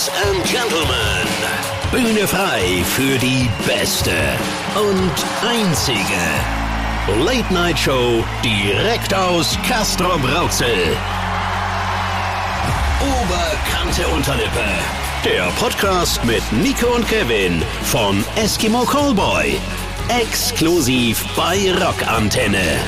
Ladies 0.00 0.24
and 0.24 0.44
Gentlemen, 0.44 1.28
Bühne 1.90 2.26
frei 2.26 2.82
für 2.84 3.18
die 3.18 3.50
beste 3.66 4.12
und 4.74 5.12
einzige 5.46 7.22
Late 7.22 7.52
Night 7.52 7.78
Show 7.78 8.24
direkt 8.42 9.12
aus 9.12 9.58
Castro 9.68 10.16
Brauxel. 10.18 10.96
Oberkante 13.02 14.06
Unterlippe. 14.14 14.64
Der 15.22 15.48
Podcast 15.58 16.24
mit 16.24 16.42
Nico 16.50 16.94
und 16.94 17.06
Kevin 17.06 17.62
von 17.84 18.24
Eskimo 18.36 18.84
Callboy. 18.84 19.58
Exklusiv 20.08 21.22
bei 21.36 21.74
Rockantenne. 21.74 22.80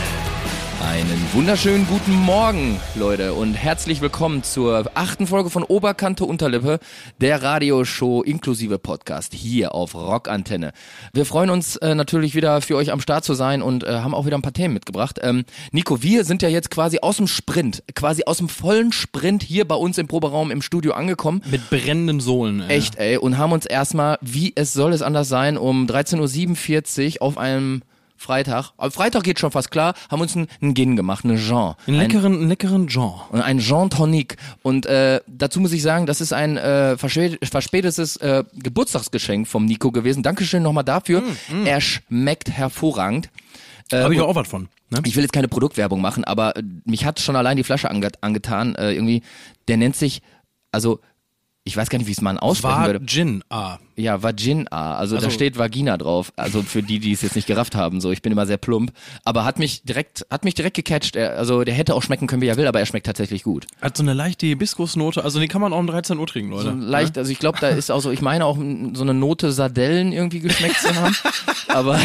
Einen 0.83 1.33
wunderschönen 1.33 1.87
guten 1.87 2.13
Morgen, 2.13 2.81
Leute, 2.97 3.35
und 3.35 3.55
herzlich 3.55 4.01
willkommen 4.01 4.43
zur 4.43 4.91
achten 4.95 5.29
Folge 5.29 5.49
von 5.49 5.63
Oberkante 5.63 6.25
Unterlippe, 6.25 6.81
der 7.21 7.41
Radioshow 7.41 8.23
inklusive 8.23 8.81
Podcast 8.81 9.33
hier 9.33 9.77
auf 9.77 9.95
Rockantenne. 9.95 10.73
Wir 11.13 11.25
freuen 11.25 11.51
uns 11.51 11.77
äh, 11.77 11.95
natürlich 11.95 12.35
wieder 12.35 12.61
für 12.63 12.75
euch 12.75 12.91
am 12.91 13.01
Start 13.01 13.25
zu 13.25 13.35
sein 13.35 13.63
und 13.63 13.85
äh, 13.85 14.01
haben 14.01 14.13
auch 14.13 14.27
wieder 14.27 14.37
ein 14.37 14.43
paar 14.43 14.53
Themen 14.53 14.75
mitgebracht. 14.75 15.21
Ähm, 15.23 15.45
Nico, 15.71 16.03
wir 16.03 16.25
sind 16.25 16.43
ja 16.43 16.49
jetzt 16.49 16.71
quasi 16.71 16.99
aus 17.01 17.19
dem 17.19 17.29
Sprint, 17.29 17.85
quasi 17.95 18.25
aus 18.27 18.39
dem 18.39 18.49
vollen 18.49 18.91
Sprint 18.91 19.45
hier 19.45 19.69
bei 19.69 19.77
uns 19.77 19.99
im 19.99 20.09
Proberaum 20.09 20.51
im 20.51 20.63
Studio 20.63 20.95
angekommen. 20.95 21.43
Mit 21.49 21.71
brennenden 21.71 22.19
Sohlen. 22.19 22.61
Ey. 22.61 22.79
Echt, 22.79 22.97
ey, 22.97 23.19
und 23.19 23.39
haben 23.39 23.53
uns 23.53 23.67
erstmal, 23.67 24.19
wie 24.21 24.53
es 24.57 24.73
soll 24.73 24.93
es 24.93 25.03
anders 25.03 25.29
sein, 25.29 25.57
um 25.57 25.87
13.47 25.87 27.15
Uhr 27.15 27.23
auf 27.23 27.39
einem 27.39 27.83
Freitag, 28.23 28.71
aber 28.77 28.91
Freitag 28.91 29.25
geht 29.25 29.39
schon 29.39 29.51
fast 29.51 29.71
klar, 29.71 29.95
haben 30.11 30.21
uns 30.21 30.37
einen, 30.37 30.47
einen 30.61 30.75
Gin 30.75 30.97
gemacht, 30.97 31.25
einen 31.25 31.37
Jean. 31.37 31.75
Einen 31.87 31.99
leckeren, 31.99 32.33
einen 32.35 32.49
leckeren 32.49 32.87
Jean. 32.89 33.13
Und 33.31 33.43
ein 33.43 33.59
Jean 33.59 33.91
Tonic. 33.91 34.37
Und 34.63 34.87
äh, 34.87 35.21
dazu 35.27 35.61
muss 35.61 35.73
ich 35.73 35.83
sagen, 35.83 36.07
das 36.07 36.21
ist 36.21 36.33
ein 36.33 36.57
äh, 36.57 36.97
verspä- 36.99 37.45
verspätetes 37.45 38.17
äh, 38.19 38.45
Geburtstagsgeschenk 38.55 39.47
vom 39.49 39.67
Nico 39.67 39.91
gewesen. 39.91 40.23
Dankeschön 40.23 40.63
nochmal 40.63 40.85
dafür. 40.85 41.23
Er 41.65 41.81
schmeckt 41.81 42.51
hervorragend. 42.51 43.29
Äh, 43.91 44.03
Habe 44.03 44.15
ich 44.15 44.21
auch 44.21 44.35
was 44.35 44.49
von. 44.49 44.69
Ne? 44.91 45.01
ich 45.05 45.17
will 45.17 45.23
jetzt 45.23 45.33
keine 45.33 45.49
Produktwerbung 45.49 46.01
machen, 46.01 46.25
aber 46.25 46.57
äh, 46.57 46.63
mich 46.85 47.05
hat 47.05 47.19
schon 47.21 47.37
allein 47.37 47.57
die 47.57 47.65
Flasche 47.65 47.91
ange 47.91 48.09
angetan. 48.21 48.75
Äh, 48.77 48.93
irgendwie, 48.93 49.23
der 49.69 49.77
nennt 49.79 49.97
sich, 49.97 50.23
also 50.71 51.01
ich 51.65 51.77
weiß 51.77 51.89
gar 51.91 51.99
nicht, 51.99 52.09
wie 52.09 52.13
es 52.13 52.21
man 52.21 52.39
aussprechen 52.39 52.75
War 52.75 52.87
würde. 52.87 53.07
Gin. 53.07 53.45
Ah. 53.49 53.79
Ja, 53.97 54.23
Vagina. 54.23 54.69
Also, 54.97 55.17
da 55.17 55.23
Also- 55.25 55.31
steht 55.31 55.59
Vagina 55.59 55.97
drauf. 55.97 56.33
Also 56.37 56.63
für 56.63 56.83
die, 56.83 56.99
die 56.99 57.13
es 57.13 57.23
jetzt 57.23 57.37
nicht 57.37 57.47
gerafft 57.47 57.75
haben. 57.75 58.01
So, 58.01 58.11
ich 58.11 58.23
bin 58.23 58.33
immer 58.33 58.47
sehr 58.47 58.57
plump. 58.57 58.93
Aber 59.25 59.45
hat 59.45 59.59
mich 59.59 59.83
direkt, 59.85 60.27
hat 60.31 60.45
mich 60.45 60.55
direkt 60.55 60.77
gecatcht. 60.77 61.15
Er, 61.17 61.37
also 61.39 61.63
der 61.65 61.75
hätte 61.75 61.95
auch 61.95 62.03
schmecken 62.03 62.27
können, 62.27 62.43
wie 62.43 62.47
er 62.47 62.57
will, 62.57 62.67
aber 62.67 62.81
er 62.81 62.87
schmeckt 62.87 63.07
tatsächlich 63.07 63.43
gut. 63.43 63.67
Hat 63.81 63.97
so 63.97 64.03
eine 64.03 64.15
leichte 64.15 64.47
Hibiskusnote. 64.47 65.23
Also 65.25 65.39
den 65.41 65.49
kann 65.49 65.61
man 65.61 65.73
auch 65.73 65.79
um 65.79 65.87
13 65.87 66.19
Uhr 66.19 66.27
trinken, 66.27 66.51
Leute. 66.53 66.71
So 66.71 66.77
leicht, 66.77 67.19
also 67.19 67.31
ich 67.31 67.39
glaube, 67.39 67.59
da 67.61 67.69
ist 67.69 67.91
auch 67.91 68.01
so, 68.01 68.11
ich 68.11 68.23
meine 68.23 68.47
auch 68.47 68.57
so 68.57 69.03
eine 69.03 69.15
Note 69.15 69.53
Sardellen 69.53 70.13
irgendwie 70.13 70.41
geschmeckt 70.41 70.81
zu 70.81 70.95
haben. 70.95 71.15
aber 71.69 71.99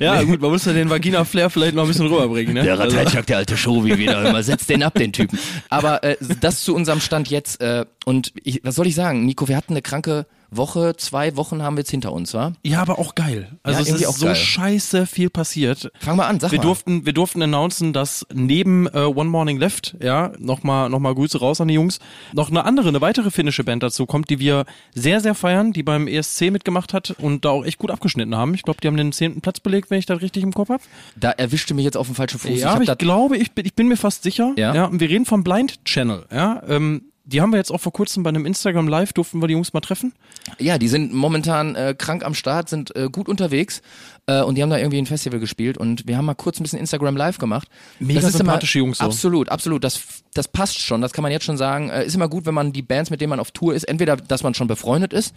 Ja, 0.00 0.22
gut, 0.22 0.40
man 0.40 0.50
muss 0.50 0.64
ja 0.64 0.72
den 0.72 0.90
Vagina-Flair 0.90 1.50
vielleicht 1.50 1.74
noch 1.74 1.82
ein 1.84 1.88
bisschen 1.88 2.06
rüberbringen, 2.06 2.54
ne? 2.54 2.62
Der 2.62 2.78
Also- 2.80 2.96
Rateitschak, 2.96 3.26
der 3.26 3.36
alte 3.38 3.56
Show, 3.56 3.84
wie 3.84 3.98
wieder 3.98 4.24
immer. 4.28 4.42
Setzt 4.42 4.68
den 4.70 4.82
ab, 4.82 4.94
den 4.94 5.12
Typen. 5.12 5.38
Aber 5.68 6.02
äh, 6.04 6.16
das 6.40 6.62
zu 6.64 6.74
unserem 6.74 7.00
Stand 7.00 7.28
jetzt. 7.30 7.60
Äh, 7.60 7.84
und 8.04 8.32
ich, 8.42 8.60
was 8.64 8.74
soll 8.74 8.86
ich 8.86 8.94
sagen, 8.94 9.24
Nico, 9.26 9.48
wir 9.48 9.56
hatten 9.56 9.72
eine 9.72 9.82
kranke 9.82 10.26
Woche, 10.50 10.96
zwei 10.96 11.36
Wochen 11.36 11.62
haben 11.62 11.76
wir 11.76 11.80
jetzt 11.82 11.90
hinter 11.90 12.12
uns, 12.12 12.34
wa? 12.34 12.52
Ja, 12.62 12.82
aber 12.82 12.98
auch 12.98 13.14
geil. 13.14 13.58
Also 13.62 13.82
Ja, 13.82 13.94
es 13.94 14.00
ist 14.00 14.06
auch 14.06 14.16
so 14.16 14.26
geil. 14.26 14.34
scheiße 14.36 15.06
viel 15.06 15.30
passiert. 15.30 15.90
Fang 16.00 16.16
mal 16.16 16.26
an, 16.26 16.40
sag 16.40 16.50
Wir 16.52 16.58
mal. 16.58 16.62
durften, 16.64 17.06
wir 17.06 17.12
durften 17.12 17.42
announcen, 17.42 17.92
dass 17.92 18.26
neben 18.32 18.86
äh, 18.88 19.00
One 19.04 19.30
Morning 19.30 19.58
Left, 19.58 19.96
ja, 20.02 20.32
nochmal 20.38 20.90
noch 20.90 20.98
mal 20.98 21.14
Grüße 21.14 21.38
raus 21.38 21.60
an 21.60 21.68
die 21.68 21.74
Jungs, 21.74 21.98
noch 22.32 22.50
eine 22.50 22.64
andere, 22.64 22.88
eine 22.88 23.00
weitere 23.00 23.30
finnische 23.30 23.64
Band 23.64 23.82
dazu 23.82 24.06
kommt, 24.06 24.30
die 24.30 24.38
wir 24.40 24.64
sehr, 24.94 25.20
sehr 25.20 25.34
feiern, 25.34 25.72
die 25.72 25.82
beim 25.82 26.06
ESC 26.08 26.50
mitgemacht 26.50 26.92
hat 26.92 27.10
und 27.18 27.44
da 27.44 27.50
auch 27.50 27.64
echt 27.64 27.78
gut 27.78 27.90
abgeschnitten 27.90 28.34
haben. 28.36 28.54
Ich 28.54 28.62
glaube, 28.62 28.80
die 28.82 28.88
haben 28.88 28.96
den 28.96 29.12
zehnten 29.12 29.40
Platz 29.40 29.60
belegt, 29.60 29.90
wenn 29.90 29.98
ich 29.98 30.06
das 30.06 30.20
richtig 30.20 30.42
im 30.42 30.52
Kopf 30.52 30.70
habe. 30.70 30.82
Da 31.16 31.30
erwischte 31.30 31.74
mich 31.74 31.84
jetzt 31.84 31.96
auf 31.96 32.06
dem 32.06 32.14
falschen 32.16 32.38
Fuß. 32.38 32.58
Ja, 32.60 32.80
ich 32.80 32.86
da- 32.86 32.94
glaube, 32.94 33.36
ich 33.36 33.52
bin, 33.52 33.64
ich 33.66 33.74
bin 33.74 33.88
mir 33.88 33.96
fast 33.96 34.22
sicher. 34.24 34.52
Ja? 34.56 34.84
und 34.86 35.00
wir 35.00 35.08
reden 35.08 35.26
vom 35.26 35.44
Blind 35.44 35.84
Channel. 35.84 36.26
Ja, 36.32 36.62
ähm, 36.68 37.02
die 37.30 37.40
haben 37.40 37.50
wir 37.50 37.58
jetzt 37.58 37.70
auch 37.70 37.80
vor 37.80 37.92
kurzem 37.92 38.22
bei 38.22 38.28
einem 38.28 38.44
Instagram 38.44 38.88
Live 38.88 39.12
durften 39.12 39.40
wir 39.40 39.46
die 39.46 39.54
Jungs 39.54 39.72
mal 39.72 39.80
treffen. 39.80 40.12
Ja, 40.58 40.78
die 40.78 40.88
sind 40.88 41.12
momentan 41.12 41.76
äh, 41.76 41.94
krank 41.96 42.24
am 42.24 42.34
Start, 42.34 42.68
sind 42.68 42.94
äh, 42.96 43.08
gut 43.10 43.28
unterwegs 43.28 43.82
äh, 44.26 44.42
und 44.42 44.56
die 44.56 44.62
haben 44.62 44.70
da 44.70 44.78
irgendwie 44.78 44.98
ein 44.98 45.06
Festival 45.06 45.38
gespielt 45.38 45.78
und 45.78 46.06
wir 46.06 46.16
haben 46.16 46.24
mal 46.24 46.34
kurz 46.34 46.58
ein 46.58 46.64
bisschen 46.64 46.78
Instagram 46.78 47.16
Live 47.16 47.38
gemacht. 47.38 47.68
Mega 48.00 48.20
das 48.20 48.32
sympathische 48.32 48.80
Jungs 48.80 48.98
so. 48.98 49.04
Absolut, 49.04 49.48
absolut. 49.48 49.84
Das, 49.84 50.02
das 50.34 50.48
passt 50.48 50.80
schon, 50.80 51.00
das 51.00 51.12
kann 51.12 51.22
man 51.22 51.30
jetzt 51.30 51.44
schon 51.44 51.56
sagen. 51.56 51.90
Äh, 51.90 52.04
ist 52.04 52.14
immer 52.14 52.28
gut, 52.28 52.46
wenn 52.46 52.54
man 52.54 52.72
die 52.72 52.82
Bands, 52.82 53.10
mit 53.10 53.20
denen 53.20 53.30
man 53.30 53.40
auf 53.40 53.52
Tour 53.52 53.74
ist, 53.74 53.84
entweder, 53.84 54.16
dass 54.16 54.42
man 54.42 54.54
schon 54.54 54.66
befreundet 54.66 55.12
ist, 55.12 55.34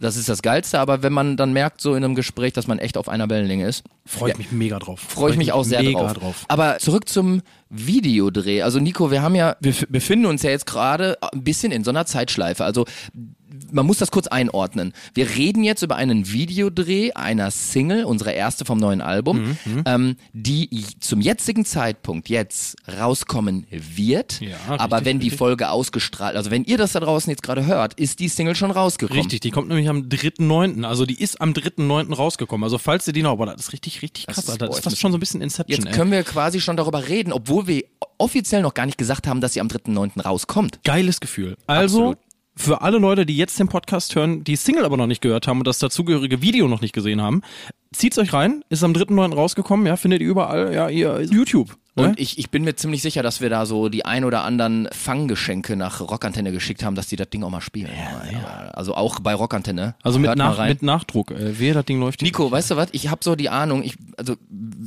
das 0.00 0.16
ist 0.16 0.28
das 0.28 0.42
Geilste, 0.42 0.80
aber 0.80 1.02
wenn 1.02 1.12
man 1.12 1.36
dann 1.36 1.52
merkt, 1.52 1.80
so 1.80 1.94
in 1.94 2.04
einem 2.04 2.14
Gespräch, 2.14 2.52
dass 2.52 2.66
man 2.66 2.78
echt 2.78 2.96
auf 2.96 3.08
einer 3.08 3.28
Wellenlänge 3.30 3.66
ist, 3.66 3.84
Freue 4.06 4.30
ich 4.30 4.34
Ja. 4.34 4.38
mich 4.38 4.52
mega 4.52 4.78
drauf. 4.78 5.00
freue 5.00 5.30
ich 5.32 5.36
mich 5.38 5.52
auch 5.52 5.64
sehr 5.64 5.82
mega 5.82 6.00
drauf. 6.00 6.12
drauf. 6.14 6.44
Aber 6.48 6.78
zurück 6.78 7.08
zum 7.08 7.40
Videodreh. 7.70 8.62
Also 8.62 8.78
Nico, 8.80 9.10
wir 9.10 9.22
haben 9.22 9.34
ja, 9.34 9.56
wir 9.60 9.74
befinden 9.88 10.26
uns 10.26 10.42
ja 10.42 10.50
jetzt 10.50 10.66
gerade 10.66 11.16
ein 11.32 11.42
bisschen 11.42 11.72
in 11.72 11.84
so 11.84 11.90
einer 11.90 12.06
Zeitschleife. 12.06 12.64
Also 12.64 12.84
man 13.72 13.86
muss 13.86 13.98
das 13.98 14.10
kurz 14.10 14.26
einordnen. 14.26 14.92
Wir 15.14 15.28
reden 15.30 15.64
jetzt 15.64 15.82
über 15.82 15.96
einen 15.96 16.30
Videodreh 16.32 17.12
einer 17.12 17.50
Single, 17.50 18.04
unsere 18.04 18.32
erste 18.32 18.64
vom 18.64 18.78
neuen 18.78 19.00
Album, 19.00 19.56
Mhm, 19.64 19.82
ähm, 19.86 20.16
die 20.32 20.68
zum 21.00 21.20
jetzigen 21.20 21.64
Zeitpunkt 21.64 22.28
jetzt 22.28 22.76
rauskommen 22.98 23.66
wird. 23.70 24.40
Ja, 24.40 24.56
aber 24.68 24.96
richtig, 24.96 25.04
wenn 25.06 25.18
die 25.20 25.24
richtig. 25.26 25.38
Folge 25.38 25.70
ausgestrahlt, 25.70 26.36
also 26.36 26.50
wenn 26.50 26.64
ihr 26.64 26.78
das 26.78 26.92
da 26.92 27.00
draußen 27.00 27.30
jetzt 27.30 27.42
gerade 27.42 27.66
hört, 27.66 27.94
ist 27.94 28.18
die 28.20 28.28
Single 28.28 28.54
schon 28.56 28.70
rausgekommen. 28.70 29.20
Richtig, 29.22 29.40
die 29.40 29.50
kommt 29.50 29.68
nämlich 29.68 29.88
am 29.88 30.08
3.9., 30.08 30.84
also 30.84 31.06
die 31.06 31.20
ist 31.20 31.40
am 31.40 31.52
3.9. 31.52 32.12
rausgekommen. 32.14 32.64
Also 32.64 32.78
falls 32.78 33.06
ihr 33.06 33.12
die 33.12 33.22
noch, 33.22 33.32
aber 33.32 33.46
das 33.46 33.56
ist 33.66 33.72
richtig, 33.72 34.02
richtig 34.02 34.26
krass, 34.26 34.38
ist- 34.38 34.50
Alter. 34.50 34.66
boah, 34.66 34.70
Das 34.70 34.78
ist 34.78 34.84
fast 34.84 34.98
schon 35.00 35.12
so 35.12 35.16
ein 35.18 35.20
bisschen 35.20 35.40
Inception, 35.42 35.76
Jetzt 35.76 35.86
ey. 35.86 35.92
können 35.92 36.10
wir 36.10 36.22
quasi 36.24 36.60
schon 36.60 36.76
darüber 36.76 37.08
reden, 37.08 37.32
obwohl 37.32 37.66
wir 37.66 37.84
offiziell 38.18 38.62
noch 38.62 38.74
gar 38.74 38.86
nicht 38.86 38.98
gesagt 38.98 39.26
haben, 39.26 39.40
dass 39.40 39.54
sie 39.54 39.60
am 39.60 39.68
3.9. 39.68 40.20
rauskommt. 40.20 40.80
Geiles 40.84 41.20
Gefühl. 41.20 41.56
Also, 41.66 42.10
Absolut. 42.10 42.18
Für 42.56 42.82
alle 42.82 42.98
Leute, 42.98 43.26
die 43.26 43.36
jetzt 43.36 43.58
den 43.58 43.68
Podcast 43.68 44.14
hören, 44.14 44.44
die 44.44 44.56
Single 44.56 44.84
aber 44.84 44.96
noch 44.96 45.06
nicht 45.06 45.20
gehört 45.20 45.48
haben 45.48 45.58
und 45.58 45.66
das 45.66 45.78
dazugehörige 45.78 46.40
Video 46.42 46.68
noch 46.68 46.80
nicht 46.80 46.92
gesehen 46.94 47.20
haben, 47.20 47.42
zieht's 47.92 48.18
euch 48.18 48.32
rein, 48.32 48.64
ist 48.68 48.84
am 48.84 48.92
3.9. 48.92 49.34
rausgekommen, 49.34 49.86
ja, 49.86 49.96
findet 49.96 50.20
ihr 50.20 50.28
überall, 50.28 50.72
ja, 50.72 50.88
ihr 50.88 51.20
YouTube. 51.22 51.76
Ne? 51.96 52.08
Und 52.08 52.18
ich, 52.20 52.38
ich 52.38 52.50
bin 52.50 52.64
mir 52.64 52.74
ziemlich 52.74 53.02
sicher, 53.02 53.22
dass 53.22 53.40
wir 53.40 53.50
da 53.50 53.66
so 53.66 53.88
die 53.88 54.04
ein 54.04 54.24
oder 54.24 54.42
anderen 54.42 54.88
Fanggeschenke 54.90 55.76
nach 55.76 56.00
Rockantenne 56.00 56.50
geschickt 56.50 56.82
haben, 56.82 56.96
dass 56.96 57.06
die 57.06 57.14
das 57.14 57.30
Ding 57.30 57.44
auch 57.44 57.50
mal 57.50 57.60
spielen. 57.60 57.90
Ja, 58.32 58.70
Also 58.72 58.96
auch 58.96 59.20
bei 59.20 59.32
Rockantenne. 59.32 59.94
also 60.02 60.18
mit, 60.18 60.34
nach, 60.36 60.66
mit 60.66 60.82
Nachdruck, 60.82 61.30
äh, 61.30 61.58
wehe, 61.58 61.72
das 61.72 61.84
Ding 61.84 62.00
läuft. 62.00 62.22
Nico, 62.22 62.50
weißt 62.50 62.72
du 62.72 62.76
was? 62.76 62.88
Ich 62.92 63.10
habe 63.10 63.20
so 63.22 63.36
die 63.36 63.48
Ahnung, 63.48 63.84
ich, 63.84 63.94
also 64.16 64.34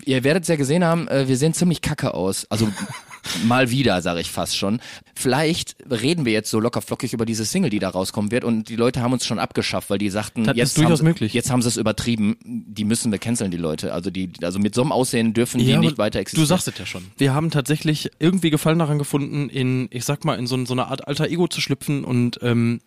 ihr 0.04 0.26
werdet 0.26 0.44
es 0.44 0.50
ja 0.50 0.58
gesehen 0.58 0.84
haben, 0.84 1.08
äh, 1.08 1.30
wir 1.30 1.38
sehen 1.38 1.54
ziemlich 1.54 1.82
kacke 1.82 2.14
aus. 2.14 2.46
Also 2.50 2.68
mal 3.46 3.70
wieder, 3.72 4.02
sage 4.02 4.22
ich 4.22 4.32
fast 4.32 4.58
schon. 4.58 4.80
Vielleicht 5.16 5.76
reden 5.90 6.26
wir 6.26 6.34
jetzt 6.34 6.50
so 6.50 6.60
locker 6.60 6.82
flockig 6.82 7.14
über 7.14 7.26
diese 7.26 7.46
Single, 7.46 7.70
die 7.70 7.80
da 7.80 7.90
rauskommen 7.90 8.32
wird 8.32 8.44
und 8.44 8.70
die 8.70 8.76
Leute 8.76 9.02
haben 9.02 9.14
uns 9.14 9.26
schon 9.26 9.40
abgeschafft, 9.40 9.90
weil 9.90 9.98
die 9.98 10.10
sagten, 10.10 10.44
Das 10.44 10.56
jetzt 10.56 10.70
ist 10.70 10.78
durchaus 10.78 10.92
haben, 10.92 10.98
sie- 10.98 11.04
möglich. 11.04 11.34
Jetzt 11.34 11.50
haben 11.52 11.62
sie 11.62 11.68
es 11.70 11.78
übertrieben, 11.78 12.38
die 12.44 12.86
müssen 12.86 13.12
wir 13.12 13.20
canceln, 13.20 13.52
die 13.52 13.58
Leute. 13.58 13.94
Also 13.94 14.10
die, 14.10 14.30
also 14.42 14.60
mit 14.60 14.76
so 14.76 14.82
einem 14.82 14.92
Aussehen 14.92 15.34
dürfen 15.34 15.60
die 15.60 15.66
Ja, 15.68 15.80
nicht 15.80 15.94
aber 15.94 16.04
weiter 16.04 16.20
existieren. 16.20 16.44
Du 16.44 16.48
sagst 16.48 16.68
es 16.68 16.78
ja 16.78 16.86
schon. 16.86 17.06
Wir 17.18 17.34
haben 17.34 17.52
tatsächlich 17.52 18.10
irgendwie 18.20 18.50
Gefallen 18.50 18.80
daran 18.80 18.98
gefunden, 19.00 19.50
in, 19.50 19.88
ich 19.92 20.06
sag 20.06 20.26
mal, 20.26 20.36
in 20.38 20.48
so, 20.48 20.64
so 20.66 20.74
eine 20.74 20.88
Art 20.88 21.08
alter 21.08 21.28
Ego 21.28 21.48
zu 21.48 21.62
schlüpfen 21.62 22.04
und 22.04 22.40
ähm, 22.42 22.80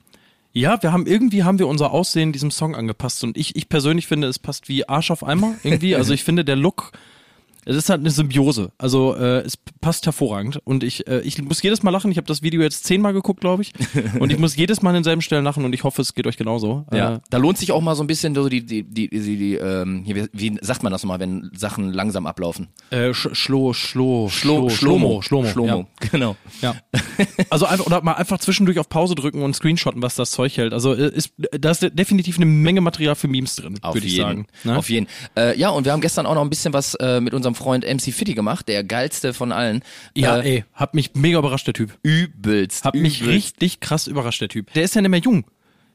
ja, 0.53 0.83
wir 0.83 0.91
haben 0.93 1.07
irgendwie 1.07 1.45
haben 1.45 1.61
wir 1.61 1.69
unser 1.69 1.93
Aussehen 1.93 2.33
diesem 2.33 2.51
Song 2.51 2.75
angepasst 2.75 3.23
und 3.23 3.37
ich, 3.37 3.55
ich 3.55 3.69
persönlich 3.69 4.09
finde, 4.09 4.27
es 4.27 4.41
passt 4.41 4.69
wie 4.69 4.89
Arsch 4.89 5.13
auf 5.13 5.23
Eimer 5.25 5.55
irgendwie. 5.63 5.95
Also 6.01 6.13
ich 6.13 6.25
finde, 6.25 6.45
der 6.45 6.57
Look 6.57 6.91
Es 7.65 7.77
ist 7.77 7.89
halt 7.91 8.01
eine 8.01 8.11
Symbiose. 8.11 8.73
Also 8.79 9.15
äh, 9.17 9.41
es 9.41 9.57
passt 9.81 10.07
hervorragend. 10.07 10.61
Und 10.65 10.83
ich, 10.85 11.07
äh, 11.07 11.21
ich 11.21 11.41
muss 11.43 11.63
jedes 11.63 11.83
Mal 11.83 11.91
lachen. 11.91 12.11
Ich 12.11 12.17
habe 12.17 12.27
das 12.27 12.43
Video 12.43 12.63
jetzt 12.63 12.85
zehnmal 12.85 13.13
geguckt, 13.13 13.41
glaube 13.41 13.63
ich. 13.63 13.73
Und 14.19 14.33
ich 14.33 14.39
muss 14.39 14.57
jedes 14.57 14.83
Mal 14.83 14.91
an 14.91 14.95
denselben 14.95 15.23
Stellen 15.23 15.45
lachen 15.45 15.65
und 15.65 15.73
ich 15.73 15.85
hoffe, 15.85 16.03
es 16.03 16.15
geht 16.15 16.27
euch 16.27 16.37
genauso. 16.37 16.87
Ja, 16.93 17.17
Äh, 17.17 17.21
da 17.31 17.39
lohnt 17.39 17.59
sich 17.59 17.73
auch 17.73 17.81
mal 17.81 17.95
so 17.95 18.03
ein 18.03 18.07
bisschen 18.07 18.35
so 18.35 18.49
die, 18.49 18.65
die, 18.65 18.83
die, 18.83 19.09
die, 19.09 19.37
die 19.37 19.55
ähm, 19.55 20.03
hier, 20.05 20.29
wie, 20.33 20.59
sagt 20.61 20.83
man 20.83 20.93
das 20.93 21.03
nochmal, 21.03 21.21
wenn 21.21 21.51
Sachen 21.55 21.93
langsam 21.93 22.27
ablaufen? 22.27 22.69
äh, 22.91 23.13
Sch 23.15 23.29
Schlo, 23.33 23.73
Schlo, 23.73 24.29
Schlo, 24.31 24.69
Schlomo, 24.69 25.23
Schlomo, 25.23 25.49
Schlomo, 25.49 25.87
genau. 26.11 26.37
Ja. 26.61 26.75
ja. 26.91 27.27
Also 27.51 27.67
einfach, 27.67 27.87
oder 27.87 28.03
mal 28.03 28.15
einfach 28.15 28.39
zwischendurch 28.39 28.79
auf 28.79 28.89
Pause 28.89 29.15
drücken 29.15 29.43
und 29.43 29.55
screenshotten, 29.55 30.03
was 30.03 30.15
das 30.15 30.31
Zeug 30.31 30.57
hält. 30.57 30.73
Also 30.73 30.95
äh, 30.95 31.09
ist, 31.15 31.33
da 31.37 31.71
ist 31.71 31.87
definitiv 31.93 32.37
eine 32.37 32.47
Menge 32.47 32.81
Material 32.81 33.15
für 33.15 33.29
Memes 33.29 33.57
drin, 33.57 33.79
würde 33.83 34.07
ich 34.07 34.17
sagen. 34.17 34.47
Ne? 34.65 34.77
auf 34.77 34.91
jeden. 34.91 35.07
Äh, 35.37 35.59
ja, 35.59 35.71
und 35.71 35.85
wir 35.85 35.93
haben 35.93 36.01
gestern 36.01 36.27
auch 36.27 36.35
noch 36.35 36.43
ein 36.43 36.51
bisschen 36.51 36.73
was 36.73 36.95
äh, 36.97 37.21
mit 37.21 37.35
unserem 37.35 37.50
Freund 37.55 37.85
MC 37.85 38.13
Fitty 38.13 38.35
gemacht, 38.35 38.69
der 38.69 38.85
geilste 38.85 39.35
von 39.35 39.53
allen. 39.53 39.83
ja, 40.17 40.39
äh, 40.39 40.57
ey, 40.57 40.65
hat 40.75 40.95
mich 40.95 41.15
mega 41.15 41.39
überrascht, 41.39 41.67
der 41.67 41.75
Typ. 41.75 41.99
übelst. 42.03 42.85
Hat 42.85 42.95
mich 42.95 43.21
übelst. 43.21 43.37
richtig 43.37 43.81
krass 43.81 44.07
überrascht, 44.07 44.41
der 44.41 44.49
Typ. 44.49 44.73
Der 44.75 44.85
ist 44.85 44.95
ja 44.95 45.01
nicht 45.01 45.11
mehr 45.11 45.21
jung. 45.21 45.45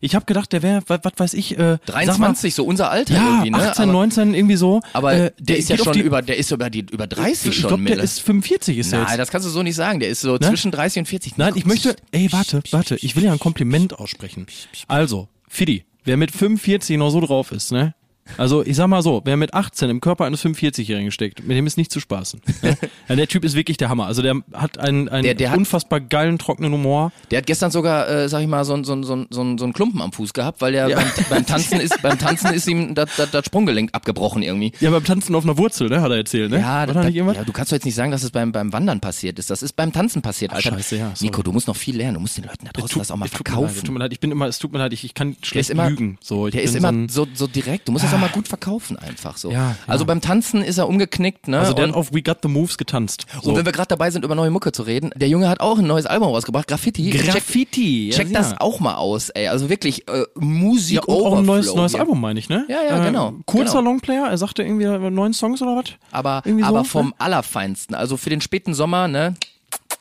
Ich 0.02 0.14
habe 0.14 0.26
gedacht, 0.26 0.52
der 0.54 0.62
wäre, 0.62 0.84
was 0.88 1.00
weiß 1.18 1.34
ich, 1.34 1.58
äh, 1.58 1.78
sag 1.86 1.96
mal, 1.96 2.06
23, 2.06 2.54
so 2.54 2.66
unser 2.66 2.92
Alter 2.92 3.16
ja, 3.16 3.28
irgendwie, 3.28 3.50
ne? 3.52 3.58
18, 3.70 3.84
aber, 3.84 3.92
19, 3.94 4.34
irgendwie 4.34 4.56
so. 4.56 4.82
aber 4.94 5.14
äh, 5.14 5.32
der, 5.40 5.58
ist 5.58 5.70
ja 5.70 5.78
schon 5.78 5.94
die, 5.94 6.02
über, 6.02 6.22
der 6.22 6.38
ist 6.38 6.52
über 6.52 6.70
die, 6.70 6.86
über 6.92 7.08
30 7.08 7.48
Ich 7.48 7.60
schon. 7.60 7.70
glaube, 7.70 7.84
der 7.86 8.04
ist 8.04 8.22
45 8.22 8.78
ist 8.78 8.92
er 8.94 9.00
Nein, 9.00 9.08
jetzt. 9.08 9.18
das 9.20 9.32
kannst 9.32 9.48
du 9.48 9.52
so 9.52 9.64
nicht 9.64 9.76
sagen. 9.76 10.00
Der 10.00 10.10
ist 10.10 10.22
so 10.22 10.38
zwischen 10.38 10.72
30 10.72 11.00
und 11.00 11.06
40. 11.08 11.38
Nein, 11.38 11.54
ich 11.56 11.66
möchte, 11.66 11.96
ey, 12.12 12.32
warte, 12.32 12.62
warte, 12.72 12.98
ich 12.98 13.16
will 13.16 13.24
ja 13.24 13.32
ein 13.32 13.40
Kompliment 13.40 13.98
aussprechen. 13.98 14.46
Also, 14.88 15.30
Fidi, 15.48 15.86
wer 16.04 16.18
mit 16.18 16.32
45 16.32 16.98
noch 16.98 17.10
so 17.10 17.22
drauf 17.22 17.52
ist, 17.52 17.72
ne? 17.72 17.96
Also, 18.38 18.66
ich 18.66 18.76
sag 18.76 18.88
mal 18.88 19.02
so, 19.04 19.22
wer 19.24 19.38
mit 19.38 19.54
18 19.54 19.90
im 19.90 20.02
Körper 20.02 20.26
eines 20.26 20.44
45-Jährigen 20.44 21.12
steckt, 21.12 21.46
mit 21.46 21.56
dem 21.56 21.68
ist 21.68 21.78
nicht 21.78 21.92
zu 21.92 22.00
spaßen. 22.00 22.42
Ja, 23.08 23.16
der 23.16 23.28
Typ 23.28 23.44
ist 23.46 23.54
wirklich 23.56 23.78
der 23.78 23.90
Hammer. 23.90 24.08
Also, 24.08 24.24
der 24.24 24.34
hat 24.54 24.80
einen, 24.80 25.08
einen 25.10 25.24
Der- 25.24 25.36
der 25.36 25.52
hat- 25.52 25.58
unfassbar 25.60 26.02
geilen, 26.02 26.40
trockenen 26.40 26.74
Humor. 26.74 27.12
Der 27.30 27.38
hat 27.38 27.46
gestern 27.46 27.70
sogar, 27.70 28.10
äh, 28.10 28.28
sag 28.30 28.42
ich 28.42 28.48
mal, 28.48 28.66
so 28.66 28.74
ein 28.74 28.84
so 28.84 29.02
so 29.04 29.26
so 29.30 29.44
ein- 29.44 29.58
so 29.60 29.66
ein 29.66 29.74
Klumpen 29.74 30.02
am 30.02 30.12
Fuß 30.12 30.34
gehabt, 30.34 30.60
weil 30.62 30.72
der 30.72 30.88
Ja. 30.90 30.96
beim, 30.98 31.08
beim 31.30 31.46
Tanzen 31.46 31.80
ist, 31.80 32.02
beim 32.02 32.18
Tanzen 32.18 32.52
ist 32.52 32.68
ihm 32.68 32.96
das, 32.96 33.16
das, 33.16 33.30
das 33.30 33.46
Sprunggelenk 33.46 33.92
abgebrochen 33.94 34.42
irgendwie. 34.42 34.72
Ja, 34.80 34.90
beim 34.90 35.04
Tanzen 35.04 35.36
auf 35.36 35.44
einer 35.44 35.58
Wurzel, 35.60 35.90
ne, 35.90 36.02
hat 36.02 36.10
er 36.10 36.18
erzählt, 36.18 36.50
ne? 36.50 36.62
Ja, 36.62 36.64
War 36.80 36.88
da, 36.88 36.94
da 36.94 37.00
da, 37.02 37.06
nicht 37.06 37.16
irgendwas? 37.16 37.38
ja, 37.38 37.44
du 37.44 37.52
kannst 37.52 37.72
doch 37.72 37.76
jetzt 37.76 37.86
nicht 37.86 37.94
sagen, 37.96 38.10
dass 38.12 38.24
es 38.24 38.32
beim, 38.32 38.52
beim 38.52 38.74
Wandern 38.74 39.00
passiert 39.02 39.38
ist. 39.38 39.52
Das 39.52 39.62
ist 39.62 39.74
beim 39.74 39.94
Tanzen 39.94 40.24
passiert, 40.24 40.52
Alter. 40.52 40.72
scheiße, 40.72 40.96
ja, 40.98 41.12
sorry. 41.14 41.26
Nico, 41.30 41.44
du 41.44 41.52
musst 41.52 41.68
noch 41.68 41.76
viel 41.76 41.96
lernen. 41.96 42.16
Du 42.16 42.20
musst 42.22 42.38
den 42.38 42.46
Leuten 42.46 42.66
da 42.66 42.72
draußen 42.72 42.98
das 42.98 43.12
auch 43.12 43.18
mal 43.18 43.26
es 43.28 43.32
tut 43.32 43.48
mir 43.48 43.54
leid, 43.54 43.70
es 43.70 43.76
tut 43.76 43.82
verkaufen. 43.82 43.94
mir 43.94 44.00
leid, 44.00 44.14
ich 44.14 44.20
bin 44.20 44.32
immer, 44.32 44.48
es 44.48 44.58
tut 44.58 44.72
mir 44.74 44.80
leid, 44.80 44.94
ich, 44.94 45.04
ich 45.04 45.14
kann 45.14 45.36
schlecht 45.44 45.70
immer, 45.70 45.90
lügen. 45.92 46.18
So, 46.22 46.50
der 46.50 46.64
ist 46.64 46.76
immer 46.76 46.92
so, 47.08 47.28
so 47.36 47.46
direkt. 47.46 47.88
Du 47.88 47.92
musst 47.92 48.04
das 48.04 48.15
auch 48.16 48.20
mal 48.20 48.30
gut 48.30 48.48
verkaufen 48.48 48.98
einfach 48.98 49.38
so. 49.38 49.52
Ja, 49.52 49.70
ja. 49.70 49.76
Also 49.88 50.06
beim 50.06 50.22
Tanzen 50.22 50.62
ist 50.62 50.78
er 50.78 50.88
umgeknickt, 50.88 51.48
ne? 51.48 51.60
also 51.60 51.74
der 51.74 51.86
und, 51.86 51.92
hat 51.92 51.98
auf 51.98 52.14
We 52.14 52.22
Got 52.22 52.40
the 52.44 52.48
Moves 52.50 52.78
getanzt. 52.78 53.26
So. 53.42 53.50
und 53.50 53.58
wenn 53.58 53.66
wir 53.66 53.72
gerade 53.72 53.88
dabei 53.88 54.12
sind, 54.12 54.26
über 54.26 54.36
neue 54.36 54.50
Mucke 54.50 54.72
zu 54.72 54.84
reden, 54.84 55.12
der 55.16 55.28
Junge 55.28 55.50
hat 55.50 55.60
auch 55.60 55.78
ein 55.78 55.88
neues 55.88 56.06
Album 56.06 56.30
rausgebracht, 56.30 56.68
Graffiti. 56.68 57.10
Graffiti, 57.12 58.10
Check, 58.12 58.28
check 58.28 58.34
ja, 58.34 58.40
das 58.40 58.60
auch 58.60 58.80
mal 58.80 58.96
aus, 58.96 59.30
ey. 59.30 59.48
Also 59.48 59.70
wirklich 59.70 60.08
äh, 60.08 60.26
Musik 60.36 60.98
Ja, 60.98 61.04
und 61.04 61.26
auch 61.26 61.38
ein 61.38 61.46
neues, 61.46 61.74
neues. 61.74 61.96
Album, 61.96 62.20
meine 62.20 62.40
ich, 62.40 62.50
ne? 62.50 62.66
Ja, 62.68 62.84
ja, 62.84 63.04
genau, 63.04 63.34
Kurzer 63.46 63.80
genau. 63.80 63.92
Longplayer, 63.92 64.30
er 64.30 64.38
sagte 64.38 64.64
irgendwie 64.64 64.86
neun 64.86 65.34
Songs 65.34 65.62
oder 65.62 65.76
was? 65.76 65.86
Aber, 66.12 66.42
Irgendwie 66.46 66.64
so, 66.64 66.70
aber 66.70 66.86
vom 66.86 67.08
ne? 67.08 67.14
allerfeinsten. 67.20 67.96
Also 67.96 68.18
für 68.18 68.30
den 68.30 68.42
späten 68.42 68.74
Sommer, 68.74 69.08
ne? 69.08 69.36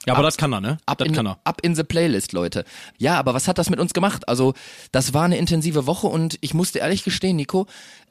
Ja, 0.06 0.14
aber 0.14 0.22
das 0.22 0.36
kann 0.36 0.52
er, 0.52 0.60
ne? 0.60 0.78
Ab 0.84 0.98
das 0.98 1.08
in, 1.08 1.14
kann 1.14 1.26
er. 1.26 1.38
ab 1.44 1.60
in 1.62 1.74
the 1.74 1.82
Playlist, 1.82 2.32
Leute. 2.32 2.64
Ja, 2.98 3.18
aber 3.18 3.32
was 3.32 3.48
hat 3.48 3.56
das 3.56 3.70
mit 3.70 3.80
uns 3.80 3.94
gemacht? 3.94 4.28
Also, 4.28 4.52
das 4.92 5.14
war 5.14 5.24
eine 5.24 5.38
intensive 5.38 5.86
Woche 5.86 6.06
und 6.06 6.36
ich 6.42 6.52
musste 6.52 6.80
ehrlich 6.80 7.04
gestehen, 7.04 7.36
Nico, 7.36 7.66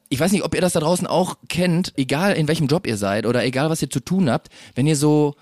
ich 0.08 0.20
weiß 0.20 0.32
nicht, 0.32 0.44
ob 0.44 0.54
ihr 0.54 0.60
das 0.60 0.74
da 0.74 0.80
draußen 0.80 1.06
auch 1.06 1.36
kennt, 1.48 1.92
egal 1.96 2.34
in 2.34 2.48
welchem 2.48 2.66
Job 2.66 2.86
ihr 2.86 2.96
seid 2.96 3.26
oder 3.26 3.44
egal 3.44 3.70
was 3.70 3.82
ihr 3.82 3.90
zu 3.90 4.00
tun 4.00 4.30
habt, 4.30 4.48
wenn 4.74 4.86
ihr 4.86 4.96
so 4.96 5.34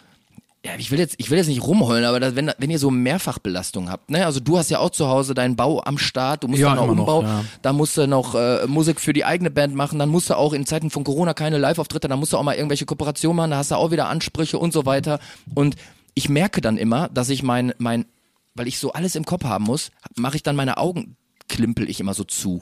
ja, 0.65 0.73
ich 0.79 0.93
will 0.93 1.01
jetzt, 1.01 1.17
ich 1.19 1.29
will 1.29 1.39
jetzt 1.39 1.49
nicht 1.49 1.65
rumheulen, 1.65 2.05
aber 2.05 2.21
das, 2.21 2.37
wenn, 2.37 2.53
wenn 2.57 2.71
ihr 2.71 2.79
so 2.79 2.91
Mehrfachbelastung 2.91 3.91
habt, 3.91 4.11
ne? 4.11 4.25
Also 4.25 4.39
du 4.39 4.59
hast 4.59 4.71
ja 4.71 4.79
auch 4.79 4.91
zu 4.91 5.09
Hause 5.09 5.35
deinen 5.35 5.57
Bau 5.57 5.83
am 5.83 5.99
Start, 5.99 6.45
du 6.45 6.49
musst 6.49 6.61
Ja, 6.61 6.69
dann 6.69 6.77
noch 6.77 6.85
immer 6.85 6.95
noch, 6.95 7.01
Umbau, 7.01 7.23
ja. 7.23 7.45
da 7.63 7.73
musst 7.73 7.97
du 7.97 8.07
noch 8.07 8.37
äh, 8.37 8.67
Musik 8.69 9.01
für 9.01 9.13
die 9.13 9.25
eigene 9.25 9.51
Band 9.51 9.75
machen, 9.75 9.99
dann 9.99 10.09
musst 10.09 10.31
du 10.31 10.35
auch 10.35 10.53
in 10.53 10.65
Zeiten 10.65 10.91
von 10.91 11.03
Corona 11.03 11.35
keine 11.35 11.59
Live-Auftritte, 11.59 12.07
dann 12.07 12.21
musst 12.21 12.33
du 12.33 12.37
auch 12.37 12.45
mal 12.45 12.55
irgendwelche 12.55 12.87
Kooperationen 12.87 13.37
machen, 13.37 13.51
da 13.51 13.57
hast 13.57 13.73
du 13.73 13.75
auch 13.75 13.91
wieder 13.91 14.09
Ansprüche 14.09 14.57
und 14.57 14.73
so 14.73 14.87
weiter. 14.87 15.19
Und 15.53 15.75
ich 16.15 16.29
merke 16.29 16.61
dann 16.61 16.77
immer, 16.77 17.09
dass 17.09 17.29
ich 17.29 17.43
mein, 17.43 17.75
mein, 17.79 18.05
weil 18.55 18.69
ich 18.69 18.79
so 18.79 18.93
alles 18.93 19.17
im 19.17 19.25
Kopf 19.25 19.45
haben 19.45 19.65
muss, 19.65 19.91
mache 20.15 20.37
ich 20.37 20.45
dann 20.45 20.55
meine 20.55 20.77
Augen, 20.77 21.17
klimpel 21.49 21.91
ich 21.91 21.99
immer 21.99 22.15
so 22.15 22.23
zu. 22.23 22.61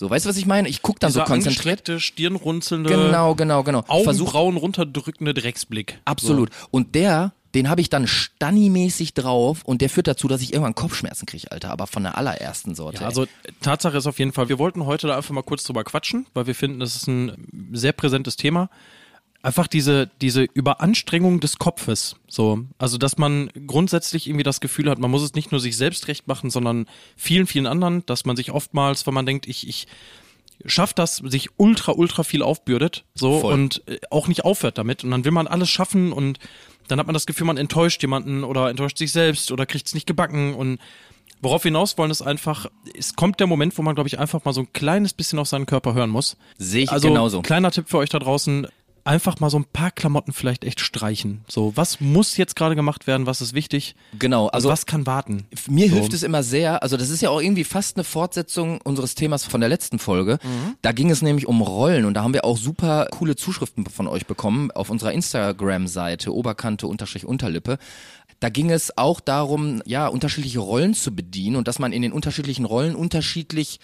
So, 0.00 0.08
weißt 0.08 0.24
du, 0.24 0.30
was 0.30 0.38
ich 0.38 0.46
meine? 0.46 0.66
Ich 0.66 0.80
guck 0.80 0.98
dann 0.98 1.10
Dieser 1.10 1.26
so 1.26 1.30
konzentriert. 1.30 1.86
stirnrunzelnde, 2.00 2.88
Genau, 2.88 3.34
genau, 3.34 3.62
genau. 3.62 3.82
Versuch 3.82 4.28
Augenbrauen 4.28 4.56
runterdrückende 4.56 5.34
Drecksblick. 5.34 6.00
Absolut. 6.06 6.48
Und 6.70 6.94
der, 6.94 7.34
den 7.54 7.68
habe 7.68 7.82
ich 7.82 7.90
dann 7.90 8.06
Stanni-mäßig 8.06 9.12
drauf 9.12 9.60
und 9.62 9.82
der 9.82 9.90
führt 9.90 10.06
dazu, 10.06 10.26
dass 10.26 10.40
ich 10.40 10.54
irgendwann 10.54 10.74
Kopfschmerzen 10.74 11.26
kriege, 11.26 11.52
Alter, 11.52 11.70
aber 11.70 11.86
von 11.86 12.04
der 12.04 12.16
allerersten 12.16 12.74
Sorte. 12.74 13.02
Ja, 13.02 13.08
also 13.08 13.26
Tatsache 13.60 13.98
ist 13.98 14.06
auf 14.06 14.18
jeden 14.18 14.32
Fall, 14.32 14.48
wir 14.48 14.58
wollten 14.58 14.86
heute 14.86 15.06
da 15.06 15.18
einfach 15.18 15.34
mal 15.34 15.42
kurz 15.42 15.64
drüber 15.64 15.84
quatschen, 15.84 16.24
weil 16.32 16.46
wir 16.46 16.54
finden, 16.54 16.80
das 16.80 16.96
ist 16.96 17.06
ein 17.06 17.70
sehr 17.72 17.92
präsentes 17.92 18.36
Thema. 18.36 18.70
Einfach 19.42 19.66
diese, 19.66 20.10
diese 20.20 20.42
Überanstrengung 20.42 21.40
des 21.40 21.58
Kopfes. 21.58 22.16
So. 22.28 22.64
Also, 22.78 22.98
dass 22.98 23.16
man 23.16 23.50
grundsätzlich 23.66 24.26
irgendwie 24.26 24.42
das 24.42 24.60
Gefühl 24.60 24.90
hat, 24.90 24.98
man 24.98 25.10
muss 25.10 25.22
es 25.22 25.34
nicht 25.34 25.50
nur 25.50 25.60
sich 25.60 25.76
selbst 25.76 26.08
recht 26.08 26.28
machen, 26.28 26.50
sondern 26.50 26.86
vielen, 27.16 27.46
vielen 27.46 27.66
anderen, 27.66 28.04
dass 28.04 28.26
man 28.26 28.36
sich 28.36 28.50
oftmals, 28.50 29.06
wenn 29.06 29.14
man 29.14 29.24
denkt, 29.24 29.48
ich, 29.48 29.66
ich 29.66 29.86
schafft 30.66 30.98
das, 30.98 31.16
sich 31.16 31.48
ultra, 31.56 31.92
ultra 31.92 32.22
viel 32.22 32.42
aufbürdet, 32.42 33.04
so, 33.14 33.40
Voll. 33.40 33.54
und 33.54 33.82
äh, 33.88 33.98
auch 34.10 34.28
nicht 34.28 34.44
aufhört 34.44 34.76
damit. 34.76 35.04
Und 35.04 35.10
dann 35.10 35.24
will 35.24 35.32
man 35.32 35.46
alles 35.46 35.70
schaffen 35.70 36.12
und 36.12 36.38
dann 36.88 36.98
hat 36.98 37.06
man 37.06 37.14
das 37.14 37.26
Gefühl, 37.26 37.46
man 37.46 37.56
enttäuscht 37.56 38.02
jemanden 38.02 38.44
oder 38.44 38.68
enttäuscht 38.68 38.98
sich 38.98 39.12
selbst 39.12 39.52
oder 39.52 39.64
kriegt 39.64 39.86
es 39.86 39.94
nicht 39.94 40.06
gebacken 40.06 40.54
und 40.54 40.78
Worauf 41.42 41.64
wir 41.64 41.70
hinaus 41.70 41.96
wollen, 41.96 42.10
ist 42.10 42.20
einfach, 42.20 42.66
es 42.94 43.16
kommt 43.16 43.40
der 43.40 43.46
Moment, 43.46 43.76
wo 43.78 43.82
man, 43.82 43.94
glaube 43.94 44.08
ich, 44.08 44.18
einfach 44.18 44.44
mal 44.44 44.52
so 44.52 44.60
ein 44.60 44.72
kleines 44.74 45.14
bisschen 45.14 45.38
auf 45.38 45.48
seinen 45.48 45.64
Körper 45.64 45.94
hören 45.94 46.10
muss. 46.10 46.36
Sehe 46.58 46.84
ich 46.84 46.92
also, 46.92 47.08
genauso. 47.08 47.40
kleiner 47.40 47.70
Tipp 47.70 47.88
für 47.88 47.96
euch 47.96 48.10
da 48.10 48.18
draußen, 48.18 48.66
einfach 49.10 49.40
mal 49.40 49.50
so 49.50 49.58
ein 49.58 49.64
paar 49.64 49.90
Klamotten 49.90 50.32
vielleicht 50.32 50.64
echt 50.64 50.78
streichen. 50.78 51.40
So, 51.48 51.72
was 51.74 52.00
muss 52.00 52.36
jetzt 52.36 52.54
gerade 52.54 52.76
gemacht 52.76 53.08
werden, 53.08 53.26
was 53.26 53.40
ist 53.40 53.54
wichtig? 53.54 53.96
Genau, 54.16 54.46
also 54.46 54.68
was 54.68 54.86
kann 54.86 55.04
warten? 55.04 55.48
Mir 55.68 55.88
So. 55.88 55.96
hilft 55.96 56.12
es 56.14 56.22
immer 56.22 56.44
sehr, 56.44 56.84
also 56.84 56.96
das 56.96 57.10
ist 57.10 57.20
ja 57.20 57.30
auch 57.30 57.40
irgendwie 57.40 57.64
fast 57.64 57.96
eine 57.96 58.04
Fortsetzung 58.04 58.80
unseres 58.82 59.16
Themas 59.16 59.44
von 59.44 59.60
der 59.60 59.68
letzten 59.68 59.98
Folge. 59.98 60.38
Mhm. 60.44 60.76
Da 60.80 60.92
ging 60.92 61.10
es 61.10 61.22
nämlich 61.22 61.48
um 61.48 61.60
Rollen 61.60 62.04
und 62.04 62.14
da 62.14 62.22
haben 62.22 62.34
wir 62.34 62.44
auch 62.44 62.56
super 62.56 63.08
coole 63.10 63.34
Zuschriften 63.34 63.84
von 63.86 64.06
euch 64.06 64.26
bekommen 64.26 64.70
auf 64.70 64.90
unserer 64.90 65.12
Instagram-Seite 65.12 66.32
Oberkante-Unterlippe. 66.32 67.78
Da 68.38 68.48
ging 68.48 68.70
es 68.70 68.96
auch 68.96 69.18
darum, 69.18 69.82
ja, 69.86 70.06
unterschiedliche 70.06 70.60
Rollen 70.60 70.94
zu 70.94 71.14
bedienen 71.14 71.56
und 71.56 71.66
dass 71.66 71.80
man 71.80 71.92
in 71.92 72.02
den 72.02 72.12
unterschiedlichen 72.12 72.64
Rollen 72.64 72.94
unterschiedlich 72.94 73.80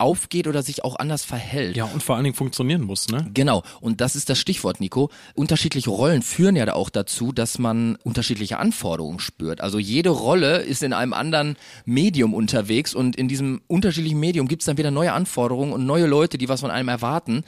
aufgeht 0.00 0.46
oder 0.46 0.62
sich 0.62 0.84
auch 0.84 0.96
anders 0.96 1.24
verhält. 1.24 1.76
Ja, 1.76 1.84
und 1.84 2.02
vor 2.02 2.16
allen 2.16 2.24
Dingen 2.24 2.36
funktionieren 2.36 2.82
muss, 2.82 3.08
ne? 3.08 3.28
Genau, 3.34 3.62
und 3.80 4.00
das 4.00 4.16
ist 4.16 4.28
das 4.28 4.38
Stichwort, 4.38 4.80
Nico. 4.80 5.10
Unterschiedliche 5.34 5.90
Rollen 5.90 6.22
führen 6.22 6.56
ja 6.56 6.72
auch 6.74 6.90
dazu, 6.90 7.32
dass 7.32 7.58
man 7.58 7.96
unterschiedliche 8.02 8.58
Anforderungen 8.58 9.18
spürt. 9.18 9.60
Also 9.60 9.78
jede 9.78 10.10
Rolle 10.10 10.58
ist 10.58 10.82
in 10.82 10.92
einem 10.92 11.12
anderen 11.12 11.56
Medium 11.84 12.34
unterwegs 12.34 12.94
und 12.94 13.16
in 13.16 13.28
diesem 13.28 13.60
unterschiedlichen 13.66 14.20
Medium 14.20 14.48
gibt 14.48 14.62
es 14.62 14.66
dann 14.66 14.78
wieder 14.78 14.90
neue 14.90 15.12
Anforderungen 15.12 15.72
und 15.72 15.86
neue 15.86 16.06
Leute, 16.06 16.38
die 16.38 16.48
was 16.48 16.60
von 16.60 16.70
einem 16.70 16.88
erwarten. 16.88 17.44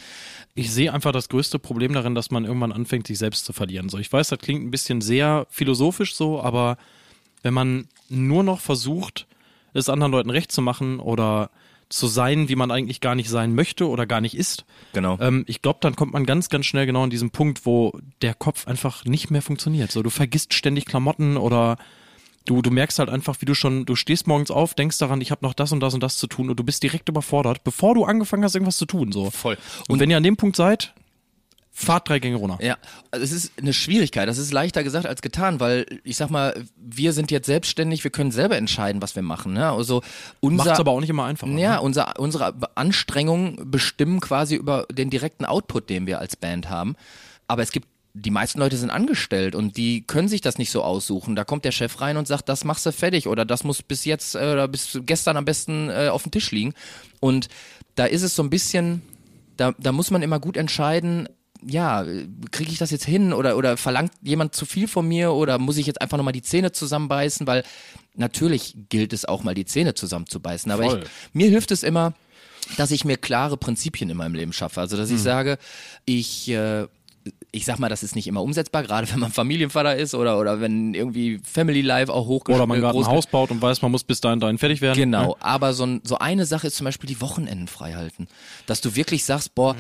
Ich 0.55 0.71
sehe 0.71 0.93
einfach 0.93 1.13
das 1.13 1.29
größte 1.29 1.59
Problem 1.59 1.93
darin, 1.95 2.15
dass 2.15 2.31
man 2.31 2.45
irgendwann 2.45 2.73
anfängt, 2.73 3.07
sich 3.07 3.19
selbst 3.19 3.45
zu 3.45 3.53
verlieren. 3.53 3.89
So, 3.89 3.99
ich 3.99 4.13
weiß, 4.13 4.29
das 4.29 4.39
klingt 4.39 4.63
ein 4.63 4.71
bisschen 4.71 5.01
sehr 5.01 5.47
philosophisch 5.51 6.15
so, 6.15 6.43
aber 6.43 6.77
wenn 7.43 7.55
man 7.55 7.89
nur 8.09 8.43
noch 8.43 8.61
versucht, 8.61 9.27
es 9.75 9.89
anderen 9.89 10.13
Leuten 10.13 10.31
recht 10.31 10.53
zu 10.53 10.63
machen 10.63 11.01
oder 11.01 11.51
zu 11.93 12.07
sein, 12.07 12.49
wie 12.49 12.57
man 12.57 12.71
eigentlich 12.71 13.01
gar 13.01 13.15
nicht 13.15 13.29
sein 13.29 13.55
möchte 13.55 13.89
oder 13.89 14.07
gar 14.07 14.21
nicht 14.21 14.37
ist, 14.37 14.65
Genau. 14.95 15.19
ähm, 15.21 15.45
ich 15.47 15.61
glaube, 15.63 15.79
dann 15.83 15.95
kommt 15.95 16.13
man 16.13 16.25
ganz, 16.25 16.49
ganz 16.49 16.67
schnell 16.67 16.87
genau 16.87 17.05
an 17.05 17.11
diesen 17.11 17.31
Punkt, 17.31 17.67
wo 17.67 17.93
der 18.23 18.35
Kopf 18.35 18.67
einfach 18.67 19.05
nicht 19.05 19.31
mehr 19.31 19.43
funktioniert. 19.43 19.93
So, 19.93 20.03
du 20.03 20.11
vergisst 20.11 20.55
ständig 20.55 20.87
Klamotten 20.87 21.37
oder 21.37 21.77
du, 22.47 22.63
du 22.63 22.71
merkst 22.71 22.99
halt 22.99 23.11
einfach, 23.11 23.37
wie 23.41 23.45
du 23.45 23.55
schon, 23.55 23.85
du 23.85 23.95
stehst 23.95 24.27
morgens 24.27 24.51
auf, 24.51 24.75
denkst 24.75 24.99
daran, 24.99 25.21
ich 25.21 25.31
habe 25.31 25.45
noch 25.45 25.55
das 25.55 25.71
und 25.73 25.81
das 25.81 25.93
und 25.95 26.03
das 26.03 26.17
zu 26.17 26.27
tun 26.27 26.49
und 26.51 26.59
du 26.59 26.65
bist 26.65 26.83
direkt 26.83 27.09
überfordert, 27.09 27.63
bevor 27.63 27.95
du 27.95 28.05
angefangen 28.05 28.43
hast, 28.43 28.55
irgendwas 28.55 28.79
zu 28.79 28.87
tun. 28.87 29.13
So. 29.13 29.31
Voll. 29.31 29.59
Und, 29.89 30.01
wenn 30.01 30.11
ihr 30.11 30.17
an 30.17 30.23
dem 30.23 30.37
Punkt 30.37 30.57
seid, 30.57 30.95
fahrt 31.75 32.09
drei 32.09 32.19
Gänge 32.19 32.37
runter. 32.37 32.59
Ja, 32.61 32.77
also 33.11 33.25
es 33.25 33.33
ist 33.33 33.53
eine 33.59 33.73
Schwierigkeit. 33.73 34.29
Das 34.29 34.37
ist 34.37 34.53
leichter 34.53 34.85
gesagt 34.85 35.07
als 35.07 35.23
getan, 35.23 35.59
weil 35.59 35.87
ich 36.05 36.17
sag 36.17 36.29
mal, 36.29 36.55
wir 36.77 37.15
sind 37.15 37.31
jetzt 37.31 37.47
selbstständig, 37.47 38.05
wir 38.05 38.11
können 38.11 38.31
selber 38.31 38.59
entscheiden, 38.59 39.01
was 39.01 39.17
wir 39.17 39.23
machen. 39.23 39.55
Ne? 39.55 39.71
Also 39.71 40.03
unser, 40.41 40.65
Macht's 40.65 40.81
aber 40.81 40.91
auch 40.91 41.01
nicht 41.01 41.09
immer 41.09 41.25
einfacher. 41.25 41.53
Ja, 41.53 41.77
ne? 41.77 41.81
unser, 41.81 42.21
unsere 42.21 42.55
Anstrengungen 42.75 43.71
bestimmen 43.71 44.21
quasi 44.21 44.55
über 44.55 44.87
den 44.93 45.09
direkten 45.09 45.47
Output, 45.47 45.89
den 45.89 46.07
wir 46.07 46.19
als 46.19 46.37
Band 46.37 46.69
haben. 46.69 46.95
Aber 47.49 47.63
es 47.63 47.73
gibt, 47.73 47.89
die 48.13 48.31
meisten 48.31 48.59
Leute 48.59 48.77
sind 48.77 48.91
angestellt 48.91 49.55
und 49.55 49.79
die 49.79 50.07
können 50.07 50.29
sich 50.29 50.43
das 50.43 50.59
nicht 50.59 50.71
so 50.71 50.83
aussuchen. 50.83 51.37
Da 51.37 51.45
kommt 51.45 51.65
der 51.65 51.73
Chef 51.73 52.03
rein 52.03 52.19
und 52.19 52.29
sagt, 52.29 52.51
das 52.51 52.65
machst 52.65 52.85
du 52.85 52.93
fertig 52.93 53.27
oder 53.27 53.47
das 53.47 53.65
muss 53.65 53.83
bis 53.83 54.05
jetzt 54.05 54.35
äh, 54.35 54.53
oder 54.53 54.69
bis 54.69 55.01
gestern 55.07 55.39
am 55.39 55.47
besten 55.47 55.89
äh, 55.89 56.09
auf 56.09 56.25
dem 56.25 56.33
Tisch 56.33 56.51
liegen. 56.51 56.75
Und 57.19 57.49
da 57.95 58.05
ist 58.05 58.23
es 58.23 58.37
so 58.37 58.43
ein 58.43 58.51
bisschen, 58.51 59.01
da, 59.57 59.73
da 59.79 59.93
muss 59.93 60.11
man 60.11 60.21
immer 60.21 60.39
gut 60.39 60.59
entscheiden, 60.59 61.29
ja, 61.67 62.05
kriege 62.51 62.71
ich 62.71 62.79
das 62.79 62.91
jetzt 62.91 63.05
hin 63.05 63.33
oder, 63.33 63.57
oder 63.57 63.77
verlangt 63.77 64.13
jemand 64.23 64.55
zu 64.55 64.67
viel 64.67 64.89
von 64.89 65.07
mir 65.07 65.33
oder 65.33 65.59
muss 65.59 65.77
ich 65.77 65.87
jetzt 65.87 66.01
einfach 66.01 66.17
nochmal 66.17 66.33
die 66.33 66.43
Zähne 66.43 66.73
zusammenbeißen, 66.73 67.47
weil 67.47 67.63
natürlich 68.15 68.75
gilt 68.89 69.13
es 69.13 69.25
auch 69.25 69.43
mal 69.43 69.55
die 69.55 69.65
Zähne 69.65 69.95
zusammenzubeißen, 69.95 70.71
aber 70.73 70.85
ich, 70.99 71.05
mir 71.33 71.49
hilft 71.49 71.71
es 71.71 71.83
immer, 71.83 72.15
dass 72.77 72.91
ich 72.91 73.05
mir 73.05 73.17
klare 73.17 73.57
Prinzipien 73.57 74.09
in 74.11 74.17
meinem 74.17 74.35
Leben 74.35 74.53
schaffe. 74.53 74.81
Also, 74.81 74.97
dass 74.97 75.09
Hm. 75.11 75.17
ich 75.17 75.23
sage, 75.23 75.59
ich, 76.05 76.49
äh, 76.51 76.87
ich 77.53 77.65
sag 77.65 77.79
mal, 77.79 77.89
das 77.89 78.03
ist 78.03 78.15
nicht 78.17 78.27
immer 78.27 78.43
umsetzbar, 78.43 78.83
gerade 78.83 79.11
wenn 79.13 79.21
man 79.21 79.31
Familienvater 79.33 79.97
ist 79.97 80.15
oder, 80.15 80.39
oder 80.39 80.61
wenn 80.61 80.95
irgendwie 80.95 81.41
Family 81.45 81.81
Life 81.83 82.13
auch 82.13 82.27
hoch 82.27 82.45
Oder 82.49 82.67
man 82.67 82.81
gerade 82.81 82.99
ein 82.99 83.07
Haus 83.07 83.27
baut 83.27 83.51
und 83.51 83.61
weiß, 83.63 83.83
man 83.83 83.91
muss 83.93 84.05
bis 84.05 84.21
dahin 84.21 84.41
dahin 84.41 84.59
fertig 84.59 84.81
werden. 84.81 84.97
Genau, 84.99 85.29
Ne? 85.29 85.35
aber 85.41 85.73
so, 85.75 85.99
so 86.05 86.19
eine 86.19 86.47
Sache 86.47 86.67
ist 86.69 86.77
zum 86.77 86.85
Beispiel 86.85 87.09
die 87.09 87.21
Wochenenden 87.21 87.69
frei 87.69 87.93
halten. 87.95 88.27
Dass 88.67 88.81
du 88.81 88.95
wirklich 88.97 89.25
sagst, 89.25 89.55
boah, 89.55 89.77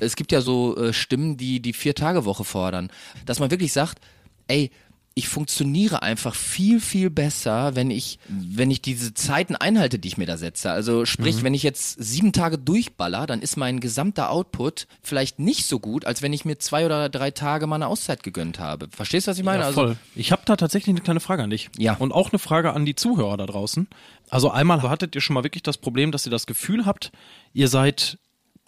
es 0.00 0.16
gibt 0.16 0.32
ja 0.32 0.40
so 0.40 0.76
äh, 0.76 0.92
Stimmen, 0.92 1.36
die 1.36 1.60
die 1.60 1.72
Vier-Tage-Woche 1.72 2.44
fordern. 2.44 2.90
Dass 3.26 3.40
man 3.40 3.50
wirklich 3.50 3.72
sagt, 3.72 3.98
ey, 4.46 4.70
ich 5.14 5.26
funktioniere 5.26 6.00
einfach 6.02 6.36
viel, 6.36 6.78
viel 6.80 7.10
besser, 7.10 7.74
wenn 7.74 7.90
ich, 7.90 8.20
wenn 8.28 8.70
ich 8.70 8.80
diese 8.80 9.14
Zeiten 9.14 9.56
einhalte, 9.56 9.98
die 9.98 10.06
ich 10.06 10.16
mir 10.16 10.26
da 10.26 10.36
setze. 10.36 10.70
Also 10.70 11.06
sprich, 11.06 11.38
Mhm. 11.38 11.42
wenn 11.42 11.54
ich 11.54 11.64
jetzt 11.64 11.96
sieben 12.00 12.32
Tage 12.32 12.56
durchballer, 12.56 13.26
dann 13.26 13.42
ist 13.42 13.56
mein 13.56 13.80
gesamter 13.80 14.30
Output 14.30 14.86
vielleicht 15.02 15.40
nicht 15.40 15.66
so 15.66 15.80
gut, 15.80 16.04
als 16.04 16.22
wenn 16.22 16.32
ich 16.32 16.44
mir 16.44 16.60
zwei 16.60 16.86
oder 16.86 17.08
drei 17.08 17.32
Tage 17.32 17.66
mal 17.66 17.74
eine 17.74 17.88
Auszeit 17.88 18.22
gegönnt 18.22 18.60
habe. 18.60 18.86
Verstehst 18.92 19.26
du, 19.26 19.32
was 19.32 19.38
ich 19.38 19.44
meine? 19.44 19.62
Ja, 19.62 19.66
also, 19.66 19.80
voll. 19.80 19.96
Ich 20.14 20.30
habe 20.30 20.42
da 20.44 20.54
tatsächlich 20.54 20.90
eine 20.94 21.00
kleine 21.00 21.18
Frage 21.18 21.42
an 21.42 21.50
dich. 21.50 21.68
Ja. 21.76 21.94
Und 21.94 22.12
auch 22.12 22.30
eine 22.30 22.38
Frage 22.38 22.72
an 22.72 22.84
die 22.86 22.94
Zuhörer 22.94 23.36
da 23.36 23.46
draußen. 23.46 23.88
Also 24.30 24.52
einmal 24.52 24.82
hattet 24.82 25.16
ihr 25.16 25.20
schon 25.20 25.34
mal 25.34 25.42
wirklich 25.42 25.64
das 25.64 25.78
Problem, 25.78 26.12
dass 26.12 26.26
ihr 26.26 26.30
das 26.30 26.46
Gefühl 26.46 26.86
habt, 26.86 27.10
ihr 27.52 27.66
seid 27.66 28.18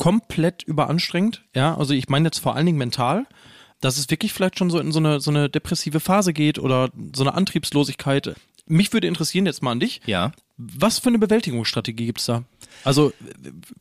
komplett 0.01 0.63
überanstrengend. 0.63 1.45
Ja, 1.55 1.77
also 1.77 1.93
ich 1.93 2.09
meine 2.09 2.29
jetzt 2.29 2.39
vor 2.39 2.57
allen 2.57 2.65
Dingen 2.65 2.79
mental, 2.79 3.27
dass 3.83 3.99
es 3.99 4.09
wirklich 4.09 4.33
vielleicht 4.33 4.59
schon 4.59 4.71
so 4.71 4.79
in 4.79 4.93
so 4.93 4.99
eine, 4.99 5.21
so 5.21 5.31
eine 5.31 5.51
depressive 5.51 6.01
Phase 6.01 6.33
geht 6.33 6.59
oder 6.59 6.89
so 7.15 7.23
eine 7.23 7.35
Antriebslosigkeit. 7.35 8.35
Mich 8.65 8.95
würde 8.95 9.09
interessieren 9.09 9.45
jetzt 9.45 9.63
mal 9.63 9.73
an 9.73 9.81
dich. 9.81 10.01
ja. 10.07 10.33
Was 10.77 10.99
für 10.99 11.09
eine 11.09 11.19
Bewältigungsstrategie 11.19 12.07
gibt's 12.07 12.27
da? 12.27 12.45
Also, 12.85 13.13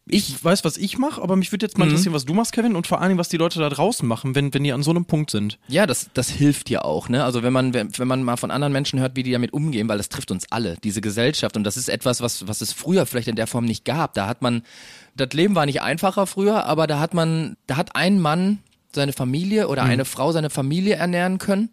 ich 0.08 0.42
weiß, 0.44 0.64
was 0.64 0.78
ich 0.78 0.98
mache, 0.98 1.22
aber 1.22 1.36
mich 1.36 1.52
würde 1.52 1.66
jetzt 1.66 1.78
mal 1.78 1.86
Mhm. 1.86 1.92
interessieren, 1.92 2.14
was 2.14 2.26
du 2.26 2.34
machst, 2.34 2.54
Kevin, 2.54 2.76
und 2.76 2.88
vor 2.88 3.00
allen 3.00 3.10
Dingen, 3.10 3.20
was 3.20 3.30
die 3.30 3.38
Leute 3.38 3.60
da 3.60 3.70
draußen 3.70 4.08
machen, 4.08 4.36
wenn, 4.36 4.54
wenn 4.54 4.64
die 4.64 4.72
an 4.74 4.84
so 4.84 4.92
einem 4.92 5.06
Punkt 5.06 5.32
sind. 5.32 5.58
Ja, 5.68 5.86
das, 5.86 6.10
das 6.14 6.30
hilft 6.30 6.70
ja 6.70 6.84
auch, 6.84 7.10
ne? 7.10 7.24
Also 7.24 7.44
wenn 7.44 7.54
man, 7.54 7.74
wenn, 7.74 7.98
wenn 7.98 8.08
man 8.08 8.24
mal 8.24 8.38
von 8.38 8.52
anderen 8.52 8.74
Menschen 8.74 9.00
hört, 9.00 9.16
wie 9.16 9.24
die 9.24 9.32
damit 9.32 9.54
umgehen, 9.54 9.88
weil 9.90 9.98
das 9.98 10.10
trifft 10.10 10.32
uns 10.32 10.52
alle, 10.52 10.78
diese 10.84 11.02
Gesellschaft. 11.02 11.58
Und 11.58 11.64
das 11.66 11.78
ist 11.78 11.90
etwas, 11.90 12.22
was, 12.22 12.48
was 12.48 12.62
es 12.62 12.72
früher 12.74 13.06
vielleicht 13.06 13.28
in 13.28 13.36
der 13.36 13.48
Form 13.48 13.66
nicht 13.66 13.86
gab. 13.86 14.14
Da 14.14 14.28
hat 14.28 14.42
man, 14.42 14.64
das 15.16 15.30
Leben 15.34 15.56
war 15.56 15.66
nicht 15.66 15.82
einfacher 15.82 16.28
früher, 16.28 16.66
aber 16.66 16.88
da 16.88 17.00
hat 17.00 17.14
man, 17.14 17.58
da 17.68 17.76
hat 17.78 17.96
ein 17.96 18.20
Mann 18.20 18.60
seine 18.94 19.14
Familie 19.14 19.68
oder 19.68 19.84
Mhm. 19.84 19.90
eine 19.92 20.06
Frau 20.06 20.32
seine 20.32 20.50
Familie 20.50 20.96
ernähren 20.96 21.38
können. 21.38 21.70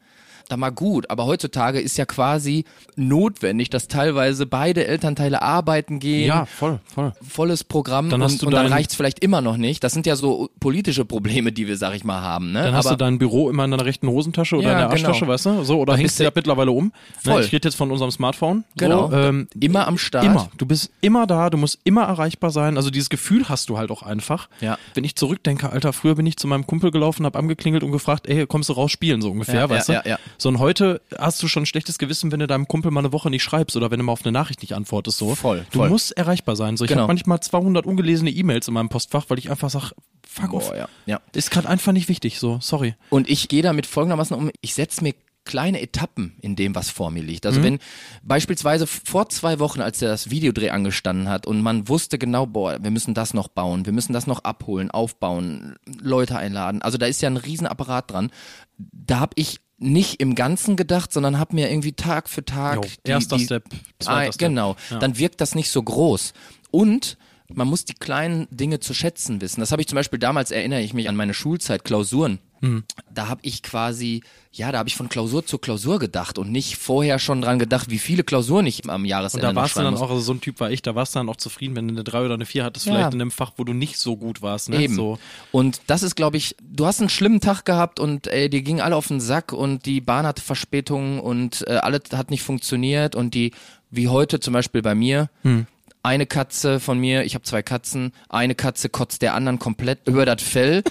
Da 0.49 0.57
mal 0.57 0.71
gut, 0.71 1.11
aber 1.11 1.27
heutzutage 1.27 1.81
ist 1.81 1.97
ja 1.99 2.05
quasi 2.07 2.65
notwendig, 2.95 3.71
dass 3.71 3.89
teilweise 3.89 4.47
beide 4.47 4.87
Elternteile 4.87 5.43
arbeiten 5.43 5.99
gehen, 5.99 6.33
voll, 6.47 6.81
voll. 6.93 7.13
volles 7.27 7.65
Programm 7.65 8.11
Dann 8.11 8.23
hast 8.23 8.33
und, 8.35 8.43
du 8.43 8.47
und 8.47 8.53
dann 8.53 8.65
dein- 8.65 8.73
reicht's 8.73 8.95
vielleicht 8.95 9.19
immer 9.21 9.41
noch 9.41 9.57
nicht. 9.57 9.83
Das 9.85 9.93
sind 9.93 10.07
ja 10.07 10.17
so 10.17 10.51
politische 10.61 11.05
Probleme, 11.05 11.53
die 11.53 11.67
wir, 11.67 11.77
sag 11.77 11.95
ich 11.95 12.05
mal, 12.05 12.21
haben. 12.21 12.53
Ne? 12.53 12.63
Dann 12.63 12.75
hast 12.75 12.87
aber 12.87 12.97
du 12.97 13.05
dein 13.05 13.19
Büro 13.19 13.51
immer 13.51 13.65
in 13.65 13.71
deiner 13.71 13.85
rechten 13.85 14.09
Hosentasche 14.09 14.57
oder 14.57 14.67
Ja, 14.69 14.73
in 14.73 14.79
der 14.79 14.91
Arschtasche, 14.91 15.21
genau. 15.21 15.33
weißt 15.33 15.47
du? 15.47 15.65
So, 15.65 15.81
oder 15.81 15.95
hängst 15.95 16.05
bist 16.05 16.21
du 16.21 16.25
ja 16.25 16.31
mittlerweile 16.35 16.71
um. 16.71 16.93
Voll. 17.23 17.41
Ne, 17.41 17.45
ich 17.47 17.53
rede 17.53 17.69
jetzt 17.69 17.75
von 17.77 17.91
unserem 17.91 18.11
Smartphone. 18.11 18.65
Genau. 18.77 19.11
So, 19.11 19.17
ähm, 19.17 19.49
Immer 19.61 19.87
am 19.87 19.99
Start. 19.99 20.25
Immer. 20.25 20.49
Du 20.57 20.67
bist 20.67 20.91
immer 21.01 21.27
da, 21.27 21.51
du 21.51 21.59
musst 21.59 21.79
immer 21.85 22.05
erreichbar 22.05 22.51
sein. 22.51 22.77
Also 22.77 22.91
dieses 22.91 23.09
Gefühl 23.11 23.49
hast 23.49 23.69
du 23.69 23.79
halt 23.79 23.91
auch 23.91 24.03
einfach. 24.03 24.49
Ja. 24.61 24.79
Wenn 24.95 25.05
ich 25.05 25.17
zurückdenke, 25.17 25.71
Alter, 25.71 25.93
früher 25.93 26.15
bin 26.15 26.27
ich 26.27 26.37
zu 26.37 26.47
meinem 26.47 26.67
Kumpel 26.67 26.91
gelaufen, 26.91 27.27
hab 27.27 27.37
angeklingelt 27.37 27.83
und 27.83 27.93
gefragt, 27.93 28.29
ey, 28.29 28.47
kommst 28.47 28.69
du 28.69 28.75
raus 28.75 28.91
spielen, 28.93 29.21
so 29.23 29.31
ungefähr, 29.31 29.57
Ja, 29.61 29.69
weißt 29.71 29.89
ja, 29.89 30.03
du? 30.03 30.09
ja, 30.09 30.15
ja. 30.17 30.21
So 30.39 30.49
und 30.49 30.59
heute 30.59 31.01
hast 31.19 31.43
du 31.43 31.49
schon 31.49 31.63
ein 31.63 31.67
schlechtes 31.67 31.99
Gewissen, 31.99 32.33
wenn 32.33 32.41
du 32.41 32.47
deinem 32.47 32.69
Kumpel 32.69 32.91
mal 32.91 33.01
eine 33.01 33.13
Woche 33.13 33.31
nicht 33.31 33.43
schreibst 33.43 33.77
oder 33.77 33.91
wenn 33.91 33.99
du 33.99 34.05
mal 34.05 34.13
auf 34.13 34.25
eine 34.25 34.33
Nachricht 34.33 34.61
nicht 34.63 34.75
antwortest, 34.75 35.19
so. 35.19 35.35
Voll, 35.35 35.67
Du 35.71 35.79
voll. 35.79 35.89
musst 35.89 36.17
erreichbar 36.17 36.57
sein. 36.57 36.77
So, 36.77 36.85
ich 36.85 36.89
Genau. 36.91 37.03
habe 37.03 37.13
manchmal 37.13 37.41
200 37.41 37.87
ungelesene 37.87 38.31
E-Mails 38.31 38.69
in 38.69 38.75
meinem 38.75 38.89
Postfach, 38.89 39.25
weil 39.29 39.39
ich 39.39 39.51
einfach 39.51 39.71
sag, 39.71 39.93
fuck 40.27 40.53
off. 40.53 40.69
Boah, 40.69 40.77
ja. 40.77 40.89
ja. 41.07 41.21
Ist 41.33 41.51
gerade 41.51 41.69
einfach 41.69 41.93
nicht 41.93 42.09
wichtig, 42.09 42.39
so, 42.39 42.59
sorry. 42.61 42.95
Und 43.11 43.29
ich 43.31 43.49
gehe 43.49 43.63
damit 43.63 43.87
folgendermaßen 43.87 44.37
um, 44.37 44.51
ich 44.61 44.75
setze 44.75 45.03
mir 45.03 45.15
kleine 45.45 45.81
Etappen 45.81 46.35
in 46.41 46.57
dem, 46.57 46.75
was 46.75 46.91
vor 46.91 47.13
mir 47.13 47.23
liegt. 47.23 47.45
Mhm. 47.45 47.49
Also 47.49 47.63
wenn 47.63 47.79
beispielsweise 48.25 48.87
vor 48.87 49.29
zwei 49.29 49.61
Wochen, 49.61 49.81
als 49.81 50.01
das 50.01 50.29
Videodreh 50.29 50.71
angestanden 50.71 51.29
hat 51.29 51.47
und 51.47 51.63
man 51.63 51.89
wusste 51.89 52.19
genau, 52.19 52.47
boah, 52.47 52.79
wir 52.83 52.91
müssen 52.91 53.15
das 53.15 53.33
noch 53.33 53.47
bauen, 53.49 53.87
wir 53.87 53.93
müssen 53.93 54.13
das 54.13 54.27
noch 54.27 54.43
abholen, 54.43 54.91
aufbauen, 54.91 55.77
Leute 56.01 56.37
einladen. 56.37 56.83
Also 56.83 56.99
da 56.99 57.07
ist 57.07 57.23
ja 57.23 57.31
ein 57.31 57.37
Riesenapparat 57.37 58.11
dran. 58.11 58.31
Da 58.77 59.21
habe 59.21 59.33
ich 59.37 59.61
nicht 59.79 60.21
im 60.21 60.35
Ganzen 60.35 60.77
gedacht, 60.77 61.13
sondern 61.13 61.39
habe 61.39 61.55
mir 61.55 61.71
irgendwie 61.71 61.93
Tag 61.93 62.29
für 62.29 62.45
Tag 62.45 62.77
Jo, 62.77 62.81
die, 63.07 63.11
erster 63.11 63.37
die, 63.37 63.45
Step, 63.45 63.65
zweiter 63.99 64.29
Ah, 64.29 64.33
Step. 64.33 64.39
Genau, 64.49 64.77
Ja. 64.91 64.99
dann 64.99 65.19
wirkt 65.19 65.41
das 65.41 65.55
nicht 65.55 65.71
so 65.71 65.83
groß. 65.83 66.33
Und 66.71 67.19
man 67.53 67.69
muss 67.69 67.85
die 67.85 67.95
kleinen 67.95 68.49
Dinge 68.51 68.81
zu 68.81 68.95
schätzen 68.95 69.41
wissen. 69.41 69.61
Das 69.61 69.73
habe 69.73 69.83
ich 69.83 69.89
zum 69.89 69.97
Beispiel 69.97 70.19
damals, 70.19 70.51
erinnere 70.51 70.81
ich 70.81 70.95
mich 70.95 71.09
an 71.09 71.17
meine 71.17 71.35
Schulzeit, 71.35 71.85
Klausuren. 71.85 72.39
Hm. 72.61 72.85
Da 73.13 73.29
habe 73.29 73.41
ich 73.45 73.63
quasi, 73.63 74.23
ja, 74.53 74.73
da 74.73 74.79
habe 74.79 74.89
ich 74.89 74.97
von 74.97 75.09
Klausur 75.09 75.45
zu 75.45 75.59
Klausur 75.59 75.99
gedacht 75.99 76.39
und 76.39 76.51
nicht 76.51 76.77
vorher 76.77 77.19
schon 77.19 77.43
dran 77.43 77.59
gedacht, 77.59 77.91
wie 77.91 77.99
viele 77.99 78.25
Klausuren 78.25 78.67
ich 78.67 78.89
am 78.89 79.03
Und 79.03 79.07
Jahresende 79.07 79.47
da 79.47 79.53
noch 79.53 79.63
warst 79.63 79.77
du 79.77 79.81
dann 79.83 79.93
muss. 79.95 80.01
auch, 80.03 80.11
also 80.11 80.21
so 80.23 80.33
ein 80.33 80.41
Typ 80.41 80.59
war 80.61 80.71
ich, 80.71 80.83
da 80.83 80.95
warst 80.95 81.15
du 81.15 81.19
dann 81.19 81.29
auch 81.29 81.37
zufrieden, 81.37 81.77
wenn 81.77 81.89
du 81.89 81.95
eine 81.95 82.05
3 82.05 82.25
oder 82.25 82.35
eine 82.35 82.47
4 82.47 82.65
hattest, 82.65 82.87
Ja. 82.87 82.93
vielleicht 82.95 83.15
in 83.15 83.21
einem 83.21 83.31
Fach, 83.31 83.53
wo 83.57 83.65
du 83.65 83.73
nicht 83.73 83.99
so 83.99 84.17
gut 84.17 84.43
warst. 84.43 84.69
Ne? 84.71 84.83
Eben. 84.83 84.95
So. 84.95 85.19
Und 85.53 85.81
das 85.87 86.03
ist, 86.03 86.15
glaube 86.17 86.37
ich, 86.39 86.57
du 86.63 86.87
hast 86.87 87.01
einen 87.01 87.11
schlimmen 87.11 87.41
Tag 87.41 87.65
gehabt 87.65 88.01
und 88.01 88.27
ey, 88.27 88.49
die 88.49 88.63
gingen 88.63 88.81
alle 88.81 88.97
auf 88.97 89.09
den 89.09 89.21
Sack 89.21 89.53
und 89.53 89.85
die 89.87 90.01
Bahn 90.01 90.27
hatte 90.27 90.43
Verspätungen 90.43 91.21
und 91.21 91.65
äh, 91.69 91.75
alles 91.77 92.03
hat 92.13 92.31
nicht 92.31 92.43
funktioniert 92.43 93.15
und 93.15 93.35
die, 93.35 93.53
wie 93.91 94.09
heute 94.09 94.41
zum 94.41 94.53
Beispiel 94.55 94.83
bei 94.83 94.95
mir, 94.95 95.29
Hm. 95.43 95.67
eine 96.03 96.27
Katze 96.27 96.79
von 96.81 96.99
mir, 96.99 97.25
ich 97.25 97.35
habe 97.35 97.45
zwei 97.45 97.63
Katzen, 97.63 98.13
eine 98.29 98.55
Katze 98.55 98.89
kotzt 98.89 99.23
der 99.23 99.35
anderen 99.35 99.59
komplett 99.59 100.07
über 100.07 100.25
das 100.25 100.41
Fell 100.43 100.83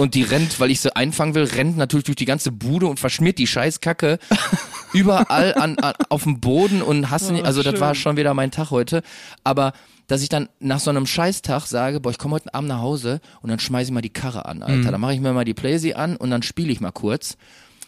und 0.00 0.14
die 0.14 0.22
rennt, 0.22 0.58
weil 0.60 0.70
ich 0.70 0.80
sie 0.80 0.94
einfangen 0.96 1.34
will, 1.34 1.44
rennt 1.44 1.76
natürlich 1.76 2.04
durch 2.04 2.16
die 2.16 2.24
ganze 2.24 2.50
Bude 2.52 2.86
und 2.86 2.98
verschmiert 2.98 3.38
die 3.38 3.46
Scheißkacke 3.46 4.18
überall 4.92 5.54
an, 5.54 5.78
an 5.78 5.94
auf 6.08 6.24
dem 6.24 6.40
Boden 6.40 6.82
und 6.82 7.10
hasse 7.10 7.32
nicht, 7.32 7.44
also 7.44 7.62
das 7.62 7.78
war 7.80 7.94
schon 7.94 8.16
wieder 8.16 8.34
mein 8.34 8.50
Tag 8.50 8.70
heute, 8.70 9.02
aber 9.44 9.72
dass 10.08 10.22
ich 10.22 10.28
dann 10.28 10.48
nach 10.58 10.80
so 10.80 10.90
einem 10.90 11.06
Scheißtag 11.06 11.66
sage, 11.66 12.00
boah, 12.00 12.10
ich 12.10 12.18
komme 12.18 12.34
heute 12.34 12.52
Abend 12.52 12.68
nach 12.68 12.80
Hause 12.80 13.20
und 13.42 13.50
dann 13.50 13.60
schmeiße 13.60 13.90
ich 13.90 13.94
mal 13.94 14.00
die 14.00 14.08
Karre 14.10 14.44
an, 14.46 14.62
Alter. 14.62 14.76
Mhm. 14.78 14.90
Dann 14.90 15.00
mache 15.00 15.14
ich 15.14 15.20
mir 15.20 15.32
mal 15.32 15.44
die 15.44 15.54
Playsee 15.54 15.94
an 15.94 16.16
und 16.16 16.30
dann 16.30 16.42
spiele 16.42 16.72
ich 16.72 16.80
mal 16.80 16.90
kurz. 16.90 17.36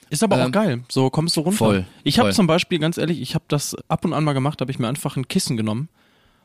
Ist 0.09 0.23
aber 0.23 0.37
auch 0.37 0.47
Ähm, 0.47 0.52
geil. 0.52 0.85
So 0.88 1.11
kommst 1.11 1.37
du 1.37 1.40
runter. 1.40 1.57
voll, 1.59 1.85
Ich 2.04 2.21
habe 2.21 2.31
zum 2.33 2.47
Beispiel, 2.47 2.78
ganz 2.78 2.97
ehrlich, 2.99 3.21
ich 3.21 3.35
habe 3.35 3.45
das 3.49 3.75
ab 3.88 4.04
und 4.04 4.12
an 4.12 4.23
mal 4.23 4.35
gemacht, 4.35 4.61
habe 4.61 4.71
ich 4.71 4.78
mir 4.78 4.87
einfach 4.87 5.16
ein 5.16 5.26
Kissen 5.26 5.57
genommen 5.57 5.88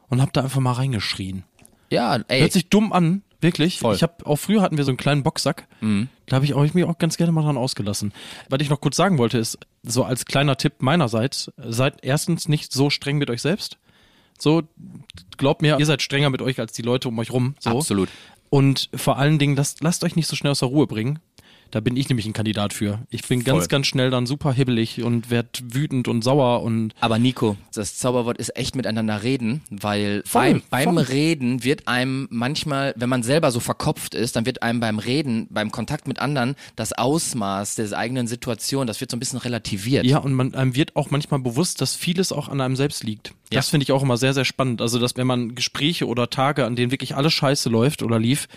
und 0.09 0.19
habe 0.21 0.31
da 0.33 0.41
einfach 0.41 0.61
mal 0.61 0.71
reingeschrien. 0.71 1.43
Ja, 1.91 2.17
ey. 2.27 2.39
Hört 2.39 2.53
sich 2.53 2.69
dumm 2.69 2.91
an, 2.91 3.21
wirklich. 3.41 3.79
Voll. 3.79 3.91
Mhm. 3.91 3.95
Ich 3.95 4.03
habe 4.03 4.25
auch 4.25 4.37
früher 4.37 4.61
hatten 4.61 4.77
wir 4.77 4.83
so 4.83 4.91
einen 4.91 4.97
kleinen 4.97 5.23
Boxsack. 5.23 5.67
Da 6.25 6.35
habe 6.35 6.45
ich, 6.45 6.53
auch, 6.53 6.63
ich 6.63 6.73
mich 6.73 6.83
auch 6.83 6.97
ganz 6.97 7.17
gerne 7.17 7.31
mal 7.31 7.43
dran 7.43 7.57
ausgelassen. 7.57 8.13
Was 8.49 8.59
ich 8.61 8.69
noch 8.69 8.81
kurz 8.81 8.95
sagen 8.95 9.17
wollte, 9.17 9.37
ist 9.37 9.57
so 9.83 10.03
als 10.03 10.25
kleiner 10.25 10.57
Tipp 10.57 10.81
meinerseits: 10.81 11.51
Seid 11.57 11.99
erstens 12.03 12.47
nicht 12.47 12.71
so 12.73 12.89
streng 12.89 13.17
mit 13.17 13.29
euch 13.29 13.41
selbst. 13.41 13.77
So 14.39 14.63
glaubt 15.37 15.61
mir, 15.61 15.79
ihr 15.79 15.85
seid 15.85 16.01
strenger 16.01 16.29
mit 16.29 16.41
euch 16.41 16.59
als 16.59 16.73
die 16.73 16.83
Leute 16.83 17.07
um 17.07 17.17
euch 17.19 17.31
rum. 17.31 17.55
So. 17.59 17.71
Absolut. 17.71 18.09
Und 18.49 18.89
vor 18.93 19.17
allen 19.17 19.39
Dingen, 19.39 19.55
lasst, 19.55 19.81
lasst 19.81 20.03
euch 20.03 20.15
nicht 20.15 20.27
so 20.27 20.35
schnell 20.35 20.51
aus 20.51 20.59
der 20.59 20.69
Ruhe 20.69 20.87
bringen. 20.87 21.19
Da 21.71 21.79
bin 21.79 21.97
ich 21.97 22.07
nämlich 22.09 22.25
ein 22.25 22.33
Kandidat 22.33 22.73
für. 22.73 22.99
Ich 23.09 23.23
bin 23.27 23.43
ganz, 23.43 23.59
Voll. 23.59 23.67
ganz 23.67 23.87
schnell 23.87 24.09
dann 24.09 24.25
super 24.25 24.53
hibbelig 24.53 25.03
und 25.03 25.29
werd 25.29 25.61
wütend 25.73 26.07
und 26.07 26.23
sauer 26.23 26.63
und 26.63 26.93
Aber 26.99 27.19
Nico, 27.19 27.57
das 27.73 27.97
Zauberwort 27.97 28.37
ist 28.37 28.55
echt 28.55 28.75
miteinander 28.75 29.23
reden, 29.23 29.61
weil 29.69 30.23
Voll, 30.25 30.41
beim, 30.43 30.61
beim 30.69 30.93
voll. 30.95 31.03
Reden 31.03 31.63
wird 31.63 31.87
einem 31.87 32.27
manchmal, 32.31 32.93
wenn 32.97 33.09
man 33.09 33.23
selber 33.23 33.51
so 33.51 33.59
verkopft 33.59 34.15
ist, 34.15 34.35
dann 34.35 34.45
wird 34.45 34.63
einem 34.63 34.79
beim 34.79 34.99
Reden, 34.99 35.47
beim 35.49 35.71
Kontakt 35.71 36.07
mit 36.07 36.19
anderen, 36.19 36.55
das 36.75 36.93
Ausmaß 36.93 37.75
der 37.75 37.97
eigenen 37.97 38.27
Situation, 38.27 38.87
das 38.87 38.99
wird 39.01 39.11
so 39.11 39.17
ein 39.17 39.19
bisschen 39.19 39.39
relativiert. 39.39 40.05
Ja, 40.05 40.19
und 40.19 40.33
man 40.33 40.53
einem 40.55 40.75
wird 40.75 40.95
auch 40.95 41.09
manchmal 41.11 41.39
bewusst, 41.39 41.81
dass 41.81 41.95
vieles 41.95 42.31
auch 42.31 42.47
an 42.49 42.61
einem 42.61 42.75
selbst 42.75 43.03
liegt. 43.03 43.33
Das 43.49 43.67
Ja. 43.67 43.71
finde 43.71 43.83
ich 43.83 43.91
auch 43.91 44.03
immer 44.03 44.17
sehr, 44.17 44.33
sehr 44.33 44.45
spannend. 44.45 44.81
Also, 44.81 44.99
dass 44.99 45.15
wenn 45.17 45.27
man 45.27 45.55
Gespräche 45.55 46.07
oder 46.07 46.29
Tage, 46.29 46.65
an 46.65 46.75
denen 46.75 46.91
wirklich 46.91 47.15
alles 47.15 47.33
scheiße 47.33 47.69
läuft 47.69 48.03
oder 48.03 48.19
lief, 48.19 48.47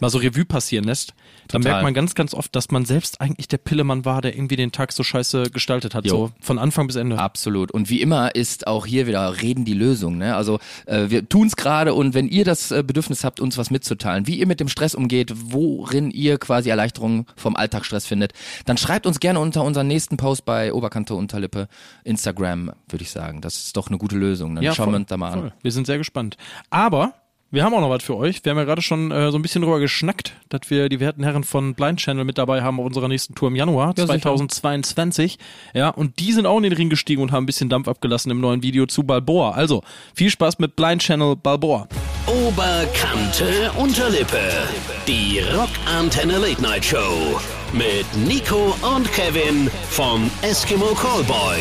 mal 0.00 0.10
so 0.10 0.18
Revue 0.18 0.44
passieren 0.44 0.84
lässt, 0.84 1.14
dann 1.48 1.62
Total. 1.62 1.72
merkt 1.72 1.84
man 1.84 1.94
ganz, 1.94 2.14
ganz 2.14 2.34
oft, 2.34 2.54
dass 2.54 2.70
man 2.70 2.84
selbst 2.84 3.20
eigentlich 3.20 3.48
der 3.48 3.58
Pillemann 3.58 4.04
war, 4.04 4.22
der 4.22 4.34
irgendwie 4.34 4.56
den 4.56 4.72
Tag 4.72 4.92
so 4.92 5.02
scheiße 5.02 5.44
gestaltet 5.50 5.94
hat. 5.94 6.04
Jo. 6.06 6.10
So 6.10 6.32
von 6.40 6.58
Anfang 6.58 6.86
bis 6.86 6.96
Ende. 6.96 7.18
Absolut. 7.18 7.70
Und 7.70 7.90
wie 7.90 8.00
immer 8.00 8.34
ist 8.34 8.66
auch 8.66 8.86
hier 8.86 9.06
wieder 9.06 9.40
Reden 9.42 9.64
die 9.64 9.74
Lösung. 9.74 10.18
Ne? 10.18 10.36
Also 10.36 10.58
äh, 10.86 11.10
wir 11.10 11.28
tun's 11.28 11.56
gerade 11.56 11.94
und 11.94 12.14
wenn 12.14 12.28
ihr 12.28 12.44
das 12.44 12.70
äh, 12.70 12.82
Bedürfnis 12.86 13.24
habt, 13.24 13.40
uns 13.40 13.58
was 13.58 13.70
mitzuteilen, 13.70 14.26
wie 14.26 14.38
ihr 14.38 14.46
mit 14.46 14.60
dem 14.60 14.68
Stress 14.68 14.94
umgeht, 14.94 15.32
worin 15.34 16.10
ihr 16.10 16.38
quasi 16.38 16.70
Erleichterung 16.70 17.26
vom 17.36 17.56
Alltagsstress 17.56 18.06
findet, 18.06 18.32
dann 18.66 18.76
schreibt 18.76 19.06
uns 19.06 19.20
gerne 19.20 19.40
unter 19.40 19.64
unseren 19.64 19.86
nächsten 19.86 20.16
Post 20.16 20.44
bei 20.44 20.72
Oberkante 20.72 21.14
Unterlippe, 21.14 21.68
Instagram, 22.04 22.72
würde 22.88 23.02
ich 23.02 23.10
sagen. 23.10 23.40
Das 23.40 23.56
ist 23.56 23.76
doch 23.76 23.88
eine 23.88 23.98
gute 23.98 24.16
Lösung. 24.16 24.54
Dann 24.54 24.64
schauen 24.66 24.74
voll, 24.76 24.92
wir 24.92 24.96
uns 24.96 25.08
da 25.08 25.16
mal 25.16 25.32
an. 25.32 25.40
voll. 25.40 25.52
Wir 25.62 25.72
sind 25.72 25.86
sehr 25.86 25.98
gespannt. 25.98 26.36
Aber 26.70 27.14
wir 27.50 27.64
haben 27.64 27.74
auch 27.74 27.80
noch 27.80 27.90
was 27.90 28.02
für 28.02 28.16
euch. 28.16 28.44
Wir 28.44 28.50
haben 28.50 28.58
ja 28.58 28.64
gerade 28.64 28.82
schon 28.82 29.10
äh, 29.10 29.30
so 29.30 29.38
ein 29.38 29.42
bisschen 29.42 29.62
drüber 29.62 29.80
geschnackt, 29.80 30.34
dass 30.48 30.62
wir 30.70 30.88
die 30.88 31.00
werten 31.00 31.22
Herren 31.24 31.44
von 31.44 31.74
Blind 31.74 31.98
Channel 31.98 32.24
mit 32.24 32.38
dabei 32.38 32.62
haben 32.62 32.78
auf 32.78 32.86
unserer 32.86 33.08
nächsten 33.08 33.34
Tour 33.34 33.48
im 33.48 33.56
Januar 33.56 33.94
Ja, 33.96 34.06
sicher. 34.06 34.20
2022. 34.20 35.38
Ja, 35.74 35.88
und 35.88 36.18
die 36.20 36.32
sind 36.32 36.46
auch 36.46 36.56
in 36.58 36.62
den 36.64 36.72
Ring 36.72 36.90
gestiegen 36.90 37.22
und 37.22 37.32
haben 37.32 37.44
ein 37.44 37.46
bisschen 37.46 37.68
Dampf 37.68 37.88
abgelassen 37.88 38.30
im 38.30 38.40
neuen 38.40 38.62
Video 38.62 38.86
zu 38.86 39.02
Balboa. 39.02 39.52
Also, 39.52 39.82
viel 40.14 40.30
Spaß 40.30 40.58
mit 40.58 40.76
Blind 40.76 41.02
Channel 41.02 41.36
Balboa. 41.36 41.88
Oberkante 42.26 43.70
Unterlippe. 43.76 44.38
Die 45.08 45.40
Rockantenne 45.52 46.38
Late 46.38 46.62
Night 46.62 46.84
Show. 46.84 47.40
Mit 47.72 48.06
Nico 48.26 48.74
und 48.96 49.10
Kevin 49.12 49.70
von 49.90 50.30
Eskimo 50.42 50.86
Callboy. 50.86 51.58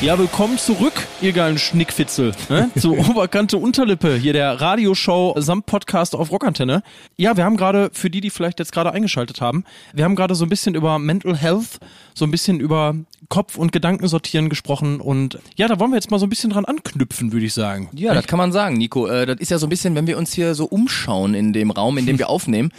Ja, 0.00 0.16
willkommen 0.16 0.58
zurück, 0.58 0.92
ihr 1.20 1.32
geilen 1.32 1.58
Schnickfitzel, 1.58 2.32
ne? 2.48 2.70
zu 2.78 2.96
Oberkante 2.96 3.56
Unterlippe, 3.56 4.14
hier 4.14 4.32
der 4.32 4.60
Radioshow 4.60 5.34
samt 5.38 5.66
Podcast 5.66 6.14
auf 6.14 6.30
Rockantenne. 6.30 6.84
Ja, 7.16 7.36
wir 7.36 7.44
haben 7.44 7.56
gerade, 7.56 7.90
für 7.92 8.08
die, 8.08 8.20
die 8.20 8.30
vielleicht 8.30 8.60
jetzt 8.60 8.70
gerade 8.70 8.92
eingeschaltet 8.92 9.40
haben, 9.40 9.64
wir 9.92 10.04
haben 10.04 10.14
gerade 10.14 10.36
so 10.36 10.44
ein 10.44 10.48
bisschen 10.48 10.76
über 10.76 11.00
Mental 11.00 11.36
Health, 11.36 11.80
so 12.14 12.24
ein 12.24 12.30
bisschen 12.30 12.60
über 12.60 12.94
Kopf- 13.28 13.58
und 13.58 13.72
Gedankensortieren 13.72 14.48
gesprochen 14.48 15.00
und 15.00 15.40
ja, 15.56 15.66
da 15.66 15.80
wollen 15.80 15.90
wir 15.90 15.96
jetzt 15.96 16.12
mal 16.12 16.20
so 16.20 16.26
ein 16.26 16.30
bisschen 16.30 16.50
dran 16.50 16.64
anknüpfen, 16.64 17.32
würde 17.32 17.46
ich 17.46 17.54
sagen. 17.54 17.90
Ja, 17.92 18.14
das 18.14 18.28
kann 18.28 18.38
man 18.38 18.52
sagen, 18.52 18.76
Nico. 18.76 19.08
Äh, 19.08 19.26
das 19.26 19.40
ist 19.40 19.50
ja 19.50 19.58
so 19.58 19.66
ein 19.66 19.70
bisschen, 19.70 19.96
wenn 19.96 20.06
wir 20.06 20.16
uns 20.16 20.32
hier 20.32 20.54
so 20.54 20.66
umschauen 20.66 21.34
in 21.34 21.52
dem 21.52 21.72
Raum, 21.72 21.98
in 21.98 22.06
dem 22.06 22.18
wir 22.18 22.28
aufnehmen. 22.30 22.70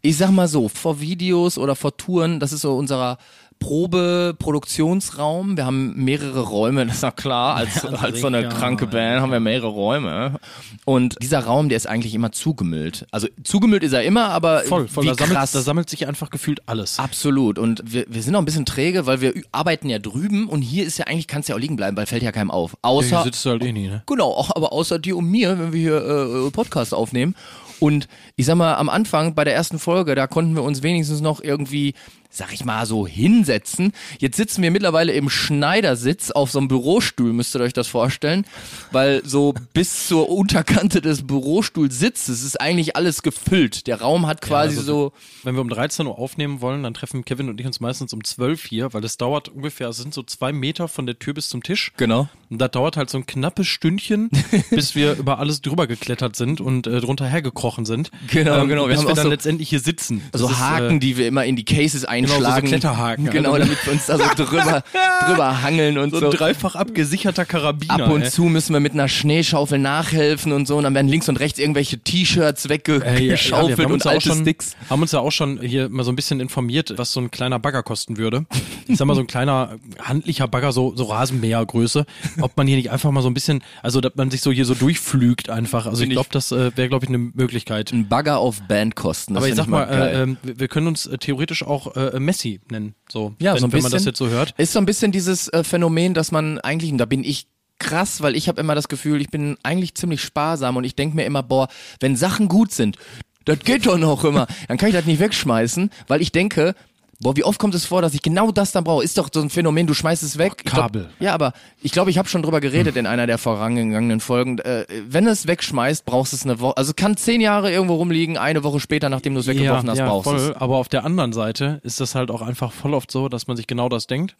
Ich 0.00 0.16
sag 0.16 0.30
mal 0.30 0.48
so, 0.48 0.68
vor 0.68 1.00
Videos 1.00 1.58
oder 1.58 1.74
vor 1.74 1.96
Touren, 1.96 2.11
das 2.20 2.52
ist 2.52 2.62
so 2.62 2.76
unserer 2.76 3.18
Probe-Produktionsraum. 3.62 5.56
Wir 5.56 5.64
haben 5.64 5.94
mehrere 6.04 6.40
Räume, 6.40 6.84
das 6.86 6.96
ist 6.96 7.02
ja 7.02 7.10
klar. 7.10 7.56
Als, 7.56 7.84
als 7.84 8.20
so 8.20 8.26
eine 8.26 8.42
ja. 8.42 8.48
kranke 8.48 8.86
Band 8.86 9.22
haben 9.22 9.32
wir 9.32 9.40
mehrere 9.40 9.68
Räume. 9.68 10.40
Und 10.84 11.16
dieser 11.22 11.40
Raum, 11.40 11.68
der 11.68 11.76
ist 11.76 11.86
eigentlich 11.86 12.14
immer 12.14 12.32
zugemüllt. 12.32 13.06
Also 13.10 13.28
zugemüllt 13.44 13.84
ist 13.84 13.92
er 13.92 14.02
immer, 14.02 14.30
aber 14.30 14.62
Voll, 14.62 14.88
voll. 14.88 15.04
wie 15.04 15.08
Da 15.08 15.14
sammelt, 15.14 15.36
krass. 15.36 15.52
da 15.52 15.60
sammelt 15.62 15.88
sich 15.88 16.08
einfach 16.08 16.30
gefühlt 16.30 16.60
alles. 16.66 16.98
Absolut. 16.98 17.58
Und 17.58 17.82
wir, 17.86 18.04
wir 18.08 18.22
sind 18.22 18.34
auch 18.34 18.40
ein 18.40 18.44
bisschen 18.44 18.66
träge, 18.66 19.06
weil 19.06 19.20
wir 19.20 19.32
arbeiten 19.52 19.88
ja 19.88 19.98
drüben 19.98 20.48
und 20.48 20.62
hier 20.62 20.84
ist 20.84 20.98
ja 20.98 21.06
eigentlich, 21.06 21.28
kannst 21.28 21.48
du 21.48 21.52
ja 21.52 21.56
auch 21.56 21.60
liegen 21.60 21.76
bleiben, 21.76 21.96
weil 21.96 22.06
fällt 22.06 22.22
ja 22.22 22.32
keinem 22.32 22.50
auf. 22.50 22.76
Außer, 22.82 23.08
Hier 23.08 23.24
sitzt 23.24 23.44
du 23.44 23.50
halt 23.50 23.64
eh 23.64 23.72
nie, 23.72 23.86
ne? 23.86 24.02
Genau, 24.06 24.44
aber 24.54 24.72
außer 24.72 24.98
dir 24.98 25.16
und 25.16 25.26
mir, 25.26 25.58
wenn 25.58 25.72
wir 25.72 25.80
hier 25.80 26.46
äh, 26.46 26.50
Podcast 26.50 26.94
aufnehmen. 26.94 27.34
Und 27.82 28.06
ich 28.36 28.46
sag 28.46 28.54
mal, 28.54 28.76
am 28.76 28.88
Anfang 28.88 29.34
bei 29.34 29.42
der 29.42 29.56
ersten 29.56 29.80
Folge, 29.80 30.14
da 30.14 30.28
konnten 30.28 30.54
wir 30.54 30.62
uns 30.62 30.84
wenigstens 30.84 31.20
noch 31.20 31.42
irgendwie, 31.42 31.94
sag 32.32 32.52
ich 32.52 32.64
mal, 32.64 32.86
so 32.86 33.06
hinsetzen. 33.06 33.92
Jetzt 34.18 34.36
sitzen 34.36 34.62
wir 34.62 34.70
mittlerweile 34.70 35.12
im 35.12 35.28
Schneidersitz 35.28 36.30
auf 36.30 36.50
so 36.50 36.58
einem 36.58 36.68
Bürostuhl, 36.68 37.32
müsst 37.32 37.54
ihr 37.54 37.60
euch 37.60 37.74
das 37.74 37.88
vorstellen. 37.88 38.46
Weil 38.90 39.22
so 39.24 39.54
bis 39.74 40.08
zur 40.08 40.30
Unterkante 40.30 41.00
des 41.00 41.26
Bürostuhlsitzes 41.26 42.42
ist 42.42 42.60
eigentlich 42.60 42.96
alles 42.96 43.22
gefüllt. 43.22 43.86
Der 43.86 44.00
Raum 44.00 44.26
hat 44.26 44.40
quasi 44.40 44.78
also 44.78 44.82
so. 44.82 45.12
Wenn 45.44 45.54
wir 45.54 45.60
um 45.60 45.68
13 45.68 46.06
Uhr 46.06 46.18
aufnehmen 46.18 46.60
wollen, 46.60 46.82
dann 46.82 46.94
treffen 46.94 47.24
Kevin 47.24 47.48
und 47.48 47.60
ich 47.60 47.66
uns 47.66 47.80
meistens 47.80 48.12
um 48.12 48.24
12 48.24 48.64
hier, 48.64 48.94
weil 48.94 49.00
das 49.00 49.16
dauert 49.18 49.48
ungefähr, 49.48 49.88
es 49.88 49.98
sind 49.98 50.14
so 50.14 50.22
zwei 50.22 50.52
Meter 50.52 50.88
von 50.88 51.06
der 51.06 51.18
Tür 51.18 51.34
bis 51.34 51.48
zum 51.48 51.62
Tisch. 51.62 51.92
Genau. 51.96 52.28
Und 52.48 52.58
das 52.58 52.70
dauert 52.70 52.96
halt 52.96 53.10
so 53.10 53.18
ein 53.18 53.26
knappes 53.26 53.66
Stündchen, 53.66 54.30
bis 54.70 54.94
wir 54.94 55.14
über 55.16 55.38
alles 55.38 55.60
drüber 55.62 55.86
geklettert 55.86 56.36
sind 56.36 56.60
und 56.60 56.86
äh, 56.86 57.00
drunter 57.00 57.26
hergekrochen 57.26 57.84
sind. 57.84 58.10
Genau, 58.28 58.66
genau. 58.66 58.88
Wir 58.88 58.96
Bis 58.96 59.06
wir 59.06 59.14
dann 59.14 59.24
so- 59.24 59.30
letztendlich 59.30 59.68
hier 59.68 59.80
sitzen. 59.80 60.22
Das 60.32 60.40
so 60.40 60.48
ist, 60.48 60.58
Haken, 60.58 60.96
äh, 60.96 61.00
die 61.00 61.16
wir 61.16 61.26
immer 61.26 61.44
in 61.44 61.56
die 61.56 61.64
Cases 61.64 62.04
einschlagen. 62.24 62.66
Kletterhaken, 62.68 63.30
Genau, 63.30 63.52
also- 63.52 63.66
damit 63.66 63.84
wir 63.86 63.92
uns 63.92 64.06
da 64.06 64.18
so 64.18 64.24
drüber, 64.36 64.82
drüber 65.26 65.62
hangeln 65.62 65.98
und 65.98 66.10
so 66.10 66.20
so. 66.20 66.26
ein 66.26 66.32
dreifach 66.32 66.74
abgesicherter 66.74 67.44
Karabiner. 67.44 67.94
Ab 68.04 68.10
und 68.10 68.22
ey. 68.22 68.30
zu 68.30 68.44
müssen 68.44 68.72
wir 68.72 68.80
mit 68.80 68.92
einer 68.92 69.08
Schneeschaufel 69.08 69.78
nachhelfen 69.78 70.52
und 70.52 70.66
so. 70.66 70.76
Und 70.76 70.84
dann 70.84 70.94
werden 70.94 71.08
links 71.08 71.28
und 71.28 71.38
rechts 71.40 71.58
irgendwelche 71.58 71.98
T-Shirts 71.98 72.66
Äh, 72.66 72.68
ja, 72.68 72.98
ja, 72.98 73.18
weggeschaufelt 73.18 73.90
und 73.90 74.06
alte 74.06 74.28
schon, 74.28 74.40
Sticks. 74.42 74.76
haben 74.90 75.02
uns 75.02 75.12
ja 75.12 75.20
auch 75.20 75.30
schon 75.32 75.60
hier 75.60 75.88
mal 75.88 76.04
so 76.04 76.12
ein 76.12 76.16
bisschen 76.16 76.40
informiert, 76.40 76.92
was 76.96 77.12
so 77.12 77.20
ein 77.20 77.30
kleiner 77.30 77.58
Bagger 77.58 77.82
kosten 77.82 78.16
würde. 78.16 78.44
Ich 78.86 78.98
sag 78.98 79.06
mal, 79.06 79.14
so 79.14 79.20
ein 79.20 79.26
kleiner 79.26 79.76
handlicher 80.00 80.48
Bagger, 80.48 80.72
so, 80.72 80.94
so 80.96 81.04
Rasenmähergröße, 81.04 82.04
ob 82.40 82.56
man 82.56 82.66
hier 82.66 82.76
nicht 82.76 82.90
einfach 82.90 83.10
mal 83.10 83.22
so 83.22 83.28
ein 83.28 83.34
bisschen, 83.34 83.62
also 83.82 84.00
dass 84.00 84.12
man 84.16 84.30
sich 84.30 84.40
so 84.40 84.50
hier 84.52 84.64
so 84.64 84.74
durchflügt 84.74 85.50
einfach. 85.50 85.86
Also 85.86 85.98
ich 86.02 86.08
Find 86.08 86.12
ich- 86.12 86.16
glaube, 86.16 86.28
das 86.32 86.52
äh, 86.52 86.76
wäre, 86.76 86.88
glaube 86.88 87.04
ich, 87.04 87.08
eine 87.08 87.18
Möglichkeit. 87.18 87.92
Ein 87.92 88.08
Bagger 88.08 88.38
auf 88.38 88.60
Bandkosten. 88.68 89.36
Aber 89.36 89.48
ich 89.48 89.54
sag 89.54 89.66
mal, 89.66 89.84
geil. 89.86 90.02
äh, 90.16 90.22
ähm, 90.22 90.36
wir 90.42 90.58
wir 90.62 90.68
können 90.68 90.86
uns 90.86 91.06
äh, 91.06 91.18
theoretisch 91.18 91.64
auch 91.64 91.96
äh, 91.96 92.00
Messi 92.20 92.60
nennen, 92.70 92.94
so, 93.10 93.34
Ja, 93.38 93.54
wenn, 93.54 93.60
so 93.60 93.66
ein 93.66 93.72
wenn 93.72 93.82
man 93.82 93.92
das 93.92 94.04
jetzt 94.04 94.18
so 94.18 94.28
hört. 94.28 94.54
Ist 94.58 94.72
so 94.72 94.78
ein 94.78 94.86
bisschen 94.86 95.12
dieses 95.12 95.48
äh, 95.48 95.64
Phänomen, 95.64 96.14
dass 96.14 96.32
man 96.32 96.58
eigentlich, 96.58 96.92
und 96.92 96.98
da 96.98 97.04
bin 97.04 97.24
ich 97.24 97.46
krass, 97.78 98.22
weil 98.22 98.36
ich 98.36 98.48
habe 98.48 98.60
immer 98.60 98.74
das 98.74 98.88
Gefühl, 98.88 99.20
ich 99.20 99.28
bin 99.28 99.56
eigentlich 99.62 99.94
ziemlich 99.94 100.22
sparsam 100.22 100.76
und 100.76 100.84
ich 100.84 100.94
denke 100.94 101.16
mir 101.16 101.24
immer, 101.24 101.42
boah, 101.42 101.68
wenn 102.00 102.16
Sachen 102.16 102.48
gut 102.48 102.72
sind, 102.72 102.96
das 103.44 103.58
geht 103.60 103.86
doch 103.86 103.98
noch 103.98 104.24
immer, 104.24 104.46
dann 104.68 104.78
kann 104.78 104.88
ich 104.88 104.94
das 104.94 105.04
nicht 105.04 105.18
wegschmeißen, 105.20 105.90
weil 106.06 106.22
ich 106.22 106.32
denke, 106.32 106.74
boah, 107.22 107.36
wie 107.36 107.44
oft 107.44 107.58
kommt 107.58 107.74
es 107.74 107.84
vor, 107.86 108.02
dass 108.02 108.14
ich 108.14 108.22
genau 108.22 108.50
das 108.52 108.72
dann 108.72 108.84
brauche? 108.84 109.02
Ist 109.04 109.16
doch 109.16 109.28
so 109.32 109.40
ein 109.40 109.48
Phänomen, 109.50 109.86
du 109.86 109.94
schmeißt 109.94 110.22
es 110.22 110.36
weg. 110.38 110.58
Glaub- 110.64 110.74
Kabel. 110.82 111.08
ja, 111.20 111.32
aber 111.34 111.52
ich 111.82 111.92
glaube, 111.92 112.10
ich 112.10 112.18
habe 112.18 112.28
schon 112.28 112.42
drüber 112.42 112.60
geredet 112.60 112.96
in 112.96 113.06
einer 113.06 113.26
der 113.26 113.38
vorangegangenen 113.38 114.20
Folgen. 114.20 114.58
Äh, 114.58 114.84
wenn 115.08 115.26
es 115.26 115.46
wegschmeißt, 115.46 116.04
brauchst 116.04 116.32
du 116.32 116.36
es 116.36 116.44
eine 116.44 116.60
Woche. 116.60 116.76
Also 116.76 116.92
kann 116.94 117.16
zehn 117.16 117.40
Jahre 117.40 117.70
irgendwo 117.72 117.94
rumliegen, 117.94 118.36
eine 118.36 118.62
Woche 118.64 118.80
später, 118.80 119.08
nachdem 119.08 119.34
du 119.34 119.40
es 119.40 119.46
weggeworfen 119.46 119.88
hast, 119.88 119.98
ja, 119.98 120.06
brauchst 120.08 120.30
du 120.30 120.34
es. 120.36 120.42
voll. 120.46 120.54
Aber 120.56 120.76
auf 120.76 120.88
der 120.88 121.04
anderen 121.04 121.32
Seite 121.32 121.80
ist 121.84 122.00
das 122.00 122.14
halt 122.14 122.30
auch 122.30 122.42
einfach 122.42 122.72
voll 122.72 122.94
oft 122.94 123.10
so, 123.10 123.28
dass 123.28 123.46
man 123.46 123.56
sich 123.56 123.66
genau 123.66 123.88
das 123.88 124.06
denkt. 124.06 124.36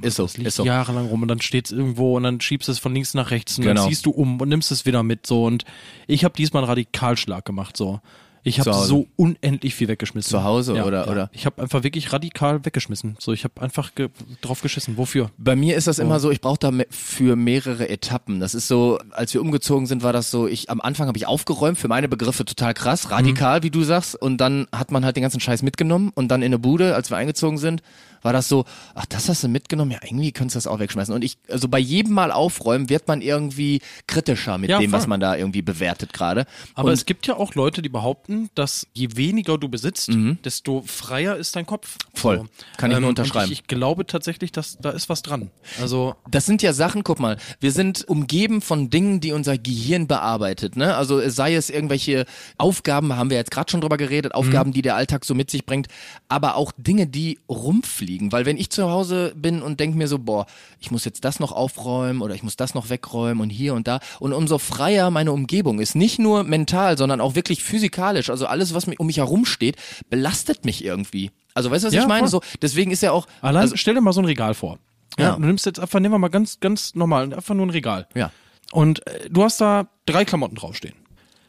Ist 0.00 0.16
so, 0.16 0.24
liegt 0.34 0.46
ist 0.46 0.56
so. 0.56 0.64
jahrelang 0.64 1.06
rum 1.06 1.22
und 1.22 1.28
dann 1.28 1.40
steht 1.40 1.66
es 1.66 1.72
irgendwo 1.72 2.16
und 2.16 2.22
dann 2.22 2.40
schiebst 2.40 2.68
du 2.68 2.72
es 2.72 2.78
von 2.78 2.94
links 2.94 3.14
nach 3.14 3.30
rechts 3.30 3.58
und 3.58 3.64
Genau. 3.64 3.82
dann 3.82 3.88
ziehst 3.90 4.06
du 4.06 4.10
um 4.10 4.40
und 4.40 4.48
nimmst 4.48 4.72
es 4.72 4.86
wieder 4.86 5.02
mit 5.02 5.26
so 5.26 5.44
und 5.44 5.64
ich 6.06 6.24
habe 6.24 6.34
diesmal 6.36 6.62
einen 6.62 6.68
Radikalschlag 6.70 7.44
gemacht 7.44 7.76
so. 7.76 8.00
Ich 8.44 8.58
habe 8.58 8.72
so 8.74 9.06
unendlich 9.16 9.74
viel 9.74 9.88
weggeschmissen. 9.88 10.28
Zu 10.30 10.42
Hause 10.42 10.74
ja, 10.76 10.84
oder- 10.84 11.06
ja. 11.06 11.12
oder? 11.12 11.30
Ich 11.32 11.46
habe 11.46 11.62
einfach 11.62 11.84
wirklich 11.84 12.12
radikal 12.12 12.64
weggeschmissen. 12.64 13.16
So, 13.20 13.32
ich 13.32 13.44
habe 13.44 13.60
einfach 13.60 13.94
ge 13.94 14.08
drauf 14.40 14.62
geschissen. 14.62 14.96
Wofür? 14.96 15.30
Bei 15.38 15.54
mir 15.54 15.76
ist 15.76 15.86
das 15.86 15.98
immer 16.00 16.18
so, 16.18 16.30
ich 16.30 16.40
brauche 16.40 16.58
da 16.58 16.70
me- 16.70 16.86
für 16.90 17.36
mehrere 17.36 17.88
Etappen. 17.88 18.40
Das 18.40 18.54
ist 18.54 18.66
so, 18.68 18.98
als 19.12 19.32
wir 19.32 19.40
umgezogen 19.40 19.86
sind, 19.86 20.02
war 20.02 20.12
das 20.12 20.30
so, 20.30 20.48
ich 20.48 20.70
am 20.70 20.80
Anfang 20.80 21.06
habe 21.06 21.18
ich 21.18 21.26
aufgeräumt, 21.26 21.78
für 21.78 21.88
meine 21.88 22.08
Begriffe 22.08 22.44
total 22.44 22.74
krass, 22.74 23.10
radikal, 23.10 23.62
wie 23.62 23.70
du 23.70 23.82
sagst, 23.84 24.16
und 24.16 24.38
dann 24.38 24.66
hat 24.72 24.90
man 24.90 25.04
halt 25.04 25.14
den 25.16 25.22
ganzen 25.22 25.40
Scheiß 25.40 25.62
mitgenommen 25.62 26.10
und 26.14 26.28
dann 26.28 26.42
in 26.42 26.46
eine 26.46 26.58
Bude, 26.58 26.94
als 26.96 27.10
wir 27.10 27.16
eingezogen 27.16 27.58
sind, 27.58 27.82
war 28.22 28.32
das 28.32 28.48
so, 28.48 28.64
ach, 28.94 29.06
das 29.06 29.28
hast 29.28 29.42
du 29.44 29.48
mitgenommen, 29.48 29.90
ja, 29.90 29.98
irgendwie 30.02 30.32
könntest 30.32 30.54
du 30.54 30.58
das 30.58 30.66
auch 30.66 30.78
wegschmeißen. 30.78 31.14
Und 31.14 31.22
ich, 31.22 31.38
also 31.48 31.68
bei 31.68 31.78
jedem 31.78 32.14
Mal 32.14 32.32
aufräumen 32.32 32.88
wird 32.88 33.08
man 33.08 33.20
irgendwie 33.22 33.80
kritischer 34.06 34.58
mit 34.58 34.70
Ja, 34.70 34.78
dem, 34.78 34.92
was 34.92 35.02
voll. 35.02 35.08
man 35.10 35.20
da 35.20 35.36
irgendwie 35.36 35.62
bewertet 35.62 36.12
gerade. 36.12 36.46
Aber 36.74 36.88
Und 36.88 36.94
es 36.94 37.06
gibt 37.06 37.26
ja 37.26 37.36
auch 37.36 37.54
Leute, 37.54 37.82
die 37.82 37.88
behaupten, 37.88 38.48
dass 38.54 38.86
je 38.92 39.08
weniger 39.16 39.58
du 39.58 39.68
besitzt, 39.68 40.10
desto 40.44 40.82
freier 40.86 41.36
ist 41.36 41.56
dein 41.56 41.66
Kopf. 41.66 41.96
Mhm. 42.14 42.18
Voll. 42.18 42.48
Kann 42.76 42.90
ich 42.90 42.98
nur 42.98 43.08
und 43.08 43.18
unterschreiben. 43.18 43.50
Ich, 43.52 43.60
ich 43.60 43.66
glaube 43.66 44.06
tatsächlich, 44.06 44.52
dass 44.52 44.78
da 44.78 44.90
ist 44.90 45.08
was 45.08 45.22
dran. 45.22 45.50
Also 45.80 46.14
Das 46.30 46.46
sind 46.46 46.62
ja 46.62 46.72
Sachen, 46.72 47.04
guck 47.04 47.18
mal, 47.20 47.36
wir 47.60 47.72
sind 47.72 48.08
umgeben 48.08 48.60
von 48.60 48.90
Dingen, 48.90 49.20
die 49.20 49.32
unser 49.32 49.58
Gehirn 49.58 50.06
bearbeitet, 50.06 50.76
ne? 50.76 50.96
Also 50.96 51.28
sei 51.28 51.54
es 51.54 51.70
irgendwelche 51.70 52.26
Aufgaben, 52.58 53.16
haben 53.16 53.30
wir 53.30 53.36
jetzt 53.36 53.50
gerade 53.50 53.70
schon 53.70 53.80
drüber 53.80 53.96
geredet, 53.96 54.34
Aufgaben, 54.34 54.72
die 54.72 54.82
der 54.82 54.96
Alltag 54.96 55.24
so 55.24 55.34
mit 55.34 55.50
sich 55.50 55.66
bringt, 55.66 55.88
aber 56.28 56.56
auch 56.56 56.72
Dinge, 56.76 57.06
die 57.06 57.38
rumfliegen, 57.48 58.11
weil 58.20 58.44
wenn 58.44 58.56
ich 58.56 58.70
zu 58.70 58.90
Hause 58.90 59.32
bin 59.36 59.62
und 59.62 59.80
denke 59.80 59.96
mir 59.96 60.08
so, 60.08 60.18
boah, 60.18 60.46
ich 60.80 60.90
muss 60.90 61.04
jetzt 61.04 61.24
das 61.24 61.40
noch 61.40 61.52
aufräumen 61.52 62.20
oder 62.20 62.34
ich 62.34 62.42
muss 62.42 62.56
das 62.56 62.74
noch 62.74 62.90
wegräumen 62.90 63.40
und 63.40 63.50
hier 63.50 63.74
und 63.74 63.88
da 63.88 64.00
und 64.20 64.32
umso 64.32 64.58
freier 64.58 65.10
meine 65.10 65.32
Umgebung 65.32 65.80
ist, 65.80 65.94
nicht 65.94 66.18
nur 66.18 66.44
mental, 66.44 66.98
sondern 66.98 67.20
auch 67.20 67.34
wirklich 67.34 67.62
physikalisch, 67.62 68.28
also 68.30 68.46
alles, 68.46 68.74
was 68.74 68.86
um 68.86 69.06
mich 69.06 69.16
herum 69.18 69.44
steht, 69.46 69.76
belastet 70.10 70.64
mich 70.64 70.84
irgendwie. 70.84 71.30
Also 71.54 71.70
weißt 71.70 71.84
du, 71.84 71.86
was 71.88 71.94
Ja, 71.94 72.02
ich 72.02 72.08
meine? 72.08 72.28
voll. 72.28 72.28
So, 72.28 72.40
deswegen 72.60 72.90
ist 72.90 73.02
ja 73.02 73.12
auch 73.12 73.26
Allein, 73.40 73.62
also, 73.62 73.76
stell 73.76 73.94
dir 73.94 74.00
mal 74.00 74.12
so 74.12 74.20
ein 74.20 74.26
Regal 74.26 74.54
vor. 74.54 74.78
Ja. 75.18 75.30
Ja. 75.30 75.36
Du 75.36 75.40
nimmst 75.42 75.66
jetzt 75.66 75.78
einfach, 75.80 76.00
nehmen 76.00 76.14
wir 76.14 76.18
mal 76.18 76.28
ganz, 76.28 76.60
ganz 76.60 76.94
normal, 76.94 77.32
einfach 77.34 77.54
nur 77.54 77.66
ein 77.66 77.70
Regal. 77.70 78.06
ja. 78.14 78.30
Und 78.72 79.06
äh, 79.06 79.28
du 79.28 79.42
hast 79.44 79.60
da 79.60 79.88
drei 80.06 80.24
Klamotten 80.24 80.54
draufstehen. 80.56 80.94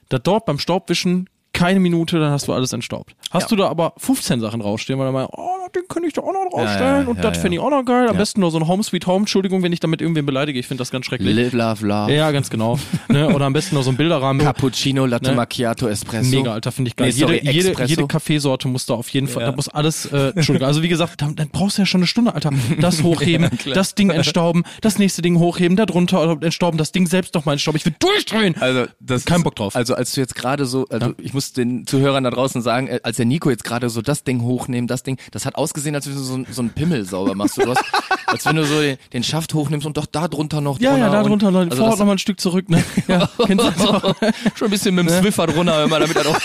Da 0.09 0.19
dort 0.19 0.45
beim 0.45 0.59
Staubwischen 0.59 1.29
keine 1.53 1.79
Minute, 1.79 2.19
dann 2.19 2.31
hast 2.31 2.47
du 2.47 2.53
alles 2.53 2.73
entstaubt. 2.73 3.15
Hast 3.31 3.43
Ja. 3.43 3.47
du 3.49 3.55
da 3.57 3.69
aber 3.69 3.93
15 3.97 4.39
Sachen 4.41 4.59
draufstehen, 4.59 4.97
weil 4.99 5.07
du 5.07 5.13
meinst, 5.13 5.29
oh, 5.33 5.47
den 5.75 5.83
könnte 5.87 6.07
ich 6.07 6.13
da 6.13 6.21
auch 6.21 6.33
noch 6.33 6.49
draufstellen 6.51 7.03
Ja, 7.03 7.07
und 7.09 7.23
das 7.23 7.37
ja. 7.37 7.41
finde 7.41 7.57
ich 7.57 7.61
auch 7.63 7.69
noch 7.69 7.83
geil. 7.85 8.07
Am 8.09 8.17
besten 8.17 8.41
nur 8.41 8.51
so 8.51 8.57
ein 8.59 8.67
Home 8.67 8.83
Sweet 8.83 9.07
Home. 9.07 9.19
Entschuldigung, 9.19 9.63
wenn 9.63 9.71
ich 9.71 9.79
damit 9.79 10.01
irgendwen 10.01 10.25
beleidige, 10.25 10.59
ich 10.59 10.67
finde 10.67 10.81
das 10.81 10.91
ganz 10.91 11.05
schrecklich. 11.05 11.33
Live, 11.35 11.53
love, 11.53 11.85
love. 11.85 12.11
ja, 12.13 12.31
ganz 12.31 12.49
genau. 12.49 12.77
ne? 13.07 13.29
Oder 13.33 13.45
am 13.45 13.53
besten 13.53 13.75
nur 13.75 13.83
so 13.83 13.91
ein 13.91 13.97
Bilderrahmen. 13.97 14.41
Cappuccino, 14.43 15.05
Latte 15.05 15.29
Ne? 15.29 15.35
Macchiato, 15.35 15.87
Espresso. 15.87 16.29
Mega, 16.35 16.53
Alter, 16.53 16.71
finde 16.71 16.89
ich 16.89 16.95
geil. 16.95 17.07
Nee, 17.07 17.11
sorry, 17.13 17.35
jede, 17.43 17.51
jede, 17.51 17.69
Espresso. 17.69 17.89
jede 17.89 18.07
Kaffeesorte 18.07 18.67
muss 18.67 18.85
da 18.85 18.95
auf 18.95 19.09
jeden 19.09 19.27
Fall, 19.27 19.45
da 19.45 19.51
muss 19.51 19.69
alles, 19.69 20.05
äh, 20.07 20.33
Entschuldigung, 20.35 20.67
also 20.67 20.81
wie 20.83 20.89
gesagt, 20.89 21.21
dann, 21.21 21.35
dann 21.35 21.49
brauchst 21.49 21.77
du 21.77 21.83
ja 21.83 21.85
schon 21.85 21.99
eine 22.01 22.07
Stunde, 22.07 22.33
Alter. 22.35 22.51
Das 22.81 23.03
hochheben, 23.03 23.49
das 23.73 23.95
Ding 23.95 24.09
entstauben, 24.09 24.63
das 24.81 24.97
nächste 24.99 25.21
Ding 25.21 25.37
hochheben, 25.39 25.77
da 25.77 25.85
drunter 25.85 26.37
entstauben, 26.41 26.77
das 26.77 26.91
Ding 26.91 27.07
selbst 27.07 27.33
nochmal 27.35 27.53
entstauben. 27.53 27.77
Ich 27.77 27.85
will 27.85 27.95
durchdrehen. 27.99 28.55
Also, 28.59 28.85
das 28.99 29.25
Kein 29.25 29.43
Bock 29.43 29.55
drauf. 29.55 29.75
Also, 29.75 29.95
als 29.95 30.13
du 30.13 30.21
jetzt 30.21 30.35
gerade 30.35 30.65
so, 30.65 30.85
also 30.89 31.13
ich 31.17 31.33
muss 31.33 31.42
den 31.51 31.85
Zuhörern 31.85 32.23
da 32.23 32.29
draußen 32.31 32.61
sagen, 32.61 32.87
äh, 32.87 33.01
als 33.03 33.17
der 33.17 33.25
Nico 33.25 33.49
jetzt 33.49 33.65
gerade 33.65 33.89
so 33.89 34.01
das 34.01 34.23
Ding 34.23 34.41
hochnehmen, 34.43 34.87
das 34.87 35.03
Ding, 35.03 35.17
das 35.31 35.45
hat 35.45 35.55
ausgesehen, 35.55 35.95
als 35.95 36.07
wenn 36.07 36.13
du 36.15 36.21
so, 36.21 36.39
so 36.49 36.61
einen 36.61 36.69
Pimmel 36.69 37.03
sauber 37.03 37.35
machst. 37.35 37.57
Du 37.57 37.69
hast, 37.69 37.83
als 38.27 38.45
wenn 38.45 38.55
du 38.55 38.65
so 38.65 38.79
den, 38.79 38.97
den 39.11 39.23
Schaft 39.23 39.53
hochnimmst 39.53 39.85
und 39.85 39.97
doch 39.97 40.05
da 40.05 40.27
drunter 40.29 40.61
noch 40.61 40.79
Ja, 40.79 40.95
ja, 40.97 41.09
da 41.09 41.23
drunter 41.23 41.47
und, 41.47 41.53
noch, 41.53 41.59
also 41.61 41.75
vorher 41.75 41.89
das- 41.91 41.99
noch 41.99 42.05
mal 42.05 42.11
ein 42.13 42.17
Stück 42.19 42.39
zurück, 42.39 42.69
ne? 42.69 42.81
Ja, 43.07 43.29
das 43.37 43.75
schon 44.55 44.67
ein 44.67 44.69
bisschen 44.71 44.95
mit 44.95 45.09
dem 45.09 45.19
Swiffer 45.19 45.47
drunter, 45.47 45.83
immer, 45.83 45.99
damit 45.99 46.15
er 46.15 46.27
auch 46.27 46.39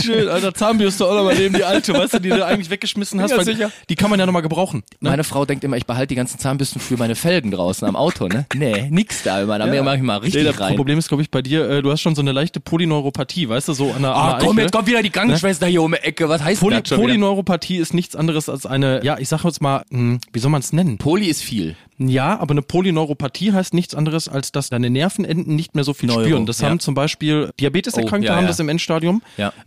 Schön, 0.00 0.28
Alter, 0.28 0.54
Zahnbürste 0.54 1.06
auch 1.06 1.14
nochmal 1.14 1.36
neben 1.36 1.54
die 1.54 1.64
alte, 1.64 1.92
weißt 1.92 2.14
du, 2.14 2.20
die 2.20 2.28
du 2.28 2.44
eigentlich 2.44 2.70
weggeschmissen 2.70 3.20
hast, 3.20 3.30
Ja, 3.32 3.38
weil 3.38 3.72
die 3.88 3.94
kann 3.96 4.10
man 4.10 4.20
ja 4.20 4.26
nochmal 4.26 4.42
gebrauchen. 4.42 4.82
Ne? 5.00 5.10
Meine 5.10 5.24
Frau 5.24 5.44
denkt 5.44 5.64
immer, 5.64 5.76
ich 5.76 5.86
behalte 5.86 6.08
die 6.08 6.14
ganzen 6.14 6.38
Zahnbürsten 6.38 6.80
für 6.80 6.96
meine 6.96 7.14
Felgen 7.14 7.50
draußen 7.50 7.86
am 7.88 7.96
Auto, 7.96 8.28
ne? 8.28 8.46
Nee, 8.54 8.88
nix 8.90 9.22
da 9.22 9.42
immer. 9.42 9.58
Da 9.58 9.72
ja. 9.72 9.82
mache 9.82 9.96
ich 9.96 10.02
mal 10.02 10.18
richtig 10.18 10.42
Nee, 10.42 10.48
das 10.50 10.60
rein. 10.60 10.76
Problem 10.76 10.98
ist, 10.98 11.08
glaube 11.08 11.22
ich, 11.22 11.30
bei 11.30 11.42
dir, 11.42 11.68
äh, 11.68 11.82
du 11.82 11.90
hast 11.90 12.00
schon 12.00 12.14
so 12.14 12.20
eine 12.22 12.32
leichte 12.32 12.60
Polyneuropathie, 12.60 13.47
weißt 13.48 13.68
du, 13.68 13.72
so 13.72 13.92
an 13.92 14.02
der, 14.02 14.12
Ah, 14.14 14.32
an 14.32 14.38
der 14.38 14.46
komm, 14.46 14.56
Eichel. 14.56 14.64
jetzt 14.64 14.72
kommt 14.72 14.86
wieder 14.88 15.02
die 15.02 15.10
Krankenschwester 15.10 15.66
hier 15.66 15.82
um 15.82 15.92
die 15.92 15.98
Ecke. 15.98 16.28
Was 16.28 16.42
heißt 16.42 16.60
Poly 16.60 16.76
das 16.80 16.88
schon 16.88 16.98
wieder? 16.98 17.06
Polyneuropathie 17.08 17.76
ist 17.78 17.94
nichts 17.94 18.14
anderes 18.16 18.48
als 18.48 18.66
eine, 18.66 19.02
ja, 19.04 19.18
ich 19.18 19.28
sag 19.28 19.44
jetzt 19.44 19.60
mal, 19.62 19.84
hm, 19.90 20.18
wie 20.32 20.38
soll 20.38 20.50
man 20.50 20.60
es 20.60 20.72
nennen? 20.72 20.98
Poly 20.98 21.26
ist 21.26 21.42
viel. 21.42 21.76
Ja, 21.98 22.38
aber 22.38 22.52
eine 22.52 22.62
Polyneuropathie 22.62 23.52
heißt 23.52 23.74
nichts 23.74 23.94
anderes, 23.94 24.28
als 24.28 24.52
dass 24.52 24.70
deine 24.70 24.88
Nervenenden 24.88 25.56
nicht 25.56 25.74
mehr 25.74 25.82
so 25.84 25.92
viel 25.94 26.08
Neuro, 26.08 26.22
spüren. 26.22 26.46
Das 26.46 26.60
ja. 26.60 26.68
haben 26.68 26.78
zum 26.78 26.94
Beispiel 26.94 27.50
Diabeteserkrankte 27.58 28.28
Oh, 28.28 28.32
ja, 28.32 28.36
haben 28.36 28.44
ja. 28.44 28.48
das 28.48 28.60
im 28.60 28.68
Endstadium. 28.68 29.20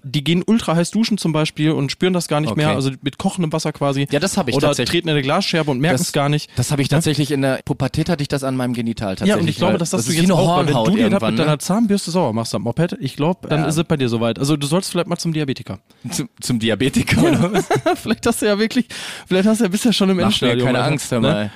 Die 0.04 0.24
gehen 0.24 0.44
ultra 0.46 0.76
heiß 0.76 0.92
duschen 0.92 1.18
zum 1.18 1.34
Beispiel 1.34 1.72
und 1.72 1.92
spüren 1.92 2.14
das 2.14 2.28
gar 2.28 2.40
nicht 2.40 2.52
Okay. 2.52 2.62
mehr, 2.62 2.70
also 2.72 2.92
mit 3.02 3.18
kochendem 3.18 3.52
Wasser 3.54 3.72
quasi. 3.74 4.08
Ja, 4.12 4.20
das 4.20 4.38
hab 4.38 4.48
ich 4.48 4.56
Oder 4.56 4.68
tatsächlich. 4.68 4.92
treten 4.92 5.10
in 5.10 5.14
eine 5.16 5.22
Glasscherbe 5.22 5.72
und 5.72 5.80
merken 5.80 6.02
es 6.02 6.12
gar 6.14 6.30
nicht. 6.30 6.50
Das 6.56 6.72
habe 6.72 6.82
ich 6.82 6.88
tatsächlich 6.88 7.32
in 7.32 7.42
der 7.42 7.60
Pubertät 7.66 8.10
hatte 8.10 8.22
ich 8.22 8.28
das 8.28 8.44
an 8.44 8.56
meinem 8.56 8.74
Genital 8.74 9.16
tatsächlich. 9.16 9.36
Ja, 9.36 9.42
und 9.42 9.48
ich 9.48 9.58
glaube, 9.58 9.78
dass 9.78 9.90
das, 9.90 10.06
das 10.06 10.06
du 10.06 10.12
ist 10.14 10.22
jetzt 10.22 10.32
auch, 10.32 10.58
weil 10.58 10.68
wenn 10.68 10.74
du 10.74 10.92
dir 10.92 11.10
das 11.10 11.22
mit 11.22 11.40
deiner 11.40 11.52
ne? 11.52 11.58
Zahnbürste 11.58 12.12
sauber 12.12 12.34
machst 12.34 12.56
am 12.56 12.64
Moped, 12.64 12.98
ich 13.00 13.16
glaube, 13.16 13.48
dann 13.50 13.66
ist 13.66 13.78
es 13.78 13.84
bei 13.84 13.98
dir 13.98 14.10
soweit. 14.10 14.40
Also 14.40 14.58
du 14.58 14.68
sollst 14.68 14.92
vielleicht 14.92 15.08
mal 15.08 15.18
zum 15.18 15.34
Diabetiker. 15.34 15.80
zum, 16.10 16.30
zum 16.40 16.60
Diabetiker 16.60 17.52
vielleicht 17.96 18.26
hast 18.26 18.42
du 18.42 18.46
ja 18.46 18.58
wirklich, 18.58 18.86
vielleicht 19.28 19.48
hast 19.48 19.60
du 19.60 19.66
ja 19.66 19.70
bisher 19.70 19.94
schon 19.94 20.10
im 20.10 20.18
Mach 20.18 20.22
mir 20.24 20.28
Endstadium. 20.28 20.66
keine 20.66 20.80
Alter. 20.80 20.92
Angst, 20.92 21.12
hör 21.12 21.20
mal. 21.20 21.46
Ne? 21.46 21.52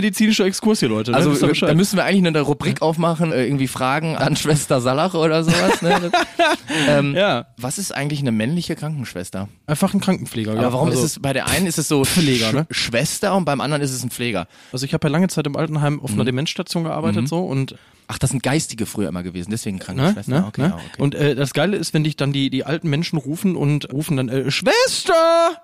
Medizinischer 0.00 0.44
Exkurs 0.46 0.80
hier, 0.80 0.88
Leute. 0.88 1.10
ne? 1.10 1.16
Also 1.16 1.34
da 1.66 1.74
müssen 1.74 1.96
wir 1.96 2.04
eigentlich 2.04 2.26
eine 2.26 2.40
Rubrik 2.40 2.80
aufmachen, 2.82 3.32
äh, 3.32 3.44
irgendwie 3.44 3.68
Fragen 3.68 4.16
an 4.16 4.34
Schwester 4.42 4.80
Salach 4.80 5.14
oder 5.14 5.44
sowas. 5.44 5.82
Ne? 5.82 6.10
ähm, 6.88 7.14
Ja. 7.14 7.46
Was 7.58 7.78
ist 7.78 7.92
eigentlich 7.94 8.20
eine 8.20 8.32
männliche 8.32 8.76
Krankenschwester? 8.76 9.48
Einfach 9.66 9.92
ein 9.94 10.00
Krankenpfleger. 10.00 10.52
Aber 10.52 10.62
ja. 10.62 10.72
warum 10.72 10.88
also, 10.88 11.00
ist 11.04 11.16
es 11.16 11.18
bei 11.22 11.32
der 11.32 11.48
einen 11.48 11.66
ist 11.66 11.78
es 11.78 11.88
so 11.88 12.04
Pfleger, 12.04 12.52
ne? 12.52 12.66
Schwester 12.70 13.34
und 13.36 13.44
beim 13.44 13.60
anderen 13.60 13.82
ist 13.82 13.92
es 13.92 14.02
ein 14.02 14.10
Pfleger? 14.10 14.46
Also 14.72 14.86
ich 14.86 14.94
habe 14.94 15.06
ja 15.06 15.12
lange 15.12 15.28
Zeit 15.28 15.46
im 15.46 15.56
Altenheim 15.56 15.94
Mhm. 15.94 16.00
auf 16.00 16.12
einer 16.12 16.24
Demenzstation 16.24 16.84
gearbeitet 16.84 17.28
so 17.28 17.40
und 17.44 17.74
Ach, 18.12 18.18
das 18.18 18.30
sind 18.30 18.42
geistige 18.42 18.86
früher 18.86 19.08
immer 19.08 19.22
gewesen, 19.22 19.52
deswegen 19.52 19.76
ne, 19.76 19.84
Krankenschwester. 19.84 20.32
ne, 20.32 20.44
okay, 20.48 20.62
ne? 20.62 20.68
ja, 20.70 20.74
okay. 20.74 20.84
und 21.02 21.14
äh, 21.14 21.36
das 21.36 21.52
Geile 21.52 21.76
ist, 21.76 21.94
wenn 21.94 22.02
dich 22.02 22.16
dann 22.16 22.32
die 22.32 22.50
die 22.50 22.64
alten 22.64 22.90
Menschen 22.90 23.18
rufen 23.20 23.54
und 23.54 23.92
rufen 23.92 24.16
dann 24.16 24.28
äh, 24.28 24.50
Schwester, 24.50 25.14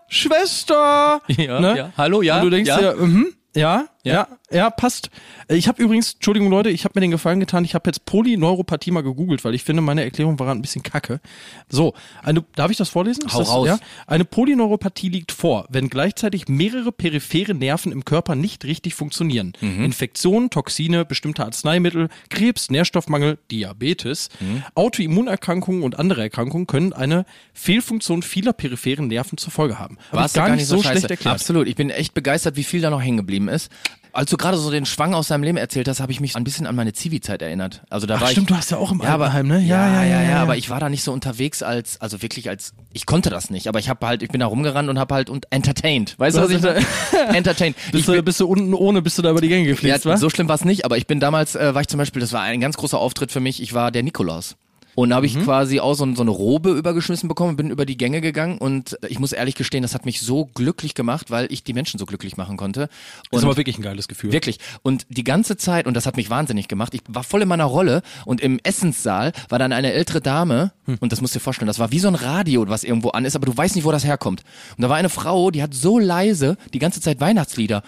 Schwester, 0.09 1.21
Ja, 1.29 1.59
ne? 1.61 1.77
ja. 1.77 1.91
Hallo, 1.97 2.23
ja, 2.23 2.37
Und 2.37 2.43
du 2.45 2.51
denkst 2.51 2.69
ja. 2.69 2.79
dir, 2.95 2.97
mhm, 2.97 3.27
ja, 3.57 3.87
Ja. 4.13 4.29
ja, 4.51 4.71
passt. 4.71 5.11
Äh, 5.49 5.57
Ich 5.57 5.69
habe 5.69 5.83
übrigens, 5.83 6.15
Entschuldigung 6.15 6.51
Leute, 6.51 6.71
ich 6.71 6.85
habe 6.85 6.93
mir 6.95 7.01
den 7.01 7.11
Gefallen 7.11 7.41
getan, 7.41 7.65
ich 7.65 7.75
habe 7.75 7.89
jetzt 7.89 8.05
Polyneuropathie 8.07 8.91
mal 8.91 9.03
gegoogelt, 9.03 9.45
weil 9.45 9.55
ich 9.55 9.65
finde, 9.65 9.83
meine 9.83 10.05
Erklärung 10.05 10.39
war 10.39 10.51
ein 10.51 10.63
bisschen 10.63 10.83
kacke. 10.83 11.21
So, 11.69 11.95
eine, 12.23 12.45
darf 12.55 12.71
ich 12.71 12.77
das 12.77 12.89
vorlesen? 12.89 13.25
Hau 13.33 13.39
das, 13.41 13.49
raus. 13.51 13.67
Ja? 13.69 13.79
Eine 14.07 14.25
Polyneuropathie 14.25 15.09
liegt 15.09 15.33
vor, 15.33 15.67
wenn 15.71 15.89
gleichzeitig 15.89 16.49
mehrere 16.49 16.93
periphere 16.93 17.55
Nerven 17.55 17.93
im 17.93 18.05
Körper 18.05 18.35
nicht 18.35 18.65
richtig 18.65 18.95
funktionieren. 18.95 19.53
Mhm. 19.61 19.85
Infektionen, 19.85 20.51
Toxine, 20.51 21.05
bestimmte 21.05 21.45
Arzneimittel, 21.45 22.09
Krebs, 22.31 22.71
Nährstoffmangel, 22.71 23.39
Diabetes, 23.51 24.29
Mhm. 24.41 24.63
Autoimmunerkrankungen 24.75 25.83
und 25.83 25.99
andere 25.99 26.23
Erkrankungen 26.23 26.67
können 26.67 26.93
eine 26.93 27.25
Fehlfunktion 27.53 28.23
vieler 28.23 28.53
peripheren 28.53 29.09
Nerven 29.09 29.39
zur 29.39 29.51
Folge 29.53 29.79
haben. 29.79 29.99
Ich 30.13 30.33
du 30.33 30.39
gar, 30.41 30.51
nicht 30.51 30.67
so 30.67 30.77
scheiße. 30.83 30.89
schlecht 31.01 31.11
erklärt. 31.11 31.35
Absolut. 31.35 31.69
Ich 31.69 31.77
bin 31.77 31.91
echt 31.91 32.15
begeistert, 32.15 32.57
wie 32.57 32.65
viel 32.65 32.81
da 32.81 32.91
noch 32.91 33.01
hängen 33.01 33.17
geblieben 33.19 33.49
ist. 33.49 33.71
Als 34.17 34.31
du 34.31 34.39
gerade 34.39 34.57
so 34.57 34.71
den 34.71 34.87
Schwang 34.87 35.13
aus 35.13 35.29
deinem 35.29 35.43
Leben 35.43 35.59
erzählt 35.59 35.89
hast, 35.89 36.01
habe 36.01 36.11
ich 36.11 36.21
mich 36.21 36.37
ein 36.37 36.45
bisschen 36.45 36.67
an 36.67 36.75
meine 36.75 36.95
Zivi-Zeit 36.95 37.43
erinnert. 37.43 37.83
Also 37.91 38.07
da 38.07 38.15
Ach, 38.17 38.23
war 38.23 38.29
stimmt, 38.29 38.49
ich, 38.49 38.55
du 38.55 38.57
hast 38.57 38.71
ja 38.71 38.79
auch 38.79 38.91
im 38.91 39.03
ja, 39.03 39.13
Altenheim, 39.15 39.47
ne? 39.47 39.61
Ja, 39.61 40.03
ja, 40.03 40.05
ja, 40.05 40.23
ja, 40.23 40.43
aber 40.43 40.57
ich 40.57 40.71
war 40.71 40.81
da 40.81 40.89
nicht 40.89 41.03
so 41.03 41.13
unterwegs 41.13 41.63
als, 41.63 42.01
also 42.01 42.23
wirklich 42.23 42.49
als, 42.49 42.73
ich 42.95 43.05
konnte 43.05 43.29
das 43.29 43.51
nicht, 43.51 43.69
aber 43.69 43.79
ich 43.79 43.91
habe 43.91 44.07
halt, 44.07 44.23
ich 44.23 44.31
bin 44.31 44.41
da 44.41 44.47
rumgerannt 44.47 44.89
und 44.89 44.99
habe 44.99 45.15
halt 45.15 45.29
und 45.29 45.53
entertained. 45.53 46.19
Weißt 46.19 46.39
du, 46.39 46.41
was 46.41 46.51
ich 46.51 46.63
meine? 46.63 46.81
entertained. 47.37 47.77
Bist, 47.77 47.95
Ich 47.95 48.07
du, 48.07 48.13
bin, 48.13 48.25
bist 48.25 48.41
du 48.41 48.47
unten 48.47 48.73
ohne, 48.73 49.03
bist 49.03 49.19
du 49.19 49.23
da 49.23 49.31
über 49.31 49.43
die 49.43 49.49
Gänge 49.49 49.67
ja, 49.67 49.73
geflitzt, 49.73 50.07
wa? 50.07 50.17
so 50.17 50.31
schlimm 50.31 50.49
war 50.49 50.55
es 50.55 50.65
nicht, 50.65 50.87
aber 50.87 50.97
ich 50.97 51.07
bin 51.07 51.21
damals, 51.21 51.55
äh, 51.55 51.75
war 51.75 51.83
ich 51.83 51.89
zum 51.89 51.99
Beispiel, 51.99 52.21
das 52.21 52.33
war 52.33 52.41
ein 52.41 52.61
ganz 52.61 52.79
großer 52.79 52.99
Auftritt 52.99 53.33
für 53.33 53.41
mich, 53.41 53.61
ich 53.63 53.75
war 53.75 53.91
der 53.91 54.03
Nikolaus. 54.03 54.57
Und 54.97 55.11
da 55.11 55.17
habe 55.17 55.29
Mhm. 55.29 55.39
ich 55.39 55.45
quasi 55.45 55.79
auch 55.79 55.95
so, 55.95 56.13
so 56.15 56.23
eine 56.23 56.31
Robe 56.31 56.71
übergeschmissen 56.71 57.29
bekommen, 57.29 57.57
bin 57.57 57.71
über 57.71 57.87
die 57.87 57.97
Gänge 57.97 58.21
gegangen 58.21 58.59
und 58.59 58.99
ich 59.09 59.19
muss 59.21 59.33
ehrlich 59.33 59.55
gestehen, 59.55 59.83
das 59.83 59.95
hat 59.95 60.05
mich 60.07 60.21
so 60.21 60.47
glücklich 60.47 60.95
gemacht, 60.95 61.31
weil 61.31 61.47
ich 61.53 61.63
die 61.63 61.75
Menschen 61.75 61.99
so 61.99 62.07
glücklich 62.07 62.37
machen 62.37 62.57
konnte. 62.57 62.83
ist 62.85 62.91
Und 63.31 63.45
aber 63.45 63.57
wirklich 63.57 63.79
ein 63.79 63.83
geiles 63.83 64.09
Gefühl. 64.09 64.33
Wirklich. 64.33 64.59
Und 64.83 65.07
die 65.09 65.23
ganze 65.23 65.57
Zeit, 65.57 65.87
und 65.87 65.95
das 65.95 66.07
hat 66.07 66.17
mich 66.17 66.31
wahnsinnig 66.31 66.67
gemacht, 66.67 66.95
ich 66.95 67.03
war 67.09 67.23
voll 67.23 67.43
in 67.43 67.49
meiner 67.49 67.65
Rolle 67.67 68.03
und 68.25 68.41
im 68.41 68.59
Essenssaal 68.63 69.33
war 69.49 69.59
dann 69.59 69.73
eine 69.73 69.93
ältere 69.93 70.21
Dame, 70.21 70.73
und 71.01 71.13
das 71.13 71.21
musst 71.21 71.35
du 71.35 71.39
dir 71.39 71.43
vorstellen, 71.45 71.67
das 71.67 71.79
war 71.79 71.91
wie 71.93 71.99
so 71.99 72.09
ein 72.09 72.15
Radio, 72.15 72.67
was 72.69 72.83
irgendwo 72.83 73.11
an 73.11 73.25
ist, 73.25 73.37
aber 73.37 73.45
du 73.47 73.57
weißt 73.57 73.77
nicht, 73.77 73.85
wo 73.85 73.93
das 73.93 74.05
herkommt. 74.05 74.43
Und 74.79 74.83
da 74.83 74.89
war 74.89 74.97
eine 74.97 75.09
Frau, 75.11 75.51
die 75.51 75.63
hat 75.63 75.75
so 75.75 75.99
leise 75.99 76.57
die 76.73 76.79
ganze 76.79 77.01
Zeit 77.01 77.21
Weihnachtslieder. 77.21 77.83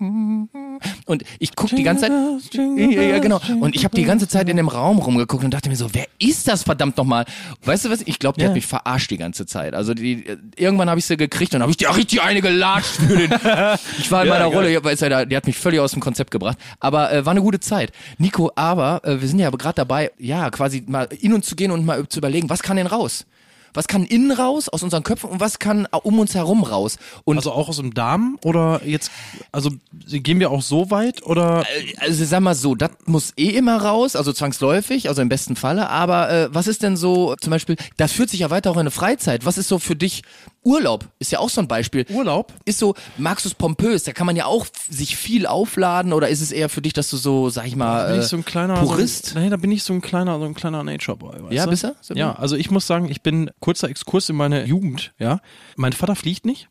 Und 0.00 1.24
ich 1.38 1.54
guck 1.54 1.68
die 1.70 1.82
ganze 1.82 2.06
Zeit, 2.06 2.12
ja, 2.54 3.02
ja, 3.02 3.18
genau. 3.18 3.40
Und 3.60 3.76
ich 3.76 3.84
habe 3.84 3.94
die 3.94 4.04
ganze 4.04 4.26
Zeit 4.28 4.48
in 4.48 4.56
dem 4.56 4.68
Raum 4.68 4.98
rumgeguckt 4.98 5.44
und 5.44 5.52
dachte 5.52 5.68
mir 5.68 5.76
so, 5.76 5.92
wer 5.92 6.06
ist 6.18 6.48
das 6.48 6.62
verdammt 6.62 6.96
nochmal? 6.96 7.26
Weißt 7.64 7.84
du 7.84 7.90
was? 7.90 8.00
Ich 8.02 8.18
glaube, 8.18 8.38
die 8.38 8.42
Ja. 8.42 8.48
hat 8.48 8.54
mich 8.54 8.66
verarscht 8.66 9.10
die 9.10 9.18
ganze 9.18 9.44
Zeit. 9.46 9.74
Also 9.74 9.92
die, 9.94 10.24
irgendwann 10.56 10.88
habe 10.88 10.98
ich 10.98 11.04
sie 11.06 11.16
gekriegt 11.16 11.54
und 11.54 11.60
habe 11.60 11.70
ich 11.70 11.76
die 11.76 11.86
auch 11.86 11.96
richtig 11.96 12.22
eine 12.22 12.40
gelatscht 12.40 12.96
für 12.96 13.16
den. 13.16 13.30
Ich 13.98 14.10
war 14.10 14.22
in 14.22 14.28
meiner. 14.30 14.46
Rolle, 14.46 14.72
ja, 14.72 14.82
weißt 14.82 15.02
du, 15.02 15.08
da- 15.10 15.24
die 15.26 15.36
hat 15.36 15.46
mich 15.46 15.56
völlig 15.56 15.80
aus 15.80 15.92
dem 15.92 16.00
Konzept 16.00 16.30
gebracht. 16.30 16.58
Aber 16.80 17.12
äh, 17.12 17.24
war 17.24 17.32
eine 17.32 17.42
gute 17.42 17.60
Zeit. 17.60 17.92
Nico, 18.18 18.50
aber 18.56 19.00
äh, 19.04 19.20
wir 19.20 19.28
sind 19.28 19.38
ja 19.38 19.50
gerade 19.50 19.74
dabei, 19.74 20.10
ja, 20.18 20.50
quasi 20.50 20.82
mal 20.86 21.08
in 21.20 21.32
uns 21.34 21.46
zu 21.46 21.54
gehen 21.56 21.70
und 21.70 21.84
mal 21.84 22.08
zu 22.08 22.18
überlegen, 22.18 22.48
was 22.48 22.62
kann 22.62 22.76
denn 22.76 22.86
raus? 22.86 23.26
Was 23.74 23.88
kann 23.88 24.04
innen 24.04 24.32
raus 24.32 24.68
aus 24.68 24.82
unseren 24.82 25.02
Köpfen 25.02 25.30
und 25.30 25.40
was 25.40 25.58
kann 25.58 25.86
äh, 25.86 25.96
um 25.96 26.18
uns 26.18 26.34
herum 26.34 26.62
raus? 26.62 26.98
Und 27.24 27.36
Also 27.36 27.52
auch 27.52 27.68
aus 27.68 27.76
dem 27.76 27.94
Darm 27.94 28.38
oder 28.44 28.80
jetzt, 28.84 29.10
also 29.52 29.70
gehen 29.92 30.40
wir 30.40 30.50
auch 30.50 30.62
so 30.62 30.90
weit 30.90 31.22
oder? 31.24 31.64
also 31.98 32.24
sag 32.24 32.40
mal 32.40 32.54
so, 32.54 32.74
das 32.74 32.90
muss 33.06 33.32
eh 33.36 33.50
immer 33.50 33.76
raus, 33.82 34.16
also 34.16 34.32
zwangsläufig, 34.32 35.08
also 35.08 35.22
im 35.22 35.28
besten 35.28 35.56
Falle. 35.56 35.88
Aber 35.88 36.30
äh, 36.30 36.48
was 36.52 36.66
ist 36.66 36.82
denn 36.82 36.96
so, 36.96 37.34
zum 37.40 37.50
Beispiel, 37.50 37.76
das 37.96 38.12
führt 38.12 38.30
sich 38.30 38.40
ja 38.40 38.50
weiter 38.50 38.70
auch 38.70 38.76
in 38.76 38.80
eine 38.80 38.90
Freizeit. 38.90 39.44
Was 39.44 39.58
ist 39.58 39.68
so 39.68 39.78
für 39.78 39.96
dich 39.96 40.22
Urlaub? 40.62 41.06
Ist 41.18 41.32
ja 41.32 41.38
auch 41.38 41.48
so 41.48 41.60
ein 41.60 41.68
Beispiel. 41.68 42.04
Urlaub? 42.10 42.52
Ist 42.64 42.78
so, 42.78 42.94
magst 43.16 43.44
du 43.44 43.48
es 43.48 43.54
pompös? 43.54 44.04
Da 44.04 44.12
kann 44.12 44.26
man 44.26 44.36
ja 44.36 44.44
auch 44.44 44.66
sich 44.88 45.16
viel 45.16 45.46
aufladen 45.46 46.12
oder 46.12 46.28
ist 46.28 46.40
es 46.42 46.52
eher 46.52 46.68
für 46.68 46.82
dich, 46.82 46.92
dass 46.92 47.08
du 47.10 47.16
so, 47.16 47.48
sag 47.48 47.66
ich 47.66 47.76
mal, 47.76 48.08
bin 48.08 48.16
äh, 48.16 48.22
ich 48.22 48.26
so 48.26 48.36
ein 48.36 48.44
kleiner 48.44 48.74
Purist? 48.74 49.26
So 49.26 49.38
ein, 49.38 49.44
nee, 49.44 49.50
da 49.50 49.56
bin 49.56 49.72
ich 49.72 49.82
so 49.82 49.92
ein 49.94 50.00
kleiner, 50.02 50.38
so 50.38 50.44
ein 50.44 50.54
kleiner 50.54 50.82
Nature 50.84 51.16
Boy. 51.16 51.42
Weißt 51.42 51.52
Ja, 51.52 51.64
du? 51.64 51.70
bist 51.70 51.84
du? 51.84 51.94
So 52.02 52.14
ja, 52.14 52.34
also 52.34 52.56
ich 52.56 52.70
muss 52.70 52.86
sagen, 52.86 53.08
ich 53.08 53.22
bin 53.22 53.50
kurzer 53.60 53.88
Exkurs 53.88 54.28
in 54.28 54.36
meine 54.36 54.64
Jugend. 54.66 55.12
Ja, 55.18 55.40
mein 55.76 55.92
Vater 55.92 56.14
fliegt 56.14 56.44
nicht, 56.44 56.68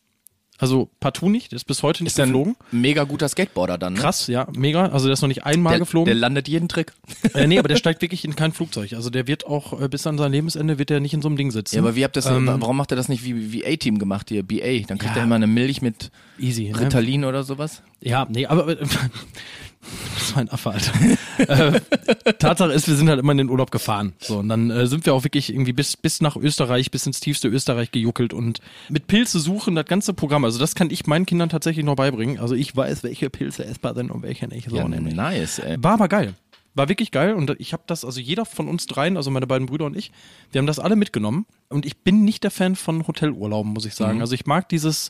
also 0.59 0.89
partout 0.99 1.29
nicht, 1.29 1.51
der 1.51 1.55
ist 1.57 1.63
bis 1.65 1.81
heute 1.83 2.03
nicht 2.03 2.11
ist 2.13 2.19
ein 2.19 2.27
geflogen. 2.29 2.55
mega 2.71 3.03
guter 3.05 3.27
Skateboarder 3.27 3.77
dann, 3.77 3.93
ne? 3.93 3.99
Krass, 3.99 4.27
ja, 4.27 4.47
mega. 4.55 4.87
Also 4.87 5.05
der 5.07 5.13
ist 5.13 5.21
noch 5.21 5.27
nicht 5.29 5.45
einmal 5.45 5.71
Der, 5.71 5.77
der 5.79 5.85
geflogen. 5.85 6.17
landet 6.17 6.47
jeden 6.47 6.67
Trick. 6.69 6.91
äh, 7.33 7.47
nee, 7.47 7.57
aber 7.57 7.67
der 7.69 7.77
steigt 7.77 8.01
wirklich 8.01 8.25
in 8.25 8.35
kein 8.35 8.51
Flugzeug. 8.51 8.93
Also 8.93 9.09
der 9.09 9.25
wird 9.27 9.47
auch 9.47 9.79
äh, 9.81 9.87
bis 9.87 10.05
an 10.05 10.17
sein 10.17 10.31
Lebensende 10.31 10.77
wird 10.77 10.91
er 10.91 10.99
nicht 10.99 11.13
in 11.13 11.21
so 11.21 11.27
einem 11.29 11.37
Ding 11.37 11.51
sitzen. 11.51 11.75
Ja, 11.75 11.81
aber 11.81 11.95
wie 11.95 12.03
habt 12.03 12.15
ihr 12.17 12.21
das, 12.21 12.31
Ähm, 12.31 12.45
warum 12.59 12.77
macht 12.77 12.91
er 12.91 12.97
das 12.97 13.09
nicht 13.09 13.23
wie, 13.23 13.51
wie 13.53 13.65
A-Team 13.65 13.97
gemacht 13.99 14.29
hier, 14.29 14.43
BA? 14.43 14.85
Dann 14.87 14.97
kriegt 14.97 15.15
Ja. 15.15 15.21
er 15.21 15.23
immer 15.23 15.35
eine 15.35 15.47
Milch 15.47 15.81
mit 15.81 16.11
Easy. 16.37 16.69
Ne? 16.69 16.79
Ritalin 16.81 17.23
oder 17.25 17.43
sowas. 17.43 17.81
Ja, 18.01 18.27
nee, 18.29 18.45
aber 18.45 18.75
das 20.15 20.35
war 20.35 20.41
ein 20.41 20.49
Affe, 20.49 20.71
Alter. 20.71 20.93
äh, 21.37 22.33
Tatsache 22.33 22.73
ist, 22.73 22.87
wir 22.87 22.95
sind 22.95 23.09
halt 23.09 23.19
immer 23.19 23.31
in 23.31 23.37
den 23.37 23.49
Urlaub 23.49 23.71
gefahren. 23.71 24.13
So, 24.19 24.39
und 24.39 24.49
dann 24.49 24.69
äh, 24.69 24.87
sind 24.87 25.05
wir 25.05 25.13
auch 25.13 25.23
wirklich 25.23 25.49
irgendwie 25.51 25.73
bis, 25.73 25.95
bis 25.95 26.21
nach 26.21 26.35
Österreich, 26.35 26.91
bis 26.91 27.05
ins 27.05 27.19
tiefste 27.19 27.47
Österreich 27.47 27.91
gejuckelt 27.91 28.33
und 28.33 28.59
mit 28.89 29.07
Pilze 29.07 29.39
suchen, 29.39 29.75
das 29.75 29.85
ganze 29.85 30.13
Programm. 30.13 30.43
Also 30.43 30.59
das 30.59 30.75
kann 30.75 30.89
ich 30.89 31.07
meinen 31.07 31.25
Kindern 31.25 31.49
tatsächlich 31.49 31.85
noch 31.85 31.95
beibringen. 31.95 32.39
Also 32.39 32.55
ich 32.55 32.75
weiß, 32.75 33.03
welche 33.03 33.29
Pilze 33.29 33.65
essbar 33.65 33.95
sind 33.95 34.11
und 34.11 34.21
welche 34.21 34.47
nicht. 34.47 34.69
So 34.69 34.75
Ja, 34.75 34.87
nämlich. 34.87 35.15
nice, 35.15 35.59
ey. 35.59 35.77
War 35.81 35.93
aber 35.93 36.07
geil. 36.07 36.35
War 36.75 36.87
wirklich 36.87 37.11
geil 37.11 37.33
und 37.33 37.55
ich 37.57 37.73
habe 37.73 37.83
das, 37.87 38.05
also 38.05 38.19
jeder 38.19 38.45
von 38.45 38.67
uns 38.67 38.85
dreien, 38.85 39.17
also 39.17 39.31
meine 39.31 39.47
beiden 39.47 39.65
Brüder 39.65 39.85
und 39.85 39.97
ich, 39.97 40.11
wir 40.51 40.59
haben 40.59 40.67
das 40.67 40.77
alle 40.79 40.95
mitgenommen 40.95 41.45
und 41.67 41.85
ich 41.85 41.97
bin 41.97 42.23
nicht 42.23 42.43
der 42.43 42.51
Fan 42.51 42.75
von 42.75 43.07
Hotelurlauben, 43.07 43.73
muss 43.73 43.85
ich 43.85 43.95
sagen. 43.95 44.17
Mhm. 44.17 44.21
Also 44.21 44.35
ich 44.35 44.45
mag 44.45 44.69
dieses 44.69 45.09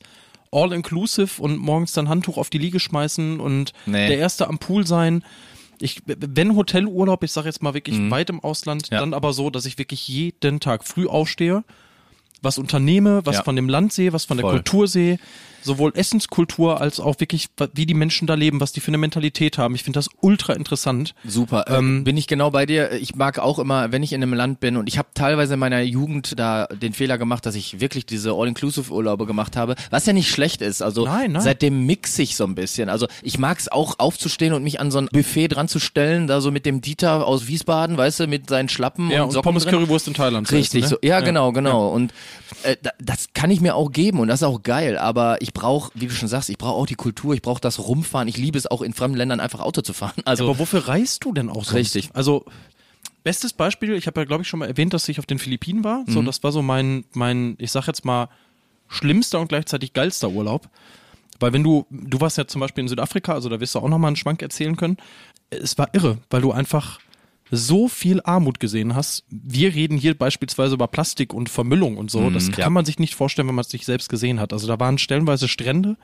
All-Inclusive 0.51 1.41
und 1.41 1.57
morgens 1.57 1.93
dann 1.93 2.09
Handtuch 2.09 2.37
auf 2.37 2.49
die 2.49 2.57
Liege 2.57 2.79
schmeißen 2.79 3.39
und 3.39 3.73
Nee. 3.85 4.07
der 4.07 4.17
Erste 4.17 4.47
am 4.47 4.57
Pool 4.59 4.85
sein. 4.87 5.23
Ich, 5.79 6.01
wenn 6.05 6.55
Hotelurlaub, 6.55 7.23
ich 7.23 7.31
sage 7.31 7.47
jetzt 7.47 7.63
mal 7.63 7.73
wirklich 7.73 7.97
Mhm. 7.97 8.11
weit 8.11 8.29
im 8.29 8.39
Ausland, 8.41 8.89
Ja. 8.91 8.99
dann 8.99 9.13
aber 9.13 9.31
so, 9.33 9.49
dass 9.49 9.65
ich 9.65 9.77
wirklich 9.77 10.07
jeden 10.07 10.59
Tag 10.59 10.83
früh 10.85 11.07
aufstehe, 11.07 11.63
was 12.41 12.57
unternehme, 12.57 13.21
was 13.25 13.37
Ja. 13.37 13.43
von 13.43 13.55
dem 13.55 13.69
Land 13.69 13.93
sehe, 13.93 14.11
was 14.13 14.25
von 14.25 14.37
der 14.37 14.43
Voll. 14.45 14.53
Kultur 14.55 14.87
sehe. 14.87 15.19
Sowohl 15.61 15.91
Essenskultur 15.95 16.81
als 16.81 16.99
auch 16.99 17.19
wirklich, 17.19 17.49
wie 17.73 17.85
die 17.85 17.93
Menschen 17.93 18.27
da 18.27 18.33
leben, 18.35 18.59
was 18.59 18.71
die 18.71 18.79
für 18.79 18.89
eine 18.89 18.97
Mentalität 18.97 19.57
haben. 19.57 19.75
Ich 19.75 19.83
finde 19.83 19.97
das 19.97 20.09
ultra 20.21 20.53
interessant. 20.53 21.13
Super, 21.25 21.65
ähm, 21.67 22.03
bin 22.03 22.17
ich 22.17 22.27
genau 22.27 22.51
bei 22.51 22.65
dir. 22.65 22.91
Ich 22.93 23.15
mag 23.15 23.39
auch 23.39 23.59
immer, 23.59 23.91
wenn 23.91 24.03
ich 24.03 24.13
in 24.13 24.21
einem 24.23 24.33
Land 24.33 24.59
bin 24.59 24.77
und 24.77 24.87
ich 24.87 24.97
habe 24.97 25.09
teilweise 25.13 25.55
in 25.55 25.59
meiner 25.59 25.81
Jugend 25.81 26.37
da 26.39 26.65
den 26.67 26.93
Fehler 26.93 27.17
gemacht, 27.17 27.45
dass 27.45 27.55
ich 27.55 27.79
wirklich 27.79 28.05
diese 28.05 28.31
All-Inclusive-Urlaube 28.31 29.25
gemacht 29.25 29.55
habe, 29.57 29.75
was 29.89 30.05
ja 30.05 30.13
nicht 30.13 30.29
schlecht 30.29 30.61
ist. 30.61 30.81
Also 30.81 31.05
Nein, 31.05 31.33
nein. 31.33 31.41
seitdem 31.41 31.85
mix 31.85 32.17
ich 32.19 32.35
so 32.35 32.45
ein 32.45 32.55
bisschen. 32.55 32.89
Also 32.89 33.07
ich 33.21 33.37
mag 33.39 33.59
es 33.59 33.71
auch 33.71 33.99
aufzustehen 33.99 34.53
und 34.53 34.63
mich 34.63 34.79
an 34.79 34.91
so 34.91 34.99
ein 34.99 35.07
Buffet 35.11 35.49
dran 35.49 35.67
zu 35.67 35.79
stellen, 35.79 36.27
da 36.27 36.41
so 36.41 36.51
mit 36.51 36.65
dem 36.65 36.81
Dieter 36.81 37.25
aus 37.27 37.47
Wiesbaden, 37.47 37.97
weißt 37.97 38.21
du, 38.21 38.27
mit 38.27 38.49
seinen 38.49 38.69
Schlappen 38.69 39.09
Ja, 39.09 39.21
und 39.21 39.27
und 39.29 39.31
Socken 39.33 39.43
Pommes 39.43 39.63
drin. 39.63 39.73
Currywurst 39.75 40.07
in 40.07 40.13
Thailand. 40.13 40.51
Richtig, 40.51 40.83
essen, 40.85 40.89
so, 40.89 40.95
ne? 41.01 41.07
ja, 41.09 41.19
genau, 41.21 41.51
genau. 41.51 41.89
Und 41.89 42.13
äh, 42.63 42.75
da, 42.81 42.91
das 42.99 43.27
kann 43.33 43.51
ich 43.51 43.61
mir 43.61 43.75
auch 43.75 43.91
geben 43.91 44.19
und 44.19 44.27
das 44.27 44.41
ist 44.41 44.47
auch 44.47 44.61
geil. 44.63 44.97
Aber 44.97 45.41
ich 45.41 45.48
brauche, 45.53 45.91
wie 45.95 46.07
du 46.07 46.13
schon 46.13 46.27
sagst, 46.27 46.49
ich 46.49 46.57
brauche 46.57 46.75
auch 46.75 46.85
die 46.85 46.95
Kultur, 46.95 47.33
ich 47.33 47.41
brauche 47.41 47.61
das 47.61 47.79
Rumfahren. 47.79 48.27
Ich 48.27 48.37
liebe 48.37 48.57
es 48.57 48.67
auch 48.67 48.81
in 48.81 48.93
fremden 48.93 49.17
Ländern 49.17 49.39
einfach 49.39 49.59
Auto 49.59 49.81
zu 49.81 49.93
fahren. 49.93 50.21
Also 50.25 50.45
Aber 50.45 50.59
wofür 50.59 50.87
reist 50.87 51.23
du 51.25 51.33
denn 51.33 51.49
auch 51.49 51.63
sonst? 51.65 51.73
Richtig. 51.73 52.09
Also 52.13 52.45
bestes 53.23 53.53
Beispiel, 53.53 53.93
ich 53.93 54.07
habe 54.07 54.21
ja 54.21 54.25
glaube 54.25 54.43
ich 54.43 54.47
schon 54.47 54.59
mal 54.59 54.67
erwähnt, 54.67 54.93
dass 54.93 55.07
ich 55.09 55.19
auf 55.19 55.25
den 55.25 55.39
Philippinen 55.39 55.83
war. 55.83 56.03
Mhm. 56.05 56.11
So, 56.11 56.21
das 56.21 56.43
war 56.43 56.51
so 56.51 56.61
mein 56.61 57.05
mein, 57.13 57.55
ich 57.59 57.71
sag 57.71 57.87
jetzt 57.87 58.05
mal 58.05 58.29
schlimmster 58.87 59.39
und 59.39 59.49
gleichzeitig 59.49 59.93
geilster 59.93 60.29
Urlaub. 60.29 60.69
Weil 61.39 61.53
wenn 61.53 61.63
du, 61.63 61.85
du 61.89 62.19
warst 62.19 62.37
ja 62.37 62.47
zum 62.47 62.59
Beispiel 62.59 62.81
in 62.83 62.89
Südafrika, 62.89 63.33
also 63.33 63.47
da 63.47 63.59
wirst 63.59 63.75
du 63.75 63.79
auch 63.79 63.87
nochmal 63.87 64.09
einen 64.09 64.17
Schwank 64.17 64.41
erzählen 64.41 64.75
können. 64.75 64.97
Es 65.49 65.77
war 65.77 65.89
irre, 65.93 66.17
weil 66.29 66.41
du 66.41 66.51
einfach 66.51 66.99
so 67.51 67.87
viel 67.87 68.21
Armut 68.23 68.59
gesehen 68.59 68.95
hast. 68.95 69.23
Wir 69.29 69.73
reden 69.73 69.97
hier 69.97 70.17
beispielsweise 70.17 70.75
über 70.75 70.87
Plastik 70.87 71.33
und 71.33 71.49
Vermüllung 71.49 71.97
und 71.97 72.11
so. 72.11 72.29
das 72.29 72.51
kann 72.51 72.59
ja. 72.59 72.69
man 72.69 72.85
sich 72.85 72.99
nicht 72.99 73.15
vorstellen, 73.15 73.47
wenn 73.47 73.55
man 73.55 73.65
es 73.65 73.73
nicht 73.73 73.85
selbst 73.85 74.09
gesehen 74.09 74.39
hat. 74.39 74.53
Also 74.53 74.67
da 74.67 74.79
waren 74.79 74.97
stellenweise 74.97 75.47
Strände, 75.47 75.97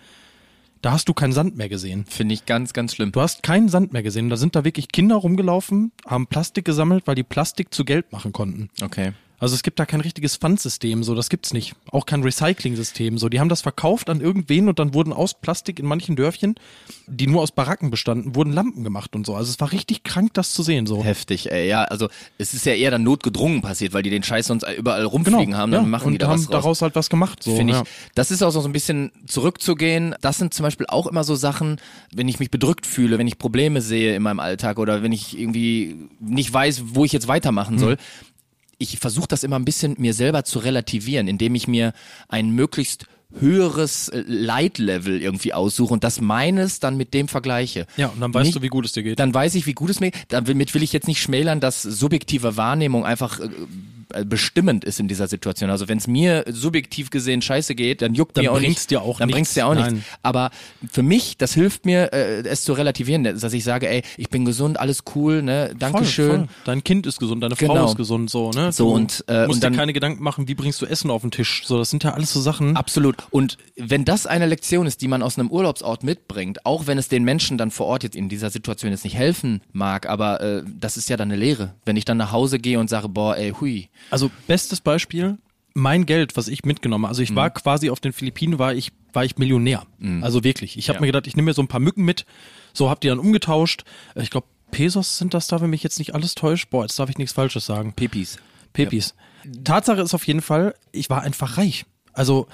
da 0.82 0.92
hast 0.92 1.10
du 1.10 1.14
keinen 1.14 1.34
Sand 1.34 1.58
mehr 1.58 1.70
gesehen. 1.70 2.06
finde 2.08 2.34
ich 2.34 2.46
ganz, 2.46 2.74
ganz 2.74 2.94
schlimm. 2.94 3.12
Du 3.12 3.22
hast 3.22 3.44
keinen 3.44 3.70
Sand 3.70 3.94
mehr 3.94 4.04
gesehen. 4.04 4.30
Da 4.30 4.38
sind 4.38 4.56
da 4.56 4.64
wirklich 4.64 4.90
Kinder 4.92 5.16
rumgelaufen, 5.16 5.92
haben 6.06 6.28
Plastik 6.28 6.66
gesammelt, 6.66 7.08
weil 7.08 7.16
die 7.16 7.24
Plastik 7.24 7.74
zu 7.74 7.86
Geld 7.86 8.12
machen 8.12 8.34
konnten. 8.34 8.70
Okay. 8.82 9.14
Also 9.46 9.54
es 9.54 9.62
gibt 9.62 9.78
da 9.78 9.86
kein 9.86 10.02
richtiges 10.02 10.38
Pfandsystem, 10.38 11.04
so 11.04 11.14
das 11.14 11.30
gibt's 11.30 11.54
nicht. 11.54 11.76
Auch 11.92 12.08
kein 12.08 12.24
Recycling-System, 12.24 13.20
so 13.20 13.30
die 13.30 13.40
haben 13.40 13.48
das 13.48 13.62
verkauft 13.62 14.10
an 14.10 14.20
irgendwen 14.20 14.68
und 14.68 14.80
dann 14.80 14.96
wurden 14.96 15.14
aus 15.14 15.36
Plastik 15.36 15.78
in 15.78 15.86
manchen 15.86 16.16
Dörfchen, 16.16 16.56
die 17.06 17.28
nur 17.28 17.44
aus 17.44 17.52
Baracken 17.52 17.92
bestanden, 17.92 18.34
wurden 18.34 18.52
Lampen 18.52 18.84
gemacht 18.84 19.16
und 19.16 19.24
so. 19.24 19.36
Also 19.36 19.52
es 19.52 19.60
war 19.60 19.72
richtig 19.72 20.02
krank, 20.02 20.34
das 20.34 20.52
zu 20.52 20.64
sehen, 20.64 20.88
so. 20.88 21.04
Heftig, 21.04 21.52
ey. 21.52 21.68
Ja, 21.68 21.84
also 21.84 22.08
es 22.40 22.56
ist 22.56 22.66
ja 22.66 22.74
eher 22.74 22.90
dann 22.90 23.04
notgedrungen 23.04 23.62
passiert, 23.62 23.94
weil 23.94 24.02
die 24.02 24.10
den 24.10 24.24
Scheiß 24.24 24.48
sonst 24.48 24.66
überall 24.68 25.06
rumfliegen 25.06 25.56
haben, 25.56 25.72
dann 25.72 25.84
ja. 25.84 25.90
machen 25.90 26.08
und 26.08 26.14
die 26.14 26.18
da 26.18 26.30
haben 26.30 26.48
daraus 26.50 26.82
halt 26.82 26.96
was 26.96 27.12
gemacht, 27.12 27.44
so. 27.44 27.56
Finde 27.56 27.74
ich, 27.74 27.80
ja. 27.80 27.86
das 28.16 28.32
ist 28.32 28.42
auch 28.42 28.50
so 28.50 28.64
ein 28.64 28.74
bisschen 28.74 29.12
zurückzugehen. 29.28 30.16
Das 30.22 30.40
sind 30.40 30.56
zum 30.56 30.64
Beispiel 30.64 30.88
auch 30.90 31.06
immer 31.06 31.24
so 31.24 31.36
Sachen, 31.36 31.80
wenn 32.12 32.28
ich 32.28 32.40
mich 32.40 32.50
bedrückt 32.50 32.88
fühle, 32.88 33.20
wenn 33.20 33.28
ich 33.28 33.38
Probleme 33.38 33.82
sehe 33.82 34.16
in 34.16 34.24
meinem 34.24 34.40
Alltag 34.40 34.80
oder 34.80 35.04
wenn 35.04 35.12
ich 35.12 35.38
irgendwie 35.38 36.10
nicht 36.20 36.52
weiß, 36.52 36.82
wo 36.96 37.06
ich 37.06 37.12
jetzt 37.12 37.28
weitermachen 37.28 37.78
soll. 37.78 37.98
Ich 38.78 39.00
versuche 39.00 39.28
das 39.28 39.44
immer 39.44 39.58
ein 39.58 39.66
bisschen 39.66 39.96
mir 39.98 40.14
selber 40.14 40.44
zu 40.44 40.60
relativieren, 40.60 41.28
indem 41.28 41.56
ich 41.56 41.68
mir 41.68 41.94
ein 42.28 42.50
möglichst 42.52 43.06
höheres 43.40 44.08
äh, 44.10 44.24
Leitlevel 44.28 45.22
irgendwie 45.22 45.54
aussuche 45.54 45.94
und 45.94 46.04
das 46.04 46.22
meines 46.22 46.80
dann 46.80 46.96
mit 46.96 47.14
dem 47.14 47.28
vergleiche. 47.28 47.86
Ja, 47.98 48.08
und 48.08 48.22
dann 48.22 48.34
weißt 48.34 48.46
Nicht- 48.46 48.56
du, 48.58 48.62
wie 48.62 48.68
gut 48.70 48.86
es 48.86 48.94
dir 48.94 49.04
geht. 49.04 49.20
Dann 49.20 49.34
weiß 49.34 49.56
ich, 49.56 49.66
wie 49.66 49.74
gut 49.74 49.90
es 49.90 50.00
mir 50.00 50.12
Damit 50.30 50.74
will 50.74 50.84
ich 50.84 50.94
jetzt 50.94 51.08
nicht 51.08 51.22
schmälern, 51.22 51.60
dass 51.60 51.82
subjektive 51.82 52.56
Wahrnehmung 52.58 53.06
einfach 53.06 53.40
äh, 53.40 53.50
bestimmend 54.26 54.84
ist 54.84 55.00
in 55.00 55.08
dieser 55.08 55.28
Situation. 55.28 55.70
Also 55.70 55.88
wenn 55.88 55.98
es 55.98 56.08
mir 56.08 56.44
subjektiv 56.48 57.10
gesehen 57.10 57.42
scheiße 57.42 57.76
geht, 57.76 58.02
dann 58.02 58.14
juckt 58.14 58.38
Dann 58.38 58.46
mir 58.46 58.52
auch 58.52 58.60
nicht, 58.60 58.90
dir 58.92 59.02
auch 59.02 59.18
dann 59.20 59.28
nichts. 59.28 59.36
bringt's 59.36 59.54
dir 59.54 59.68
auch 59.68 59.74
nichts. 59.76 59.92
Nein. 59.92 60.04
Aber 60.24 60.52
für 60.92 61.04
mich, 61.04 61.38
das 61.38 61.54
hilft 61.54 61.86
mir, 61.86 62.14
äh, 62.14 62.42
es 62.48 62.64
zu 62.64 62.74
relativieren, 62.74 63.24
dass 63.24 63.54
ich 63.54 63.64
sage, 63.64 63.90
ey, 63.90 64.02
ich 64.18 64.30
bin 64.30 64.46
gesund, 64.46 64.80
alles 64.80 65.04
cool, 65.16 65.42
ne, 65.42 65.74
Dankeschön. 65.78 66.28
Voll, 66.30 66.38
voll. 66.40 66.48
Dein 66.66 66.84
Kind 66.84 67.08
ist 67.08 67.20
gesund, 67.20 67.44
deine 67.44 67.56
Frau 67.56 67.68
Genau. 67.68 67.86
ist 67.90 67.98
gesund, 67.98 68.30
so, 68.30 68.52
ne? 68.52 68.72
So, 68.72 68.90
du 68.90 68.96
und, 68.96 69.24
äh, 69.28 69.46
musst 69.48 69.56
und 69.56 69.64
dann- 69.64 69.74
dir 69.74 69.78
keine 69.80 69.94
Gedanken 69.94 70.24
machen, 70.24 70.48
wie 70.48 70.56
bringst 70.56 70.82
du 70.82 70.86
Essen 70.86 71.10
auf 71.12 71.22
den 71.22 71.32
Tisch. 71.32 71.64
So, 71.66 71.78
das 71.78 71.90
sind 71.90 72.04
ja 72.04 72.14
alles 72.14 72.32
so 72.34 72.42
Sachen. 72.42 72.76
Absolut. 72.78 73.16
Und 73.32 73.58
wenn 73.76 74.06
das 74.06 74.26
eine 74.28 74.46
Lektion 74.46 74.86
ist, 74.88 75.02
die 75.02 75.08
man 75.08 75.22
aus 75.22 75.38
einem 75.38 75.50
Urlaubsort 75.50 76.04
mitbringt, 76.04 76.66
auch 76.66 76.88
wenn 76.88 76.98
es 76.98 77.08
den 77.08 77.24
Menschen 77.24 77.58
dann 77.58 77.72
vor 77.72 77.88
Ort 77.88 78.04
jetzt 78.04 78.16
in 78.16 78.30
dieser 78.30 78.50
Situation 78.50 78.92
jetzt 78.92 79.04
nicht 79.04 79.16
helfen 79.16 79.62
mag, 79.74 80.08
aber 80.08 80.42
äh, 80.42 80.64
das 80.80 80.98
ist 80.98 81.10
ja 81.10 81.18
dann 81.18 81.30
eine 81.32 81.40
Lehre. 81.40 81.74
Wenn 81.86 81.96
ich 81.98 82.06
dann 82.06 82.18
nach 82.18 82.32
Hause 82.32 82.60
gehe 82.60 82.80
und 82.80 82.90
sage, 82.90 83.10
boah, 83.10 83.36
ey, 83.38 83.52
hui, 83.60 83.90
Also 84.10 84.30
bestes 84.48 84.82
Beispiel, 84.82 85.38
mein 85.74 86.06
Geld, 86.06 86.38
was 86.38 86.48
ich 86.48 86.64
mitgenommen 86.64 87.04
habe. 87.06 87.10
Also 87.10 87.22
ich 87.22 87.32
Mhm. 87.32 87.36
war 87.36 87.50
quasi 87.50 87.90
auf 87.90 88.00
den 88.00 88.14
Philippinen, 88.14 88.60
war 88.60 88.74
ich, 88.74 88.92
war 89.14 89.26
ich 89.26 89.38
Millionär. 89.38 89.84
Also 90.22 90.44
wirklich. 90.44 90.78
Ich 90.78 90.88
habe 90.90 90.98
Ja. 90.98 91.02
mir 91.02 91.08
gedacht, 91.08 91.28
ich 91.28 91.36
nehme 91.36 91.48
mir 91.48 91.54
so 91.54 91.62
ein 91.62 91.68
paar 91.68 91.80
Mücken 91.80 92.04
mit. 92.06 92.26
So 92.74 92.90
hab 92.90 93.02
die 93.02 93.08
dann 93.08 93.20
umgetauscht. 93.20 93.84
Ich 94.16 94.30
glaube, 94.30 94.48
Pesos 94.72 95.18
sind 95.18 95.34
das 95.34 95.48
da, 95.48 95.62
wenn 95.62 95.70
mich 95.70 95.84
jetzt 95.84 96.00
nicht 96.00 96.14
alles 96.16 96.36
täuscht. 96.36 96.70
Boah, 96.70 96.84
jetzt 96.84 96.98
darf 97.00 97.10
ich 97.10 97.18
nichts 97.18 97.34
Falsches 97.34 97.66
sagen. 97.66 97.94
Pipis. 97.94 98.38
Pepis. 98.74 99.16
Tatsache 99.64 100.02
ist 100.02 100.14
auf 100.14 100.26
jeden 100.28 100.42
Fall, 100.42 100.76
ich 100.92 101.10
war 101.10 101.22
einfach 101.22 101.58
reich. 101.58 101.86
Also 102.14 102.48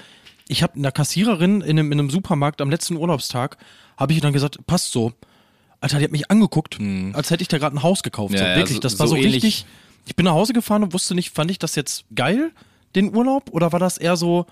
ich 0.48 0.62
habe 0.62 0.74
einer 0.76 0.92
Kassiererin 0.92 1.60
in 1.62 1.78
einem, 1.78 1.90
in 1.92 1.98
einem 1.98 2.10
Supermarkt 2.10 2.60
am 2.60 2.70
letzten 2.70 2.96
Urlaubstag, 2.96 3.56
habe 3.96 4.12
ich 4.12 4.20
dann 4.20 4.32
gesagt, 4.32 4.58
passt 4.66 4.92
so. 4.92 5.12
Alter, 5.80 5.98
die 5.98 6.04
hat 6.04 6.12
mich 6.12 6.30
angeguckt, 6.30 6.78
als 7.12 7.30
hätte 7.30 7.42
ich 7.42 7.48
da 7.48 7.58
gerade 7.58 7.76
ein 7.76 7.82
Haus 7.82 8.02
gekauft. 8.04 8.32
Mhm. 8.32 8.36
Ja, 8.38 8.42
so, 8.44 8.48
ja, 8.50 8.56
wirklich, 8.56 8.74
so- 8.76 8.80
das 8.80 8.98
war 9.00 9.08
so 9.08 9.16
so 9.16 9.20
richtig. 9.22 9.64
Ich 10.06 10.16
bin 10.16 10.24
nach 10.24 10.32
Hause 10.32 10.52
gefahren 10.52 10.82
und 10.82 10.92
wusste 10.92 11.14
nicht, 11.14 11.30
fand 11.30 11.50
ich 11.50 11.58
das 11.58 11.74
jetzt 11.74 12.04
geil, 12.14 12.50
den 12.94 13.14
Urlaub, 13.14 13.50
oder 13.52 13.72
war 13.72 13.78
das 13.78 13.98
eher 13.98 14.16
so, 14.16 14.46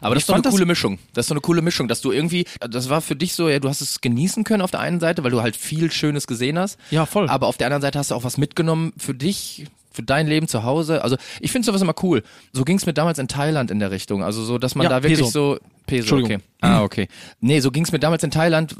Aber 0.00 0.14
das 0.14 0.24
Ich 0.24 0.28
ist 0.28 0.28
doch 0.28 0.42
eine 0.42 0.50
coole 0.50 0.66
Mischung. 0.66 0.98
Das 1.14 1.24
ist 1.24 1.28
so 1.28 1.34
eine 1.34 1.40
coole 1.40 1.62
Mischung, 1.62 1.88
dass 1.88 2.00
du 2.00 2.12
irgendwie, 2.12 2.46
das 2.60 2.88
war 2.88 3.00
für 3.00 3.16
dich 3.16 3.34
so, 3.34 3.48
ja, 3.48 3.58
du 3.58 3.68
hast 3.68 3.80
es 3.80 4.00
genießen 4.00 4.44
können 4.44 4.62
auf 4.62 4.70
der 4.70 4.80
einen 4.80 5.00
Seite, 5.00 5.24
weil 5.24 5.30
du 5.30 5.42
halt 5.42 5.56
viel 5.56 5.90
Schönes 5.90 6.26
gesehen 6.26 6.58
hast. 6.58 6.78
Ja, 6.90 7.06
voll. 7.06 7.28
Aber 7.28 7.46
auf 7.46 7.56
der 7.56 7.66
anderen 7.66 7.82
Seite 7.82 7.98
hast 7.98 8.10
du 8.10 8.14
auch 8.14 8.24
was 8.24 8.36
mitgenommen 8.38 8.92
für 8.96 9.14
dich, 9.14 9.66
für 9.96 10.02
dein 10.02 10.28
Leben 10.28 10.46
zu 10.46 10.62
Hause. 10.62 11.02
Also 11.02 11.16
ich 11.40 11.50
finde 11.50 11.66
sowas 11.66 11.82
immer 11.82 11.94
cool. 12.02 12.22
So 12.52 12.64
ging 12.64 12.76
es 12.76 12.86
mir 12.86 12.92
damals 12.94 13.18
in 13.18 13.26
Thailand 13.26 13.70
in 13.72 13.80
der 13.80 13.90
Richtung. 13.90 14.22
Also 14.22 14.44
so, 14.44 14.58
dass 14.58 14.74
man 14.76 14.84
Ja, 14.84 14.90
da 14.90 15.02
wirklich 15.02 15.18
Peso. 15.18 15.30
so. 15.54 15.58
Peso, 15.86 16.00
Entschuldigung. 16.16 16.36
okay. 16.36 16.44
Ah, 16.60 16.82
okay. 16.82 17.08
Nee, 17.40 17.60
so 17.60 17.70
ging 17.70 17.84
es 17.84 17.92
mir 17.92 17.98
damals 17.98 18.22
in 18.22 18.30
Thailand. 18.30 18.74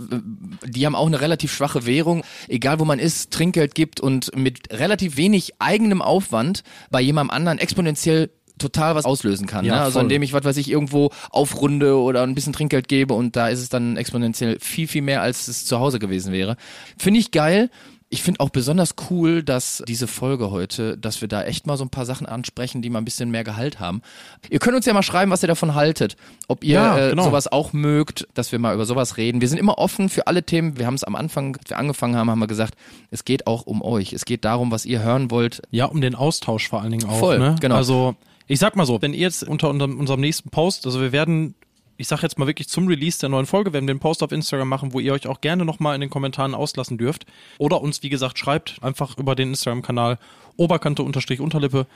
Die 0.65 0.87
haben 0.87 0.95
auch 0.95 1.07
eine 1.07 1.21
relativ 1.21 1.53
schwache 1.53 1.87
Währung. 1.87 2.23
Egal 2.49 2.79
wo 2.79 2.85
man 2.85 2.99
ist, 2.99 3.33
Trinkgeld 3.33 3.75
gibt 3.75 4.01
und 4.01 4.37
mit 4.37 4.73
relativ 4.73 5.17
wenig 5.17 5.53
eigenem 5.59 6.03
Aufwand 6.03 6.63
bei 6.91 7.01
jemandem 7.01 7.31
anderen 7.35 7.59
exponentiell 7.59 8.31
total 8.59 8.95
was 8.95 9.05
auslösen 9.05 9.47
kann. 9.47 9.65
Ja, 9.67 9.75
ne? 9.77 9.81
Also 9.83 10.01
indem 10.01 10.23
ich, 10.23 10.33
was 10.33 10.45
weiß 10.45 10.57
ich, 10.57 10.71
irgendwo 10.71 11.11
aufrunde 11.31 11.97
oder 11.99 12.23
ein 12.23 12.35
bisschen 12.35 12.53
Trinkgeld 12.55 12.89
gebe 12.89 13.13
und 13.15 13.37
da 13.37 13.49
ist 13.49 13.61
es 13.61 13.69
dann 13.69 13.97
exponentiell 13.99 14.59
viel, 14.61 14.89
viel 14.89 15.03
mehr, 15.03 15.21
als 15.23 15.47
es 15.49 15.65
zu 15.67 15.79
Hause 15.79 15.99
gewesen 15.99 16.33
wäre. 16.33 16.57
Finde 16.99 17.21
ich 17.21 17.31
geil. 17.31 17.71
Ich 18.09 18.23
finde 18.23 18.39
auch 18.39 18.51
besonders 18.51 18.95
cool, 19.11 19.43
dass 19.43 19.83
diese 19.89 20.07
Folge 20.07 20.53
heute, 20.53 20.97
dass 20.97 21.21
wir 21.21 21.27
da 21.27 21.43
echt 21.43 21.67
mal 21.67 21.77
so 21.77 21.85
ein 21.85 21.91
paar 21.91 22.07
Sachen 22.07 22.25
ansprechen, 22.27 22.81
die 22.81 22.89
mal 22.89 23.01
ein 23.01 23.05
bisschen 23.05 23.31
mehr 23.33 23.43
Gehalt 23.43 23.81
haben. 23.81 24.01
Ihr 24.49 24.61
könnt 24.61 24.77
uns 24.77 24.87
ja 24.87 24.93
mal 24.95 25.03
schreiben, 25.03 25.33
was 25.33 25.43
ihr 25.43 25.49
davon 25.49 25.75
haltet. 25.75 26.17
Ob 26.47 26.63
ihr 26.63 26.75
Ja, 26.75 26.99
äh, 26.99 27.11
genau. 27.11 27.25
sowas 27.25 27.49
auch 27.51 27.73
mögt, 27.73 28.29
dass 28.35 28.53
wir 28.53 28.61
mal 28.61 28.75
über 28.75 28.87
sowas 28.87 29.17
reden. 29.17 29.41
Wir 29.41 29.49
sind 29.49 29.59
immer 29.59 29.79
offen 29.79 30.09
für 30.09 30.29
alle 30.29 30.45
Themen. 30.45 30.79
Wir 30.79 30.87
haben 30.87 30.95
es 30.95 31.03
am 31.03 31.17
Anfang, 31.17 31.57
als 31.57 31.69
wir 31.69 31.79
angefangen 31.79 32.15
haben, 32.15 32.31
haben 32.31 32.39
wir 32.39 32.47
gesagt, 32.47 32.75
es 33.11 33.25
geht 33.25 33.49
auch 33.49 33.67
um 33.67 33.83
euch. 33.83 34.13
Es 34.13 34.25
geht 34.25 34.45
darum, 34.45 34.71
was 34.71 34.87
ihr 34.87 35.03
hören 35.03 35.33
wollt. 35.33 35.63
ja, 35.71 35.87
um 35.87 36.01
den 36.01 36.15
Austausch 36.15 36.69
vor 36.69 36.83
allen 36.83 36.93
Dingen 36.93 37.09
auch. 37.09 37.19
Voll, 37.19 37.41
ne? 37.41 37.57
genau. 37.61 37.75
Also, 37.75 38.15
ich 38.47 38.61
sag 38.61 38.77
mal 38.77 38.87
so, 38.87 39.03
wenn 39.03 39.15
ihr 39.15 39.21
jetzt 39.21 39.43
unter 39.43 39.69
unserem, 39.69 39.99
unserem 39.99 40.21
nächsten 40.21 40.51
Post, 40.51 40.87
also 40.87 41.01
wir 41.01 41.11
werden, 41.11 41.57
ich 41.97 42.09
sag 42.09 42.23
jetzt 42.23 42.39
mal 42.39 42.47
wirklich 42.47 42.69
zum 42.69 42.89
Release 42.89 43.19
der 43.19 43.29
neuen 43.29 43.47
Folge, 43.47 43.73
werden 43.73 43.87
wir 43.87 43.93
einen 43.93 44.01
Post 44.01 44.23
auf 44.23 44.33
Instagram 44.33 44.69
machen, 44.69 44.93
wo 44.93 45.01
ihr 45.01 45.13
euch 45.13 45.27
auch 45.27 45.41
gerne 45.41 45.65
nochmal 45.65 45.95
in 45.95 46.01
den 46.01 46.11
Kommentaren 46.11 46.55
auslassen 46.55 46.99
dürft. 46.99 47.27
Oder 47.59 47.81
uns, 47.81 48.03
wie 48.03 48.09
gesagt, 48.09 48.39
schreibt 48.39 48.83
einfach 48.83 49.17
über 49.19 49.35
den 49.35 49.51
Instagram-Kanal 49.51 50.19
Oberkante 50.57 51.03
unterstrich 51.03 51.41
Unterlippe 51.41 51.87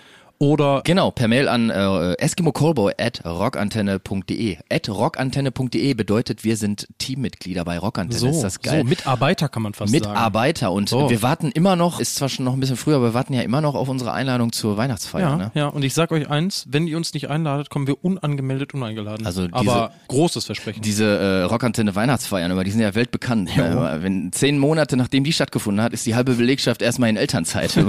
oder 0.43 0.81
Genau, 0.85 1.11
per 1.11 1.29
Mail 1.29 1.49
an 1.49 1.69
äh, 1.69 2.15
eskimocallboy 2.15 2.95
at 2.99 3.23
rockantenne.de. 3.27 4.57
At 4.71 4.89
rockantenne.de 4.89 5.93
bedeutet, 5.95 6.45
wir 6.45 6.57
sind 6.57 6.89
Teammitglieder 6.97 7.63
bei 7.67 7.79
Rockantenne. 7.79 8.19
so, 8.19 8.27
ist 8.29 8.41
das 8.41 8.61
geil? 8.63 8.81
so 8.81 8.89
Mitarbeiter 8.89 9.51
kann 9.51 9.63
man 9.63 9.75
fast 9.75 9.93
sagen. 9.93 10.03
Mitarbeiter 10.03 10.73
und 10.73 10.89
So. 10.89 11.11
wir 11.11 11.21
warten 11.23 11.51
immer 11.53 11.77
noch, 11.77 12.01
ist 12.01 12.17
zwar 12.17 12.31
schon 12.31 12.47
noch 12.47 12.55
ein 12.55 12.61
bisschen 12.61 12.79
früher, 12.79 12.97
aber 12.97 13.09
wir 13.11 13.15
warten 13.15 13.35
ja 13.35 13.43
immer 13.43 13.61
noch 13.61 13.75
auf 13.75 13.91
unsere 13.91 14.13
Einladung 14.13 14.51
zur 14.51 14.79
Weihnachtsfeier. 14.79 15.21
Ja, 15.29 15.37
Ne? 15.37 15.51
ja, 15.55 15.67
und 15.69 15.85
ich 15.85 15.93
sag 15.93 16.11
euch 16.11 16.31
eins, 16.31 16.65
wenn 16.71 16.87
ihr 16.87 16.97
uns 16.97 17.13
nicht 17.13 17.29
einladet, 17.29 17.69
kommen 17.69 17.87
wir 17.87 18.03
unangemeldet 18.03 18.73
uneingeladen. 18.73 19.27
Also 19.27 19.43
diese- 19.47 19.55
Aber 19.55 19.93
großes 20.09 20.47
Versprechen. 20.47 20.81
Diese 20.81 21.05
äh, 21.05 21.43
Rockantenne 21.43 21.95
Weihnachtsfeiern, 21.95 22.51
aber 22.51 22.65
die 22.65 22.71
sind 22.71 22.81
ja 22.81 22.95
weltbekannt. 22.95 23.55
Ne? 23.57 23.99
Wenn 24.01 24.33
zehn 24.33 24.59
Monate 24.59 24.97
nachdem 24.97 25.23
die 25.23 25.35
stattgefunden 25.35 25.83
hat, 25.85 25.93
ist 25.93 26.07
die 26.07 26.15
halbe 26.15 26.33
Belegschaft 26.35 26.81
erstmal 26.81 27.11
in 27.11 27.17
Elternzeit. 27.19 27.77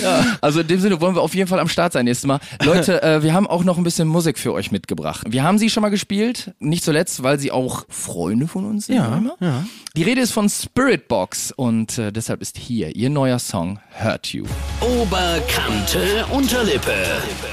Also 0.40 0.60
in 0.60 0.68
dem 0.68 0.80
Sinne 0.80 1.00
wollen 1.00 1.14
wir 1.14 1.22
auf 1.22 1.34
jeden 1.34 1.48
Fall 1.48 1.60
am 1.60 1.68
Start 1.68 1.92
sein 1.92 2.04
nächstes 2.04 2.26
Mal. 2.26 2.40
Leute, 2.64 3.02
äh, 3.02 3.22
wir 3.22 3.34
haben 3.34 3.46
auch 3.46 3.64
noch 3.64 3.78
ein 3.78 3.84
bisschen 3.84 4.08
Musik 4.08 4.38
für 4.38 4.52
euch 4.52 4.70
mitgebracht. 4.70 5.26
Wir 5.28 5.42
haben 5.42 5.58
sie 5.58 5.70
schon 5.70 5.82
mal 5.82 5.90
gespielt, 5.90 6.54
nicht 6.58 6.84
zuletzt, 6.84 7.22
weil 7.22 7.38
sie 7.38 7.50
auch 7.50 7.84
Freunde 7.88 8.48
von 8.48 8.64
uns 8.64 8.86
sind. 8.86 8.96
Ja, 8.96 9.22
ja. 9.40 9.64
Die 9.96 10.02
Rede 10.02 10.20
ist 10.20 10.32
von 10.32 10.48
Spirit 10.48 11.08
Box 11.08 11.52
und 11.52 11.98
äh, 11.98 12.12
deshalb 12.12 12.42
ist 12.42 12.56
hier 12.56 12.94
ihr 12.94 13.10
neuer 13.10 13.38
Song 13.38 13.80
Hurt 14.02 14.28
You. 14.32 14.44
Oberkante 14.80 16.24
Unterlippe. 16.30 16.94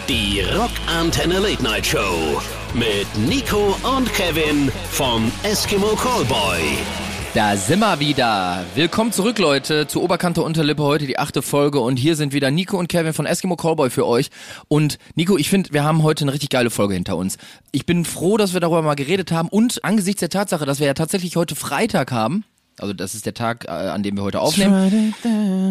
Die 0.07 0.41
Rockantenne 0.55 1.39
Late 1.39 1.63
Night 1.63 1.85
Show. 1.85 2.41
Mit 2.73 3.07
Nico 3.27 3.75
und 3.97 4.13
Kevin 4.13 4.71
vom 4.91 5.31
Eskimo 5.43 5.95
Callboy. 5.95 7.06
Da 7.37 7.55
sind 7.55 7.81
wir 7.81 7.99
wieder. 7.99 8.65
Willkommen 8.73 9.11
zurück, 9.11 9.37
Leute, 9.37 9.85
zu 9.85 10.01
Oberkante 10.01 10.41
Unterlippe. 10.41 10.81
Heute 10.81 11.05
die 11.05 11.19
achte 11.19 11.43
Folge 11.43 11.79
und 11.79 11.97
hier 11.97 12.15
sind 12.15 12.33
wieder 12.33 12.49
Nico 12.49 12.79
und 12.79 12.89
Kevin 12.89 13.13
von 13.13 13.27
Eskimo 13.27 13.55
Callboy 13.55 13.91
für 13.91 14.07
euch. 14.07 14.31
Und 14.69 14.97
Nico, 15.13 15.37
ich 15.37 15.47
finde, 15.47 15.71
wir 15.71 15.83
haben 15.83 16.01
heute 16.01 16.23
eine 16.23 16.33
richtig 16.33 16.49
geile 16.49 16.71
Folge 16.71 16.95
hinter 16.95 17.15
uns. 17.15 17.37
Ich 17.71 17.85
bin 17.85 18.05
froh, 18.05 18.37
dass 18.37 18.53
wir 18.53 18.59
darüber 18.59 18.81
mal 18.81 18.95
geredet 18.95 19.31
haben 19.31 19.49
und 19.49 19.83
angesichts 19.83 20.21
der 20.21 20.29
Tatsache, 20.29 20.65
dass 20.65 20.79
wir 20.79 20.87
ja 20.87 20.95
tatsächlich 20.95 21.35
heute 21.35 21.55
Freitag 21.55 22.11
haben, 22.11 22.43
also 22.79 22.93
das 22.93 23.15
ist 23.15 23.25
der 23.25 23.33
Tag, 23.33 23.65
äh, 23.65 23.69
an 23.69 24.03
dem 24.03 24.15
wir 24.17 24.23
heute 24.23 24.39
aufnehmen. 24.39 25.13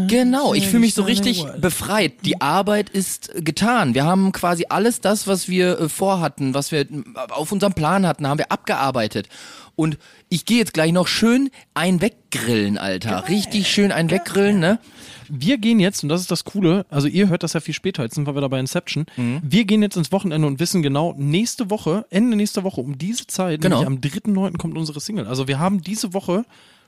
Genau, 0.08 0.54
ich 0.54 0.66
fühle 0.68 0.80
mich 0.80 0.94
so 0.94 1.02
richtig 1.02 1.44
befreit. 1.60 2.24
Die 2.24 2.40
Arbeit 2.40 2.90
ist 2.90 3.32
getan. 3.44 3.94
Wir 3.94 4.04
haben 4.04 4.32
quasi 4.32 4.66
alles 4.68 5.00
das, 5.00 5.26
was 5.26 5.48
wir 5.48 5.78
äh, 5.80 5.88
vorhatten, 5.88 6.54
was 6.54 6.72
wir 6.72 6.86
auf 7.30 7.52
unserem 7.52 7.74
Plan 7.74 8.06
hatten, 8.06 8.26
haben 8.26 8.38
wir 8.38 8.50
abgearbeitet. 8.50 9.28
Und 9.76 9.98
ich 10.30 10.46
gehe 10.46 10.56
jetzt 10.58 10.72
gleich 10.72 10.90
noch 10.92 11.06
schön 11.06 11.50
ein 11.74 12.00
weggrillen, 12.00 12.78
Alter. 12.78 13.28
Richtig 13.28 13.68
schön 13.70 13.92
ein 13.92 14.10
weggrillen, 14.10 14.58
ne? 14.58 14.78
Wir 15.28 15.58
gehen 15.58 15.80
jetzt, 15.80 16.02
und 16.02 16.08
das 16.08 16.20
ist 16.22 16.30
das 16.30 16.44
Coole, 16.44 16.86
also 16.88 17.08
ihr 17.08 17.28
hört 17.28 17.42
das 17.42 17.52
ja 17.52 17.60
viel 17.60 17.74
später, 17.74 18.02
jetzt 18.02 18.14
sind 18.14 18.26
wir 18.26 18.34
wieder 18.36 18.48
bei 18.48 18.58
Inception. 18.58 19.06
Mhm. 19.16 19.40
Wir 19.42 19.64
gehen 19.64 19.82
jetzt 19.82 19.96
ins 19.96 20.12
Wochenende 20.12 20.46
und 20.46 20.60
wissen 20.60 20.82
genau, 20.82 21.14
nächste 21.18 21.68
Woche, 21.68 22.06
Ende 22.10 22.36
nächster 22.36 22.62
Woche, 22.62 22.80
um 22.80 22.96
diese 22.96 23.26
Zeit, 23.26 23.60
Genau. 23.60 23.82
nämlich 23.82 23.86
am 23.86 24.32
3.9. 24.32 24.56
kommt 24.56 24.78
unsere 24.78 25.00
Single. 25.00 25.26
Also 25.26 25.46
wir 25.46 25.58
haben 25.58 25.82
diese 25.82 26.14
Woche 26.14 26.44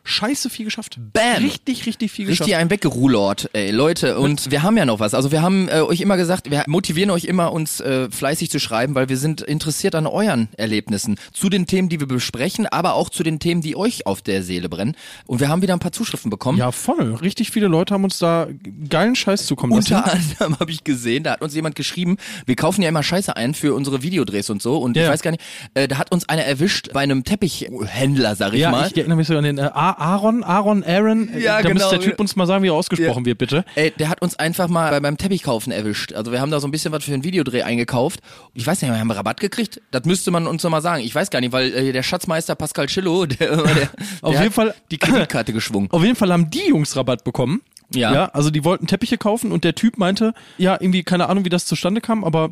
scheiße 0.08 0.50
viel 0.50 0.64
geschafft. 0.64 0.98
Bam. 1.12 1.42
Richtig, 1.42 1.86
richtig 1.86 2.10
viel 2.10 2.26
Richtig 2.26 2.46
geschafft. 2.46 2.60
ein 2.62 2.70
Weggerulort, 2.70 3.50
ey, 3.52 3.70
Leute. 3.70 4.18
Und 4.18 4.50
wir 4.50 4.62
haben 4.62 4.76
ja 4.76 4.84
noch 4.86 5.00
was. 5.00 5.14
Also 5.14 5.30
wir 5.30 5.42
haben 5.42 5.68
äh, 5.68 5.80
euch 5.82 6.00
immer 6.00 6.16
gesagt, 6.16 6.50
wir 6.50 6.64
motivieren 6.66 7.10
euch 7.10 7.24
immer, 7.24 7.52
uns 7.52 7.80
äh, 7.80 8.10
fleißig 8.10 8.50
zu 8.50 8.58
schreiben, 8.58 8.94
weil 8.94 9.08
wir 9.08 9.16
sind 9.18 9.40
interessiert 9.42 9.94
an 9.94 10.06
euren 10.06 10.48
Erlebnissen. 10.56 11.16
Zu 11.32 11.48
den 11.50 11.66
Themen, 11.66 11.88
die 11.88 12.00
wir 12.00 12.08
besprechen, 12.08 12.66
aber 12.66 12.94
auch 12.94 13.10
zu 13.10 13.22
den 13.22 13.38
Themen, 13.38 13.60
die 13.60 13.76
euch 13.76 14.06
auf 14.06 14.22
der 14.22 14.42
Seele 14.42 14.68
brennen. 14.68 14.96
Und 15.26 15.40
wir 15.40 15.48
haben 15.48 15.62
wieder 15.62 15.74
ein 15.74 15.78
paar 15.80 15.92
Zuschriften 15.92 16.30
bekommen. 16.30 16.58
Ja, 16.58 16.72
voll. 16.72 17.14
Richtig 17.16 17.50
viele 17.50 17.68
Leute 17.68 17.94
haben 17.94 18.04
uns 18.04 18.18
da 18.18 18.48
geilen 18.88 19.14
Scheiß 19.14 19.46
zukommen 19.46 19.74
lassen. 19.74 19.94
Unter 19.94 20.12
anderem 20.12 20.58
habe 20.60 20.70
ich 20.70 20.84
gesehen, 20.84 21.22
da 21.24 21.32
hat 21.32 21.42
uns 21.42 21.54
jemand 21.54 21.74
geschrieben, 21.74 22.16
wir 22.46 22.56
kaufen 22.56 22.82
ja 22.82 22.88
immer 22.88 23.02
Scheiße 23.02 23.36
ein 23.36 23.54
für 23.54 23.74
unsere 23.74 24.02
Videodrehs 24.02 24.48
und 24.50 24.62
so. 24.62 24.78
Und 24.78 24.96
Ja, 24.96 25.04
ich 25.04 25.10
weiß 25.10 25.22
gar 25.22 25.30
nicht, 25.32 25.42
äh, 25.74 25.86
da 25.86 25.98
hat 25.98 26.10
uns 26.12 26.28
einer 26.28 26.44
erwischt 26.44 26.92
bei 26.92 27.00
einem 27.00 27.24
Teppichhändler, 27.24 28.36
sag 28.36 28.54
ich 28.54 28.60
Ja, 28.60 28.70
mal. 28.70 28.86
ich 28.88 28.96
erinnere 28.96 29.16
mich 29.16 29.26
sogar 29.26 29.38
an 29.38 29.44
den 29.44 29.58
äh, 29.58 29.62
A- 29.62 29.97
Aaron, 29.98 30.44
Aaron, 30.44 30.84
Aaron. 30.84 31.28
Äh, 31.34 31.40
Ja, 31.40 31.56
da 31.56 31.62
genau. 31.68 31.74
müsste 31.74 31.98
der 31.98 32.00
Typ 32.10 32.20
uns 32.20 32.36
mal 32.36 32.46
sagen, 32.46 32.62
wie 32.62 32.68
er 32.68 32.74
ausgesprochen 32.74 33.20
Ja. 33.22 33.26
wird, 33.26 33.38
bitte. 33.38 33.64
Ey, 33.74 33.90
der 33.98 34.08
hat 34.08 34.22
uns 34.22 34.36
einfach 34.38 34.68
mal 34.68 34.90
bei- 34.90 35.00
beim 35.00 35.16
Teppichkaufen 35.18 35.72
erwischt. 35.72 36.12
Also 36.12 36.32
wir 36.32 36.40
haben 36.40 36.50
da 36.50 36.60
so 36.60 36.68
ein 36.68 36.70
bisschen 36.70 36.92
was 36.92 37.04
für 37.04 37.10
den 37.10 37.24
Videodreh 37.24 37.62
eingekauft. 37.62 38.20
Ich 38.54 38.66
weiß 38.66 38.80
nicht, 38.82 38.90
wir 38.92 38.98
haben 38.98 39.10
Rabatt 39.10 39.40
gekriegt. 39.40 39.80
Das 39.90 40.04
müsste 40.04 40.30
man 40.30 40.46
uns 40.46 40.62
noch 40.62 40.70
mal 40.70 40.80
sagen. 40.82 41.02
Ich 41.02 41.14
weiß 41.14 41.30
gar 41.30 41.40
nicht, 41.40 41.52
weil 41.52 41.72
äh, 41.74 41.92
der 41.92 42.02
Schatzmeister 42.02 42.54
Pascal 42.54 42.86
Chillo, 42.86 43.26
der, 43.26 43.36
der, 43.56 43.56
Auf 43.56 43.64
der 43.64 43.88
jeden 44.32 44.44
hat 44.46 44.52
Fall- 44.52 44.74
die 44.90 44.98
Kreditkarte 44.98 45.52
geschwungen. 45.52 45.90
Auf 45.90 46.02
jeden 46.02 46.16
Fall 46.16 46.32
haben 46.32 46.50
die 46.50 46.68
Jungs 46.68 46.96
Rabatt 46.96 47.24
bekommen. 47.24 47.62
Ja. 47.94 48.12
ja. 48.12 48.24
Also 48.26 48.50
die 48.50 48.64
wollten 48.64 48.86
Teppiche 48.86 49.16
kaufen 49.18 49.50
und 49.50 49.64
der 49.64 49.74
Typ 49.74 49.96
meinte, 49.98 50.34
ja, 50.58 50.74
irgendwie 50.78 51.02
keine 51.04 51.28
Ahnung, 51.28 51.44
wie 51.44 51.48
das 51.48 51.64
zustande 51.66 52.00
kam, 52.02 52.22
aber 52.22 52.50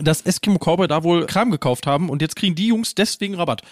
dass 0.00 0.22
Eskimo 0.22 0.58
Cowboy 0.58 0.88
da 0.88 1.04
wohl 1.04 1.26
Kram 1.26 1.52
gekauft 1.52 1.86
haben 1.86 2.10
und 2.10 2.20
jetzt 2.20 2.34
kriegen 2.34 2.56
die 2.56 2.66
Jungs 2.66 2.96
deswegen 2.96 3.36
Rabatt. 3.36 3.62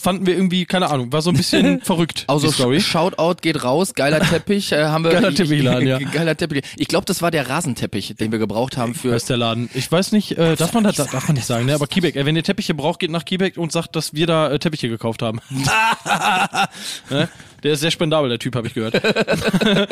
Fanden 0.00 0.26
wir 0.26 0.34
irgendwie, 0.36 0.64
keine 0.64 0.90
Ahnung, 0.90 1.12
war 1.12 1.22
so 1.22 1.30
ein 1.30 1.36
bisschen 1.36 1.80
verrückt, 1.82 2.22
Also 2.28 2.52
Story. 2.52 2.76
Sh- 2.76 2.82
Shoutout 2.92 3.40
geht 3.42 3.64
raus, 3.64 3.94
geiler 3.94 4.20
Teppich, 4.20 4.70
äh, 4.70 4.84
haben 4.84 5.02
wir. 5.02 5.10
Geiler 5.10 5.34
Teppichladen, 5.34 5.88
ja. 5.88 5.98
Geiler 6.12 6.36
Teppich. 6.36 6.62
Ich 6.76 6.86
glaube, 6.86 7.04
das 7.06 7.20
war 7.20 7.32
der 7.32 7.48
Rasenteppich, 7.48 8.14
den 8.14 8.30
wir 8.30 8.38
gebraucht 8.38 8.76
haben 8.76 8.94
für. 8.94 9.14
Ist 9.16 9.28
der 9.28 9.38
Laden? 9.38 9.68
Ich 9.74 9.90
weiß 9.90 10.12
nicht, 10.12 10.38
äh, 10.38 10.54
darf 10.54 10.72
man 10.72 10.84
das, 10.84 10.94
darf 10.96 11.26
man 11.26 11.34
nicht 11.34 11.46
sagen, 11.46 11.66
ne? 11.66 11.74
Aber 11.74 11.88
Kiebeck, 11.88 12.14
äh, 12.14 12.24
wenn 12.24 12.36
ihr 12.36 12.44
Teppiche 12.44 12.74
braucht, 12.74 13.00
geht 13.00 13.10
nach 13.10 13.24
Kiebeck 13.24 13.56
und 13.56 13.72
sagt, 13.72 13.96
dass 13.96 14.14
wir 14.14 14.26
da 14.28 14.50
äh, 14.52 14.58
Teppiche 14.60 14.88
gekauft 14.88 15.20
haben. 15.22 15.40
ne? 17.10 17.28
Der 17.62 17.72
ist 17.72 17.80
sehr 17.80 17.90
spendabel, 17.90 18.28
der 18.28 18.38
Typ, 18.38 18.54
habe 18.54 18.66
ich 18.66 18.74
gehört. 18.74 19.00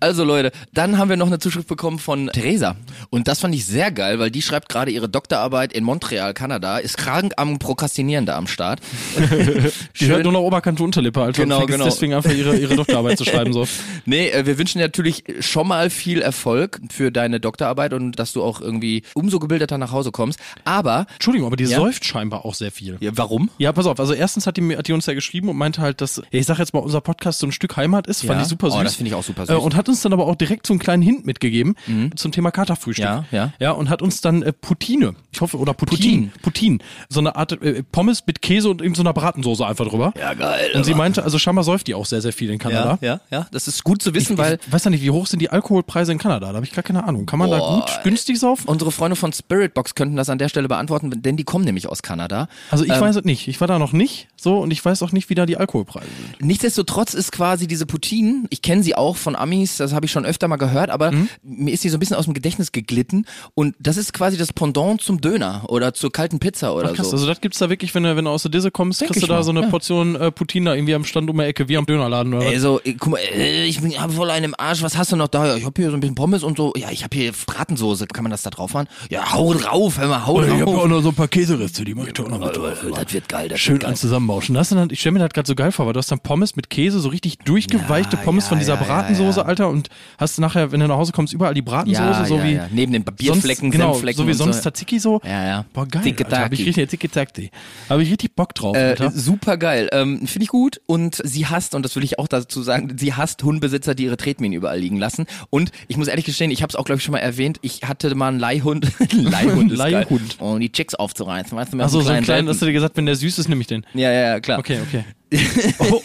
Also 0.00 0.24
Leute, 0.24 0.52
dann 0.72 0.98
haben 0.98 1.08
wir 1.08 1.16
noch 1.16 1.26
eine 1.26 1.38
Zuschrift 1.38 1.66
bekommen 1.68 1.98
von 1.98 2.28
Theresa. 2.28 2.76
Und 3.10 3.28
das 3.28 3.40
fand 3.40 3.54
ich 3.54 3.66
sehr 3.66 3.90
geil, 3.90 4.18
weil 4.18 4.30
die 4.30 4.42
schreibt 4.42 4.68
gerade 4.68 4.90
ihre 4.90 5.08
Doktorarbeit 5.08 5.72
in 5.72 5.84
Montreal, 5.84 6.32
Kanada, 6.34 6.78
ist 6.78 6.96
krank 6.96 7.32
am 7.36 7.58
Prokrastinieren 7.58 8.26
da 8.26 8.36
am 8.36 8.46
Start. 8.46 8.80
Die 10.00 10.06
hört 10.06 10.22
nur 10.24 10.32
noch 10.32 10.40
Oberkante 10.42 10.82
Unterlippe, 10.82 11.20
Alter. 11.22 11.42
Genau, 11.42 11.66
genau. 11.66 11.84
deswegen 11.84 12.14
einfach 12.14 12.32
ihre, 12.32 12.56
ihre 12.56 12.76
Doktorarbeit 12.76 13.18
zu 13.18 13.24
schreiben. 13.24 13.52
So. 13.52 13.66
Nee, 14.06 14.28
äh, 14.30 14.46
wir 14.46 14.58
wünschen 14.58 14.78
dir 14.78 14.84
natürlich 14.84 15.24
schon 15.40 15.68
mal 15.68 15.90
viel 15.90 16.22
Erfolg 16.22 16.80
für 16.90 17.10
deine 17.12 17.38
Doktorarbeit 17.40 17.92
und 17.92 18.18
dass 18.18 18.32
du 18.32 18.42
auch 18.42 18.60
irgendwie 18.60 19.02
umso 19.14 19.38
gebildeter 19.38 19.78
nach 19.78 19.92
Hause 19.92 20.10
kommst. 20.10 20.38
Aber, 20.64 21.06
Entschuldigung, 21.14 21.46
aber 21.46 21.56
die 21.56 21.64
Ja? 21.64 21.76
säuft 21.78 22.04
scheinbar 22.04 22.44
auch 22.44 22.54
sehr 22.54 22.70
viel. 22.72 22.96
ja, 23.00 23.10
warum? 23.14 23.50
Ja, 23.58 23.72
pass 23.72 23.86
auf. 23.86 24.00
Also 24.00 24.14
erstens 24.14 24.46
hat 24.46 24.56
die, 24.56 24.76
hat 24.76 24.88
die 24.88 24.92
uns 24.92 25.06
ja 25.06 25.14
geschrieben 25.14 25.48
und 25.48 25.56
meinte 25.56 25.82
halt, 25.82 26.00
dass, 26.00 26.19
ich 26.30 26.46
sag 26.46 26.58
jetzt 26.58 26.74
mal, 26.74 26.80
unser 26.80 27.00
Podcast 27.00 27.38
so 27.40 27.46
ein 27.46 27.52
Stück 27.52 27.76
Heimat 27.76 28.06
ist. 28.06 28.24
Fand 28.24 28.42
ich 28.42 28.48
super 28.48 28.68
Oh, 28.68 28.70
süß. 28.70 28.82
das 28.82 28.94
finde 28.96 29.08
ich 29.10 29.14
auch 29.14 29.22
super 29.22 29.46
süß. 29.46 29.54
Äh, 29.54 29.58
und 29.58 29.74
hat 29.76 29.88
uns 29.88 30.00
dann 30.02 30.12
aber 30.12 30.26
auch 30.26 30.36
direkt 30.36 30.66
so 30.66 30.72
einen 30.72 30.80
kleinen 30.80 31.02
Hint 31.02 31.26
mitgegeben 31.26 31.74
zum 32.16 32.32
Thema 32.32 32.50
Katerfrühstück. 32.50 33.04
Ja, 33.04 33.24
ja. 33.30 33.52
Ja, 33.58 33.70
und 33.72 33.88
hat 33.90 34.02
uns 34.02 34.20
dann 34.20 34.42
äh, 34.42 34.52
Poutine, 34.52 35.14
ich 35.32 35.40
hoffe, 35.40 35.58
oder 35.58 35.74
Poutine, 35.74 36.30
Poutine, 36.42 36.78
so 37.08 37.20
eine 37.20 37.36
Art 37.36 37.52
äh, 37.62 37.82
Pommes 37.84 38.22
mit 38.26 38.42
Käse 38.42 38.68
und 38.68 38.80
irgend 38.82 38.96
so 38.96 39.02
einer 39.02 39.12
Bratensoße 39.12 39.64
einfach 39.66 39.86
drüber. 39.86 40.12
Ja, 40.18 40.34
geil. 40.34 40.70
Und 40.74 40.84
sie 40.84 40.94
meinte, 40.94 41.22
also 41.22 41.38
scheinbar 41.38 41.64
säuft 41.64 41.86
die 41.86 41.94
auch 41.94 42.06
sehr, 42.06 42.20
sehr 42.20 42.32
viel 42.32 42.50
in 42.50 42.58
Kanada. 42.58 42.98
ja, 43.00 43.08
ja, 43.14 43.20
ja, 43.30 43.46
das 43.52 43.68
ist 43.68 43.84
gut 43.84 44.02
zu 44.02 44.14
wissen, 44.14 44.32
Ich, 44.34 44.38
weil 44.38 44.58
ich 44.66 44.72
weiß 44.72 44.84
ja 44.84 44.90
nicht, 44.90 45.02
wie 45.02 45.10
hoch 45.10 45.26
sind 45.26 45.40
die 45.40 45.50
Alkoholpreise 45.50 46.12
in 46.12 46.18
Kanada? 46.18 46.48
Da 46.48 46.54
habe 46.56 46.66
ich 46.66 46.72
gar 46.72 46.82
keine 46.82 47.04
Ahnung. 47.04 47.26
Kann 47.26 47.38
man 47.38 47.50
da 47.50 47.58
Boah, 47.58 47.80
gut 47.86 48.00
günstig 48.04 48.38
saufen? 48.38 48.68
unsere 48.68 48.90
Freunde 48.92 49.16
von 49.16 49.32
Spiritbox 49.32 49.94
könnten 49.94 50.16
das 50.16 50.28
an 50.30 50.38
der 50.38 50.48
Stelle 50.48 50.68
beantworten, 50.68 51.22
denn 51.22 51.36
die 51.36 51.44
kommen 51.44 51.64
nämlich 51.64 51.86
aus 51.88 52.02
Kanada. 52.02 52.48
Also 52.70 52.84
ich 52.84 52.90
Ähm, 52.92 53.00
weiß 53.00 53.16
es 53.16 53.24
nicht. 53.24 53.46
Ich 53.48 53.60
war 53.60 53.68
da 53.68 53.78
noch 53.78 53.92
nicht 53.92 54.28
so 54.36 54.58
und 54.58 54.70
ich 54.72 54.84
weiß 54.84 55.02
auch 55.02 55.12
nicht, 55.12 55.30
wie 55.30 55.34
da 55.34 55.46
die 55.46 55.56
Alkoholpreise 55.56 56.06
sind. 56.38 56.44
Nichtsdestotrotz 56.46 57.14
ist 57.14 57.32
quasi 57.32 57.66
diese 57.66 57.86
Poutine, 57.86 58.44
ich 58.50 58.62
kenne 58.62 58.82
sie 58.82 58.94
auch 58.94 59.16
von 59.16 59.36
Amis, 59.36 59.76
das 59.76 59.92
habe 59.92 60.06
ich 60.06 60.12
schon 60.12 60.24
öfter 60.26 60.48
mal 60.48 60.56
gehört, 60.56 60.90
aber 60.90 61.12
Mhm. 61.12 61.28
mir 61.42 61.72
ist 61.72 61.82
sie 61.82 61.88
so 61.88 61.96
ein 61.96 62.00
bisschen 62.00 62.16
aus 62.16 62.24
dem 62.26 62.34
Gedächtnis 62.34 62.72
geglitten 62.72 63.26
und 63.54 63.74
das 63.78 63.96
ist 63.96 64.12
quasi 64.12 64.36
das 64.36 64.52
Pendant 64.52 65.00
zum 65.00 65.19
Döner 65.20 65.62
oder 65.68 65.92
zur 65.94 66.10
kalten 66.12 66.38
Pizza 66.38 66.74
oder 66.74 66.90
Ach, 66.90 66.94
krass, 66.94 67.06
so. 67.10 67.16
also 67.16 67.26
das 67.26 67.40
gibt's 67.40 67.58
da 67.58 67.68
wirklich, 67.70 67.94
wenn 67.94 68.02
du, 68.02 68.16
wenn 68.16 68.24
du 68.24 68.30
aus 68.30 68.42
der 68.42 68.50
Disse 68.50 68.70
kommst, 68.70 69.00
Denk 69.00 69.12
kriegst 69.12 69.22
du 69.22 69.26
ich 69.26 69.28
da 69.28 69.36
mal, 69.36 69.42
so 69.42 69.50
eine 69.50 69.62
ja. 69.62 69.68
Portion 69.68 70.16
äh, 70.16 70.30
Poutine 70.30 70.70
da 70.70 70.74
irgendwie 70.74 70.94
am 70.94 71.04
Stand 71.04 71.28
um 71.30 71.36
die 71.38 71.44
Ecke, 71.44 71.68
wie 71.68 71.76
am 71.76 71.86
Dönerladen 71.86 72.34
oder? 72.34 72.46
Also, 72.46 72.80
ich- 72.84 72.98
guck 72.98 73.12
mal, 73.12 73.18
äh, 73.18 73.64
ich 73.66 73.80
bin 73.80 73.92
hab 74.00 74.12
voll 74.12 74.30
einen 74.30 74.46
im 74.46 74.54
Arsch, 74.58 74.82
was 74.82 74.96
hast 74.96 75.12
du 75.12 75.16
noch 75.16 75.28
da? 75.28 75.46
Ja, 75.46 75.56
ich 75.56 75.64
hab 75.64 75.76
hier 75.76 75.90
so 75.90 75.96
ein 75.96 76.00
bisschen 76.00 76.14
Pommes 76.14 76.42
und 76.42 76.56
so. 76.56 76.72
Ja, 76.76 76.90
ich 76.90 77.04
hab 77.04 77.14
hier 77.14 77.32
Bratensoße, 77.46 78.06
kann 78.06 78.24
man 78.24 78.30
das 78.30 78.42
da 78.42 78.50
drauf 78.50 78.72
machen? 78.74 78.88
Ja, 79.10 79.32
hau 79.32 79.52
drauf, 79.54 79.98
hör 79.98 80.08
mal, 80.08 80.26
hau 80.26 80.34
Oh, 80.38 80.42
ich 80.42 80.50
habe 80.50 80.64
drauf. 80.64 80.78
auch 80.80 80.88
noch 80.88 81.02
so 81.02 81.08
ein 81.10 81.14
paar 81.14 81.28
Käsereste, 81.28 81.84
die 81.84 81.94
mach 81.94 82.06
ich 82.06 82.12
doch 82.14 82.28
noch 82.28 82.38
mit 82.38 82.56
drauf. 82.56 82.84
Das 82.94 83.12
wird 83.12 83.28
geil, 83.28 83.48
das 83.48 83.60
Schön 83.60 83.74
wird 83.74 83.82
geil. 83.82 83.90
an 83.90 83.96
zusammenbauschen. 83.96 84.54
Das 84.54 84.68
dann, 84.70 84.88
ich 84.90 85.00
stelle 85.00 85.14
mir 85.14 85.18
das 85.20 85.30
gerade 85.30 85.46
so 85.46 85.54
geil 85.54 85.72
vor, 85.72 85.86
weil 85.86 85.92
du 85.92 85.98
hast 85.98 86.10
dann 86.10 86.20
Pommes 86.20 86.56
mit 86.56 86.70
Käse, 86.70 87.00
so 87.00 87.08
richtig 87.08 87.38
durchgeweichte 87.38 88.16
Ja, 88.16 88.22
Pommes 88.22 88.44
ja, 88.44 88.48
von 88.50 88.58
dieser 88.58 88.76
Bratensoße, 88.76 89.40
ja. 89.40 89.46
Alter, 89.46 89.68
und 89.68 89.88
hast 90.18 90.38
nachher, 90.38 90.72
wenn 90.72 90.80
du 90.80 90.86
nach 90.88 90.96
Hause 90.96 91.12
kommst, 91.12 91.32
überall 91.32 91.54
die 91.54 91.62
Bratensoße, 91.62 92.02
Ja, 92.02 92.24
so 92.24 92.36
ja, 92.36 92.44
wie 92.44 92.52
ja. 92.54 92.66
Neben 92.70 92.92
den 92.92 93.04
Bierflecken, 93.04 93.70
sonst, 93.70 93.72
genau, 93.72 93.92
Senfflecken 93.94 94.18
so 94.18 94.26
wie 94.26 94.30
und 94.32 94.36
so. 94.38 94.44
sonst 94.44 94.62
Tzatziki 94.62 94.98
so. 95.10 95.20
Ja, 95.28 95.46
ja. 95.46 95.64
Boah, 95.72 95.86
geil, 95.86 96.02
Tiki 96.02 96.24
Alter, 96.24 96.40
hab 96.40 96.52
ich 96.52 96.64
richtig, 96.66 96.88
tiki 96.90 97.08
takti. 97.08 97.50
Habe 97.88 98.02
ich 98.02 98.10
richtig 98.10 98.34
Bock 98.36 98.54
drauf, 98.54 98.76
Äh, 98.76 98.96
super 99.14 99.56
geil. 99.56 99.88
Ähm, 99.92 100.26
Finde 100.26 100.44
ich 100.44 100.48
gut. 100.48 100.80
Und 100.86 101.20
sie 101.24 101.46
hasst, 101.46 101.74
und 101.74 101.82
das 101.84 101.96
will 101.96 102.04
ich 102.04 102.18
auch 102.18 102.28
dazu 102.28 102.62
sagen, 102.62 102.96
sie 102.98 103.14
hasst 103.14 103.42
Hundebesitzer, 103.42 103.94
die 103.94 104.04
ihre 104.04 104.16
Tretminen 104.16 104.56
überall 104.56 104.78
liegen 104.78 104.98
lassen. 104.98 105.26
Und 105.50 105.72
ich 105.88 105.96
muss 105.96 106.08
ehrlich 106.08 106.24
gestehen, 106.24 106.50
ich 106.50 106.62
habe 106.62 106.70
es 106.70 106.76
auch, 106.76 106.84
glaube 106.84 106.98
ich, 106.98 107.04
schon 107.04 107.12
mal 107.12 107.18
erwähnt, 107.18 107.58
ich 107.62 107.82
hatte 107.84 108.14
mal 108.14 108.28
einen 108.28 108.38
Leihhund. 108.38 108.88
Leihhund 109.12 109.72
ist 109.72 109.78
Leihhund. 109.78 110.38
geil. 110.38 110.48
Um 110.48 110.60
die 110.60 110.70
Chicks 110.72 110.94
aufzureißen. 110.94 111.56
Weißt 111.56 111.72
du, 111.72 111.76
mit 111.76 111.86
Achso, 111.86 112.00
so 112.00 112.10
einen 112.10 112.24
kleinen, 112.24 112.48
hast 112.48 112.60
du 112.62 112.66
dir 112.66 112.72
gesagt, 112.72 112.96
wenn 112.96 113.06
der 113.06 113.16
süß 113.16 113.38
ist, 113.38 113.48
nehme 113.48 113.60
ich 113.60 113.66
den. 113.66 113.84
Ja, 113.94 114.10
ja, 114.12 114.20
ja, 114.28 114.40
klar. 114.40 114.58
Okay, 114.58 114.78
okay. 114.86 115.04
Oh. 115.78 116.00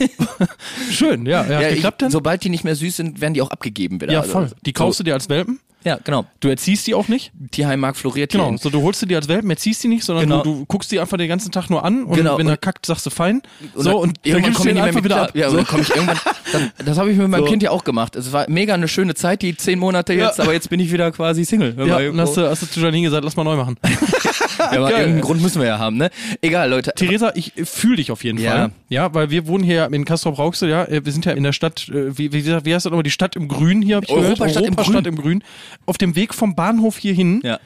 Schön, 0.91 1.25
ja. 1.25 1.45
ja, 1.45 1.61
Ja, 1.61 1.69
ich, 1.69 1.81
denn? 1.83 2.11
sobald 2.11 2.43
die 2.43 2.49
nicht 2.49 2.63
mehr 2.63 2.75
süß 2.75 2.95
sind, 2.97 3.21
werden 3.21 3.33
die 3.33 3.41
auch 3.41 3.49
abgegeben 3.51 3.99
wieder. 4.01 4.13
ja, 4.13 4.19
Also, 4.21 4.31
voll. 4.31 4.51
Die 4.65 4.73
kaufst 4.73 4.97
so, 4.97 5.03
du 5.03 5.09
dir 5.09 5.13
als 5.13 5.29
Welpen? 5.29 5.59
Ja, 5.85 5.99
genau. 6.03 6.25
Du 6.39 6.47
erziehst 6.49 6.87
die 6.87 6.95
auch 6.95 7.07
nicht. 7.07 7.31
Tierheimmarkt 7.51 7.97
floriert 7.97 8.31
hier. 8.31 8.39
Genau, 8.41 8.51
in- 8.51 8.57
so 8.57 8.69
du 8.69 8.81
holst 8.81 9.07
dir 9.09 9.15
als 9.17 9.27
Welpen, 9.27 9.49
erziehst 9.51 9.83
die 9.83 9.87
nicht, 9.87 10.03
sondern 10.03 10.23
Genau. 10.25 10.41
du, 10.43 10.55
du 10.55 10.65
guckst 10.65 10.91
die 10.91 10.99
einfach 10.99 11.15
den 11.17 11.29
ganzen 11.29 11.51
Tag 11.51 11.69
nur 11.69 11.85
an 11.85 12.03
und 12.05 12.15
Genau, 12.17 12.37
wenn 12.39 12.47
er 12.47 12.57
kackt, 12.57 12.85
sagst 12.87 13.05
du 13.05 13.09
fein. 13.11 13.41
Und 13.75 13.83
so 13.83 13.89
dann- 13.91 13.95
und 13.99 14.17
dann 14.17 14.23
irgendwann 14.23 14.53
komme 14.53 14.53
ich 14.53 14.57
den 14.57 14.65
nicht 14.65 14.73
mehr 14.75 14.83
einfach 14.83 14.95
mit 14.95 15.03
wieder 15.05 15.21
ab. 15.21 15.31
Ja, 15.35 15.49
so. 15.49 15.57
dann 15.57 15.67
komme 15.67 15.83
ich 15.83 15.89
irgendwann. 15.95 16.19
Das, 16.51 16.61
das 16.85 16.97
habe 16.97 17.11
ich 17.11 17.17
mit 17.17 17.27
meinem 17.27 17.43
So. 17.43 17.49
Kind 17.49 17.61
ja 17.63 17.69
auch 17.71 17.83
gemacht. 17.83 18.15
Es 18.15 18.33
war 18.33 18.49
mega 18.49 18.73
eine 18.73 18.87
schöne 18.87 19.13
Zeit, 19.15 19.41
die 19.43 19.55
zehn 19.55 19.77
Monate 19.79 20.13
jetzt, 20.13 20.39
Ja. 20.39 20.43
aber 20.43 20.53
jetzt 20.53 20.69
bin 20.69 20.79
ich 20.79 20.91
wieder 20.91 21.11
quasi 21.11 21.45
Single. 21.45 21.75
Ja, 21.85 21.97
und 22.09 22.19
hast 22.19 22.35
du, 22.35 22.49
hast 22.49 22.63
du 22.63 22.65
zu 22.67 22.79
Janine 22.79 23.03
gesagt, 23.07 23.23
lass 23.23 23.35
mal 23.35 23.43
neu 23.43 23.55
machen. 23.55 23.77
ja, 24.59 24.65
aber 24.71 24.89
geil. 24.89 24.91
irgendeinen 24.91 25.21
Grund 25.21 25.41
müssen 25.41 25.61
wir 25.61 25.67
ja 25.67 25.77
haben, 25.79 25.97
ne? 25.97 26.09
Egal, 26.41 26.69
Leute. 26.69 26.93
Theresa, 26.95 27.31
ich 27.35 27.53
fühle 27.63 27.97
dich 27.97 28.11
auf 28.11 28.23
jeden 28.23 28.39
Ja. 28.39 28.51
Fall. 28.51 28.71
Ja, 28.89 29.13
weil 29.13 29.29
wir 29.29 29.45
wohnen 29.47 29.63
hier 29.63 29.87
in 29.91 30.05
Castrop-Rauxel, 30.05 30.69
ja. 30.69 30.85
äh, 30.85 31.05
Wir 31.05 31.11
sind 31.11 31.25
ja 31.25 31.33
in 31.33 31.43
der 31.43 31.53
Stadt, 31.53 31.87
äh, 31.89 32.17
wie, 32.17 32.31
wie, 32.33 32.45
wie 32.45 32.73
heißt 32.73 32.85
das 32.85 32.91
nochmal, 32.91 33.03
die 33.03 33.11
Stadt 33.11 33.35
im 33.35 33.47
Grün 33.47 33.81
hier, 33.81 33.97
hab 33.97 34.03
ich 34.03 34.09
gehört. 34.09 34.25
Europastadt 34.39 34.63
im 34.63 34.69
Europastadt 34.77 35.03
Grün. 35.03 35.13
im 35.13 35.21
Grün. 35.21 35.43
Auf 35.85 35.97
dem 35.97 36.15
Weg 36.15 36.33
vom 36.33 36.55
Bahnhof 36.55 36.97
hierhin 36.97 37.41
Ja. 37.43 37.59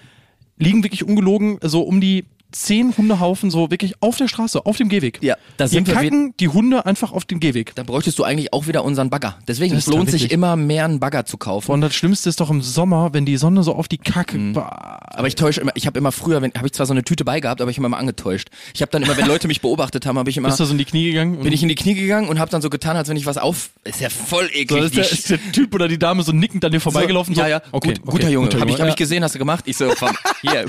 liegen 0.58 0.84
wirklich 0.84 1.04
ungelogen 1.04 1.58
so 1.62 1.82
um 1.82 2.02
die 2.02 2.26
zehn 2.52 2.96
Hundehaufen 2.98 3.52
so 3.52 3.70
wirklich 3.72 3.96
auf 4.02 4.18
der 4.18 4.28
Straße, 4.28 4.66
auf 4.66 4.78
dem 4.78 4.90
Gehweg. 4.90 5.20
Ja, 5.22 5.36
da 5.58 5.68
sind 5.68 5.88
wir 5.88 5.94
kacken 5.94 6.34
die 6.40 6.48
Hunde 6.48 6.86
einfach 6.86 7.12
auf 7.12 7.26
dem 7.26 7.40
Gehweg. 7.40 7.76
Da 7.76 7.84
bräuchtest 7.84 8.18
du 8.20 8.24
eigentlich 8.24 8.54
auch 8.54 8.68
wieder 8.68 8.84
unseren 8.84 9.10
Bagger. 9.10 9.38
Deswegen, 9.48 9.76
es 9.76 9.88
lohnt 9.88 10.10
sich 10.10 10.32
immer 10.32 10.56
mehr 10.56 10.86
einen 10.86 11.00
Bagger 11.00 11.26
zu 11.26 11.38
kaufen. 11.38 11.72
Und 11.72 11.82
das 11.82 11.94
Schlimmste 11.94 12.30
ist 12.30 12.40
doch 12.40 12.50
im 12.50 12.62
Sommer, 12.62 13.14
wenn 13.14 13.26
die 13.26 13.38
Sonne 13.38 13.64
so 13.64 13.76
auf 13.76 13.88
die 13.88 13.98
Kacke. 13.98 14.38
Mhm. 14.38 14.58
Aber 14.58 15.28
ich 15.28 15.36
täusche 15.36 15.62
immer, 15.62 15.72
ich 15.76 15.86
habe 15.86 15.98
immer 16.00 16.12
früher, 16.12 16.42
wenn 16.42 16.52
habe 16.54 16.68
ich 16.68 16.74
zwar 16.74 16.86
so 16.86 16.94
eine 16.94 17.04
Tüte 17.04 17.24
bei 17.26 17.40
gehabt, 17.40 17.62
aber 17.62 17.70
ich 17.70 17.78
habe 17.78 17.86
immer 17.86 17.96
mal 17.96 18.00
angetäuscht. 18.00 18.50
Ich 18.74 18.82
habe 18.82 18.92
dann 18.92 19.04
immer, 19.04 19.16
wenn 19.18 19.28
Leute 19.28 19.48
mich 19.48 19.62
beobachtet 19.62 20.06
haben, 20.06 20.18
habe 20.18 20.30
ich 20.30 20.38
immer 20.38 20.50
Bist 20.50 20.60
du 20.60 20.66
so 20.66 20.72
in 20.72 20.78
die 20.78 20.86
Knie 20.86 21.12
gegangen? 21.12 21.40
bin 21.40 21.54
ich 21.54 21.62
in 21.62 21.70
die 21.70 21.76
Knie 21.76 21.94
gegangen 21.94 22.28
und 22.28 22.40
habe 22.40 22.52
dann 22.52 22.62
so 22.62 22.70
getan, 22.70 22.98
als 22.98 23.10
wenn 23.10 23.18
ich 23.18 23.26
was 23.26 23.38
auf. 23.38 23.70
Ist 23.84 24.02
ja 24.02 24.10
voll 24.10 24.46
so, 24.46 24.60
eklig. 24.60 24.84
ist, 24.86 24.96
der, 24.96 25.12
ist 25.12 25.30
der 25.30 25.52
Typ 25.52 25.74
oder 25.74 25.88
die 25.88 26.00
Dame 26.00 26.24
so 26.24 26.32
nickend 26.32 26.66
an 26.66 26.72
dir 26.72 26.82
vorbeigelaufen? 26.82 27.36
So, 27.36 27.42
so, 27.42 27.48
ja, 27.48 27.58
ja. 27.58 27.62
Okay, 27.72 27.90
Gut, 27.90 28.00
okay, 28.00 28.12
guter 28.12 28.30
Junge. 28.30 28.50
Hab 28.60 28.70
ich, 28.70 28.82
hab 28.82 28.88
ich 28.88 28.96
gesehen, 28.96 29.24
hast 29.24 29.36
du 29.36 29.40
gemacht? 29.40 29.64
Ich 29.68 29.78
so, 29.78 29.92
komm, 29.98 30.16
hier. 30.42 30.66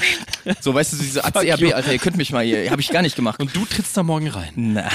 So, 0.61 0.75
weißt 0.75 0.93
du, 0.93 0.97
so 0.97 1.03
diese 1.03 1.21
you. 1.61 1.70
Alter, 1.75 1.93
ihr 1.93 1.99
könnt 1.99 2.17
mich 2.17 2.33
mal 2.33 2.45
hier. 2.45 2.71
Habe 2.71 2.81
ich 2.81 2.91
gar 2.91 3.03
nicht 3.03 3.17
gemacht. 3.17 3.41
Und 3.41 3.55
du 3.55 3.65
trittst 3.65 3.97
da 3.97 4.03
morgen 4.03 4.29
rein. 4.29 4.53
Na, 4.57 4.89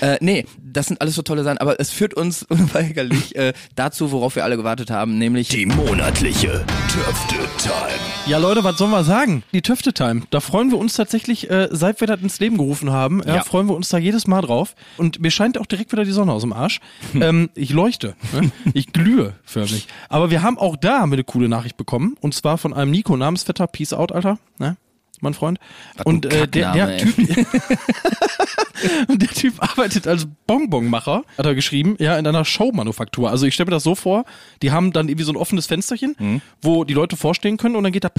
äh, 0.00 0.18
nee, 0.20 0.46
das 0.62 0.86
sind 0.86 1.00
alles 1.00 1.14
so 1.14 1.22
tolle 1.22 1.44
Sachen, 1.44 1.58
aber 1.58 1.78
es 1.80 1.90
führt 1.90 2.14
uns 2.14 2.42
unweigerlich 2.48 3.36
äh, 3.36 3.52
dazu, 3.74 4.12
worauf 4.12 4.36
wir 4.36 4.44
alle 4.44 4.56
gewartet 4.56 4.90
haben, 4.90 5.18
nämlich 5.18 5.48
Die 5.48 5.66
monatliche 5.66 6.64
Töfte-Time. 6.88 7.98
Ja, 8.26 8.38
Leute, 8.38 8.62
was 8.64 8.78
sollen 8.78 8.90
wir 8.90 9.04
sagen? 9.04 9.42
Die 9.52 9.62
Töfte-Time. 9.62 10.22
Da 10.30 10.40
freuen 10.40 10.70
wir 10.70 10.78
uns 10.78 10.94
tatsächlich, 10.94 11.50
äh, 11.50 11.68
seit 11.70 12.00
wir 12.00 12.06
das 12.06 12.20
ins 12.20 12.38
Leben 12.40 12.56
gerufen 12.56 12.90
haben, 12.90 13.22
ja, 13.26 13.36
Ja. 13.36 13.42
freuen 13.44 13.66
wir 13.68 13.74
uns 13.74 13.88
da 13.88 13.98
jedes 13.98 14.26
Mal 14.26 14.42
drauf. 14.42 14.74
Und 14.96 15.20
mir 15.20 15.30
scheint 15.30 15.58
auch 15.58 15.66
direkt 15.66 15.92
wieder 15.92 16.04
die 16.04 16.12
Sonne 16.12 16.32
aus 16.32 16.42
dem 16.42 16.52
Arsch. 16.52 16.80
ähm, 17.14 17.50
ich 17.54 17.70
leuchte. 17.70 18.14
Ne? 18.32 18.52
Ich 18.74 18.92
glühe 18.92 19.34
förmlich. 19.44 19.86
Aber 20.08 20.30
wir 20.30 20.42
haben 20.42 20.58
auch 20.58 20.76
da 20.76 21.02
eine 21.02 21.24
coole 21.24 21.48
Nachricht 21.48 21.76
bekommen. 21.76 22.16
Und 22.20 22.34
zwar 22.34 22.58
von 22.58 22.72
einem 22.72 22.90
Nico, 22.90 23.16
Namensvetter. 23.16 23.66
Peace 23.66 23.92
out, 23.92 24.12
Alter. 24.12 24.38
Ne? 24.58 24.76
Mein 25.22 25.34
Freund. 25.34 25.58
Was 25.96 26.04
Und 26.06 26.26
äh, 26.26 26.46
der, 26.48 26.72
der. 26.72 26.98
Typ. 26.98 27.14
Der 29.08 29.28
Typ 29.28 29.54
arbeitet 29.62 30.08
als 30.08 30.26
Bonbonmacher, 30.48 31.22
hat 31.38 31.46
er 31.46 31.54
geschrieben, 31.54 31.94
ja, 32.00 32.16
in 32.18 32.26
einer 32.26 32.44
Showmanufaktur. 32.44 33.30
Also 33.30 33.46
ich 33.46 33.54
stelle 33.54 33.66
mir 33.66 33.76
das 33.76 33.84
so 33.84 33.94
vor, 33.94 34.24
die 34.60 34.72
haben 34.72 34.92
dann 34.92 35.08
irgendwie 35.08 35.24
so 35.24 35.32
ein 35.32 35.36
offenes 35.36 35.66
Fensterchen, 35.66 36.16
Mhm. 36.18 36.40
wo 36.62 36.82
die 36.84 36.94
Leute 36.94 37.16
vorstehen 37.16 37.56
können 37.58 37.76
und 37.76 37.84
dann 37.84 37.92
geht 37.92 38.02
da 38.04 38.10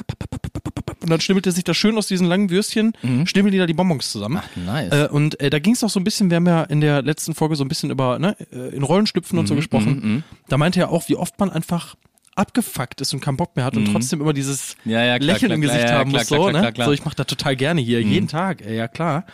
und 1.02 1.10
dann 1.10 1.20
schnibbelt 1.20 1.46
er 1.48 1.52
sich 1.52 1.66
das 1.66 1.76
schön 1.76 1.98
aus 1.98 2.08
diesen 2.08 2.28
langen 2.28 2.50
Würstchen, 2.50 2.94
schnibbeln 3.26 3.52
die 3.52 3.58
da 3.58 3.66
die 3.66 3.74
Bonbons 3.74 4.10
zusammen. 4.12 4.36
Mhm. 4.56 4.62
Ach, 4.70 4.74
nice. 4.74 4.94
Äh, 4.94 5.08
und 5.10 5.40
äh, 5.42 5.50
da 5.50 5.60
ging 5.60 5.74
es 5.74 5.84
auch 5.84 5.90
so 5.90 6.00
ein 6.00 6.06
bisschen, 6.06 6.30
wir 6.30 6.38
haben 6.38 6.48
ja 6.48 6.64
in 6.64 6.80
der 6.80 7.02
letzten 7.02 7.36
Folge 7.36 7.58
so 7.58 7.66
ein 7.66 7.68
bisschen 7.68 7.92
über 7.92 8.18
ne, 8.20 8.38
äh, 8.54 8.74
in 8.74 8.84
Rollenschlüpfen 8.84 9.36
Mhm, 9.36 9.40
und 9.42 9.48
so 9.48 9.56
gesprochen. 9.56 10.24
Da 10.48 10.58
meinte 10.58 10.80
er 10.80 10.92
auch, 10.92 11.10
wie 11.10 11.16
oft 11.18 11.38
man 11.40 11.50
einfach 11.50 11.96
abgefuckt 12.36 13.02
ist 13.02 13.14
und 13.14 13.20
keinen 13.20 13.38
Bock 13.38 13.56
mehr 13.56 13.66
hat 13.66 13.78
und 13.78 13.86
trotzdem 13.92 14.22
immer 14.22 14.34
dieses 14.34 14.76
Mhm. 14.84 14.92
Ja, 14.92 15.04
ja, 15.04 15.18
klar, 15.20 15.34
Lächeln 15.34 15.50
klar, 15.50 15.56
im 15.56 15.62
klar, 15.62 15.74
Gesicht 15.74 15.90
ja, 15.90 15.98
haben 16.00 16.10
klar, 16.10 16.22
muss. 16.22 16.28
klar, 16.28 16.40
so, 16.40 16.44
klar, 16.44 16.54
ne? 16.54 16.60
klar, 16.60 16.72
klar. 16.72 16.88
so, 16.88 16.94
ich 16.94 17.06
mache 17.06 17.16
das 17.16 17.28
total 17.28 17.56
gerne 17.56 17.82
hier, 17.82 18.02
jeden 18.02 18.28
Tag, 18.28 18.62
ey, 18.62 18.76
ja 18.76 18.88
klar. 18.88 19.26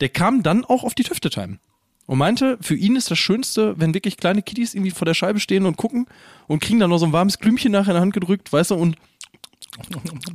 Der 0.00 0.08
kam 0.08 0.42
dann 0.42 0.64
auch 0.64 0.84
auf 0.84 0.94
die 0.94 1.04
Tüfte-Time 1.04 1.58
und 2.06 2.18
meinte, 2.18 2.58
für 2.60 2.74
ihn 2.74 2.96
ist 2.96 3.10
das 3.10 3.18
Schönste, 3.18 3.74
wenn 3.78 3.94
wirklich 3.94 4.16
kleine 4.16 4.42
Kiddies 4.42 4.74
irgendwie 4.74 4.90
vor 4.90 5.06
der 5.06 5.14
Scheibe 5.14 5.40
stehen 5.40 5.66
und 5.66 5.76
gucken 5.76 6.06
und 6.46 6.60
kriegen 6.60 6.80
dann 6.80 6.90
noch 6.90 6.98
so 6.98 7.06
ein 7.06 7.12
warmes 7.12 7.38
Klümchen 7.38 7.72
nachher 7.72 7.90
in 7.90 7.94
der 7.94 8.02
Hand 8.02 8.12
gedrückt, 8.12 8.52
weißt 8.52 8.72
du, 8.72 8.74
und 8.74 8.96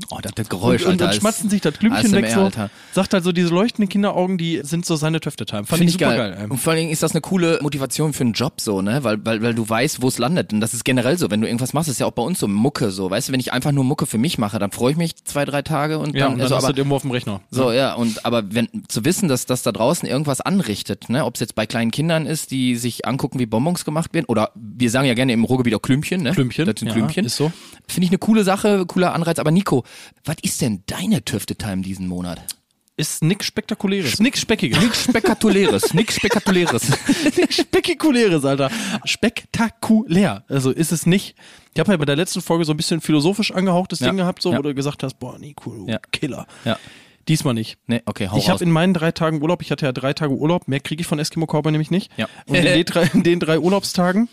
oh, 0.10 0.20
das, 0.22 0.34
das 0.36 0.50
Geräusch, 0.50 0.82
und, 0.84 0.88
und, 0.88 0.92
Alter, 0.94 1.06
und 1.06 1.12
ist- 1.12 1.18
schmatzen 1.22 1.50
sich 1.50 1.62
das 1.62 1.74
Klümpchen 1.78 2.06
ASMR, 2.08 2.22
weg 2.22 2.32
so. 2.32 2.42
Alter. 2.42 2.70
Sagt 2.94 3.14
halt 3.14 3.24
so, 3.24 3.32
diese 3.32 3.50
leuchtenden 3.50 3.90
Kinderaugen, 3.90 4.38
die 4.38 4.62
sind 4.64 4.86
so 4.86 4.96
seine 4.96 5.20
Töfte-Time. 5.20 5.66
Fand 5.66 5.80
Finde 5.80 5.86
ich 5.86 5.94
super 5.94 6.16
geil. 6.16 6.32
geil. 6.36 6.48
Und 6.50 6.58
vor 6.58 6.72
allen 6.72 6.80
Dingen 6.82 6.92
ist 6.92 7.04
das 7.04 7.12
eine 7.12 7.22
coole 7.22 7.60
Motivation 7.62 8.14
für 8.14 8.24
einen 8.24 8.34
Job 8.34 8.60
so, 8.62 8.82
ne? 8.82 9.04
Weil, 9.04 9.24
weil, 9.26 9.42
weil 9.42 9.54
du 9.54 9.68
weißt, 9.68 10.02
wo 10.02 10.08
es 10.08 10.18
landet. 10.18 10.54
Und 10.54 10.62
das 10.62 10.74
ist 10.74 10.84
generell 10.86 11.18
so. 11.18 11.30
Wenn 11.32 11.42
du 11.42 11.48
irgendwas 11.48 11.74
machst, 11.74 11.90
ist 11.90 12.00
ja 12.00 12.06
auch 12.06 12.12
bei 12.12 12.24
uns 12.24 12.40
so 12.40 12.48
Mucke 12.48 12.92
so. 12.92 13.10
Weißt 13.10 13.30
du, 13.30 13.34
wenn 13.34 13.40
ich 13.40 13.54
einfach 13.54 13.72
nur 13.72 13.84
Mucke 13.84 14.06
für 14.06 14.18
mich 14.18 14.38
mache, 14.38 14.60
dann 14.60 14.72
freue 14.72 14.92
ich 14.92 14.98
mich 14.98 15.24
zwei, 15.24 15.46
drei 15.46 15.62
Tage 15.62 16.00
und 16.00 16.16
Ja, 16.16 16.26
dann, 16.26 16.34
und 16.34 16.38
dann 16.40 16.44
also, 16.46 16.56
hast 16.56 16.64
du 16.64 16.66
aber, 16.68 16.74
das 16.74 16.78
irgendwo 16.80 16.96
auf 16.96 17.02
dem 17.04 17.12
Rechner. 17.12 17.42
so, 17.52 17.72
ja, 17.72 17.94
und 17.94 18.26
aber 18.26 18.54
wenn 18.54 18.68
zu 18.88 19.06
wissen, 19.06 19.30
dass 19.30 19.46
das 19.46 19.64
da 19.64 19.72
draußen 19.72 20.08
irgendwas 20.08 20.42
anrichtet, 20.42 21.10
ne, 21.10 21.26
ob 21.26 21.36
es 21.36 21.40
jetzt 21.42 21.56
bei 21.56 21.66
kleinen 21.66 21.92
Kindern 21.92 22.26
ist, 22.26 22.52
die 22.52 22.76
sich 22.76 23.06
angucken, 23.08 23.40
wie 23.40 23.46
Bonbons 23.46 23.86
gemacht 23.86 24.14
werden, 24.14 24.26
oder 24.28 24.52
wir 24.56 24.90
sagen 24.90 25.08
ja 25.08 25.14
gerne 25.14 25.34
im 25.34 25.44
Ruhrgebiet 25.44 25.76
auch 25.76 25.82
Klümpchen, 25.82 26.24
ne? 26.24 26.32
Klümpchen, 26.32 26.66
Das 26.66 26.76
sind 26.80 26.88
ja, 26.90 26.94
Klümpchen. 26.94 27.26
ist 27.26 27.36
so. 27.38 27.52
Finde 27.88 28.06
ich 28.06 28.12
eine 28.12 28.18
coole 28.18 28.44
Sache, 28.44 28.86
cooler 28.86 29.14
Anreiz. 29.14 29.29
Aber 29.38 29.52
Nico, 29.52 29.84
was 30.26 30.38
ist 30.42 30.62
denn 30.62 30.82
deine 30.88 31.24
Tüfte-Time 31.24 31.84
diesen 31.84 32.08
Monat? 32.08 32.42
Ist 32.98 33.22
nix 33.24 33.46
Spektakuläres. 33.46 34.20
Nix 34.20 34.42
Speckiges. 34.42 34.78
Nix 34.82 35.04
Spektakuläres, 35.04 35.94
nix 35.94 36.16
Spektakuläres. 36.16 36.82
Spektakuläres, 37.50 38.44
Alter. 38.44 38.70
Spektakulär. 39.06 40.44
Also 40.50 40.72
ist 40.72 40.92
es 40.92 41.06
nicht. 41.06 41.36
Ich 41.74 41.80
habe 41.80 41.92
ja 41.92 41.98
bei 41.98 42.06
der 42.06 42.16
letzten 42.16 42.42
Folge 42.42 42.66
so 42.66 42.74
ein 42.74 42.78
bisschen 42.78 43.00
philosophisch 43.02 43.52
angehauchtes 43.52 44.00
Ja. 44.00 44.08
Ding 44.08 44.18
gehabt, 44.18 44.42
so, 44.42 44.52
Ja. 44.52 44.58
wo 44.58 44.64
du 44.64 44.74
gesagt 44.74 45.04
hast, 45.04 45.20
boah, 45.20 45.38
Nico, 45.40 45.72
du 45.72 45.88
Ja. 45.88 46.00
Killer. 46.12 46.46
Ja. 46.66 46.78
Diesmal 47.28 47.54
nicht. 47.54 47.78
Nee, 47.88 48.02
okay, 48.06 48.28
hau 48.30 48.38
ich 48.38 48.50
habe 48.50 48.64
in 48.64 48.72
meinen 48.72 48.94
drei 48.94 49.12
Tagen 49.12 49.42
Urlaub, 49.42 49.62
ich 49.62 49.72
hatte 49.72 49.86
ja 49.86 49.92
drei 49.92 50.14
Tage 50.14 50.34
Urlaub, 50.34 50.68
mehr 50.68 50.80
kriege 50.80 51.02
ich 51.02 51.08
von 51.08 51.20
Eskimo 51.20 51.46
Cowboy 51.46 51.72
nämlich 51.72 51.92
nicht. 51.92 52.12
Ja. 52.18 52.28
Und 52.48 52.56
in 52.56 52.64
den 52.66 52.86
drei, 52.86 53.04
in 53.14 53.24
den 53.24 53.40
drei 53.40 53.60
Urlaubstagen, 53.60 54.30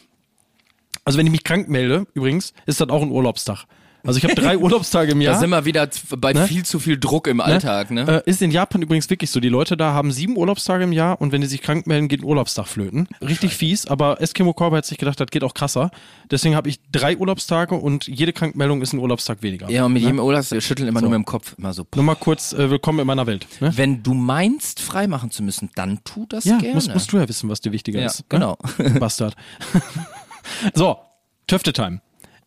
also 1.04 1.18
wenn 1.18 1.26
ich 1.26 1.32
mich 1.32 1.44
krank 1.44 1.68
melde, 1.68 2.06
übrigens, 2.14 2.52
ist 2.64 2.80
das 2.80 2.88
auch 2.88 3.02
ein 3.02 3.10
Urlaubstag. 3.10 3.64
Also 4.04 4.18
ich 4.18 4.24
habe 4.24 4.34
drei 4.34 4.56
Urlaubstage 4.58 5.12
im 5.12 5.20
Jahr. 5.20 5.34
Da 5.34 5.40
sind 5.40 5.50
wir 5.50 5.64
wieder 5.64 5.88
bei 6.18 6.32
Ne? 6.32 6.46
viel 6.46 6.64
zu 6.64 6.78
viel 6.78 6.98
Druck 6.98 7.26
im 7.26 7.40
Alltag, 7.40 7.90
ne? 7.90 8.22
Äh, 8.26 8.30
ist 8.30 8.42
in 8.42 8.50
Japan 8.50 8.82
übrigens 8.82 9.08
wirklich 9.10 9.30
so. 9.30 9.40
Die 9.40 9.48
Leute 9.48 9.76
da 9.76 9.92
haben 9.92 10.12
sieben 10.12 10.36
Urlaubstage 10.36 10.84
im 10.84 10.92
Jahr 10.92 11.20
und 11.20 11.32
wenn 11.32 11.40
die 11.40 11.46
sich 11.46 11.62
krank 11.62 11.86
melden, 11.86 12.08
geht 12.08 12.20
ein 12.20 12.24
Urlaubstag 12.24 12.66
flöten. 12.68 13.08
Richtig 13.20 13.54
fies, 13.56 13.86
aber 13.86 14.20
Eskimo 14.20 14.52
Cowboy 14.52 14.78
hat 14.78 14.86
sich 14.86 14.98
gedacht, 14.98 15.18
das 15.20 15.28
geht 15.28 15.42
auch 15.44 15.54
krasser. 15.54 15.90
Deswegen 16.30 16.54
habe 16.56 16.68
ich 16.68 16.80
drei 16.92 17.16
Urlaubstage 17.16 17.74
und 17.74 18.06
jede 18.06 18.32
Krankmeldung 18.32 18.82
ist 18.82 18.92
ein 18.92 18.98
Urlaubstag 18.98 19.42
weniger. 19.42 19.70
Ja, 19.70 19.84
und 19.86 19.92
mit 19.92 20.02
jedem 20.02 20.18
Urlaub, 20.18 20.50
wir 20.50 20.60
schütteln 20.60 20.88
immer 20.88 21.00
nur 21.00 21.10
mit 21.10 21.16
dem 21.18 21.24
Kopf, 21.24 21.54
immer 21.58 21.72
so. 21.72 21.86
Nur 21.94 22.04
mal 22.04 22.14
kurz, 22.16 22.52
äh, 22.52 22.70
willkommen 22.70 23.00
in 23.00 23.06
meiner 23.06 23.26
Welt. 23.26 23.46
Ne? 23.60 23.72
Wenn 23.76 24.02
du 24.02 24.14
meinst, 24.14 24.80
frei 24.80 25.06
machen 25.06 25.30
zu 25.30 25.42
müssen, 25.42 25.70
dann 25.74 26.00
tu 26.04 26.26
das 26.28 26.44
Ja, 26.44 26.58
gerne. 26.58 26.74
musst, 26.74 26.92
musst 26.92 27.12
du 27.12 27.18
ja 27.18 27.28
wissen, 27.28 27.48
was 27.48 27.60
dir 27.60 27.72
wichtiger 27.72 28.00
Ja, 28.00 28.06
ist. 28.06 28.24
genau. 28.28 28.56
Ne? 28.78 28.90
Bastard. 29.00 29.34
so, 30.74 30.98
Töfte-Time. 31.46 32.00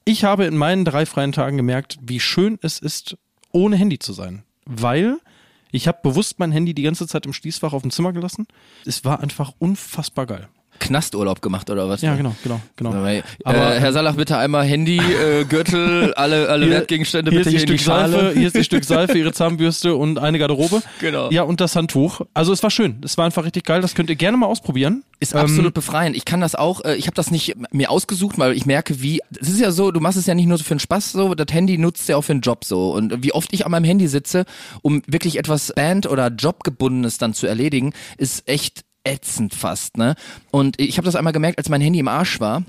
Ich 0.10 0.24
habe 0.24 0.46
in 0.46 0.58
meinen 0.58 0.86
drei 0.86 1.06
freien 1.06 1.34
Tagen 1.34 1.56
gemerkt, 1.56 2.00
wie 2.02 2.20
schön 2.20 2.58
es 2.64 2.80
ist, 2.80 3.16
ohne 3.52 3.76
Handy 3.76 4.00
zu 4.00 4.12
sein. 4.12 4.42
Weil 4.66 5.20
ich 5.72 5.88
habe 5.88 6.00
bewusst 6.02 6.40
mein 6.40 6.52
Handy 6.52 6.74
die 6.74 6.82
ganze 6.82 7.06
Zeit 7.06 7.28
im 7.28 7.34
Schließfach 7.34 7.74
auf 7.74 7.84
dem 7.84 7.92
Zimmer 7.92 8.12
gelassen. 8.12 8.48
Es 8.88 9.06
war 9.06 9.20
einfach 9.20 9.54
unfassbar 9.60 10.26
geil. 10.26 10.50
Knasturlaub 10.80 11.42
gemacht 11.42 11.70
oder 11.70 11.88
was? 11.90 12.02
Ja, 12.02 12.16
genau, 12.16 12.36
genau, 12.44 12.60
genau. 12.76 12.90
Aber, 12.92 13.12
äh, 13.12 13.22
Aber- 13.44 13.76
Herr 13.80 13.94
Salach, 13.94 14.16
bitte 14.16 14.38
einmal 14.38 14.66
Handy, 14.66 14.98
äh, 14.98 15.46
Gürtel, 15.46 16.14
alle, 16.16 16.50
alle 16.50 16.70
Wertgegenstände 16.70 17.32
hier 17.32 17.40
bitte 17.42 17.50
ist 17.50 17.58
hier 17.58 17.66
die 17.68 17.72
in 17.74 17.78
die 17.78 17.84
Stück 17.84 17.94
Schale. 17.94 18.12
Seife, 18.12 18.34
hier 18.40 18.48
ist 18.48 18.56
die 18.56 18.64
Stück 18.64 18.84
Seife, 18.84 19.18
ihre 19.18 19.34
Zahnbürste 19.34 19.96
und 19.96 20.18
eine 20.20 20.40
Garderobe. 20.40 20.82
Genau. 21.00 21.30
Ja, 21.32 21.44
und 21.44 21.62
das 21.62 21.76
Handtuch. 21.76 22.22
Also 22.34 22.54
es 22.54 22.64
war 22.64 22.72
schön. 22.72 23.02
Es 23.04 23.18
war 23.18 23.26
einfach 23.26 23.44
richtig 23.46 23.66
geil. 23.66 23.82
Das 23.82 23.96
könnt 23.96 24.10
ihr 24.10 24.16
gerne 24.16 24.38
mal 24.38 24.48
ausprobieren. 24.48 25.04
Ist 25.20 25.34
Ähm, 25.34 25.42
absolut 25.42 25.74
befreiend. 25.74 26.16
Ich 26.16 26.26
kann 26.26 26.40
das 26.42 26.56
auch, 26.56 26.84
äh, 26.86 26.96
ich 26.96 27.08
habe 27.08 27.16
das 27.16 27.30
nicht 27.32 27.56
mir 27.74 27.90
ausgesucht, 27.92 28.38
weil 28.40 28.54
ich 28.54 28.66
merke, 28.66 29.02
wie, 29.02 29.22
es 29.40 29.50
ist 29.50 29.60
ja 29.60 29.72
so, 29.72 29.92
du 29.92 30.00
machst 30.00 30.18
es 30.18 30.26
ja 30.26 30.34
nicht 30.36 30.48
nur 30.48 30.58
so 30.58 30.64
für 30.64 30.76
den 30.76 30.80
Spaß 30.80 31.12
so, 31.12 31.36
das 31.36 31.48
Handy 31.54 31.78
nutzt 31.78 32.08
ja 32.08 32.16
auch 32.16 32.22
für 32.22 32.34
den 32.34 32.42
Job 32.42 32.64
so. 32.64 32.92
Und 32.94 33.22
wie 33.24 33.34
oft 33.34 33.52
ich 33.54 33.66
an 33.66 33.72
meinem 33.72 33.84
Handy 33.84 34.08
sitze, 34.08 34.46
um 34.82 35.02
wirklich 35.08 35.38
etwas 35.38 35.74
Band- 35.76 36.08
oder 36.08 36.28
Jobgebundenes 36.30 37.18
dann 37.18 37.34
zu 37.34 37.48
erledigen, 37.48 37.94
ist 38.18 38.48
echt 38.48 38.82
ätzend 39.04 39.56
fast, 39.56 39.98
ne? 39.98 40.16
Und 40.52 40.80
ich 40.80 40.98
habe 40.98 41.06
das 41.06 41.16
einmal 41.16 41.34
gemerkt, 41.34 41.58
als 41.58 41.70
mein 41.70 41.82
Handy 41.82 42.00
im 42.00 42.08
Arsch 42.08 42.40
war, 42.40 42.64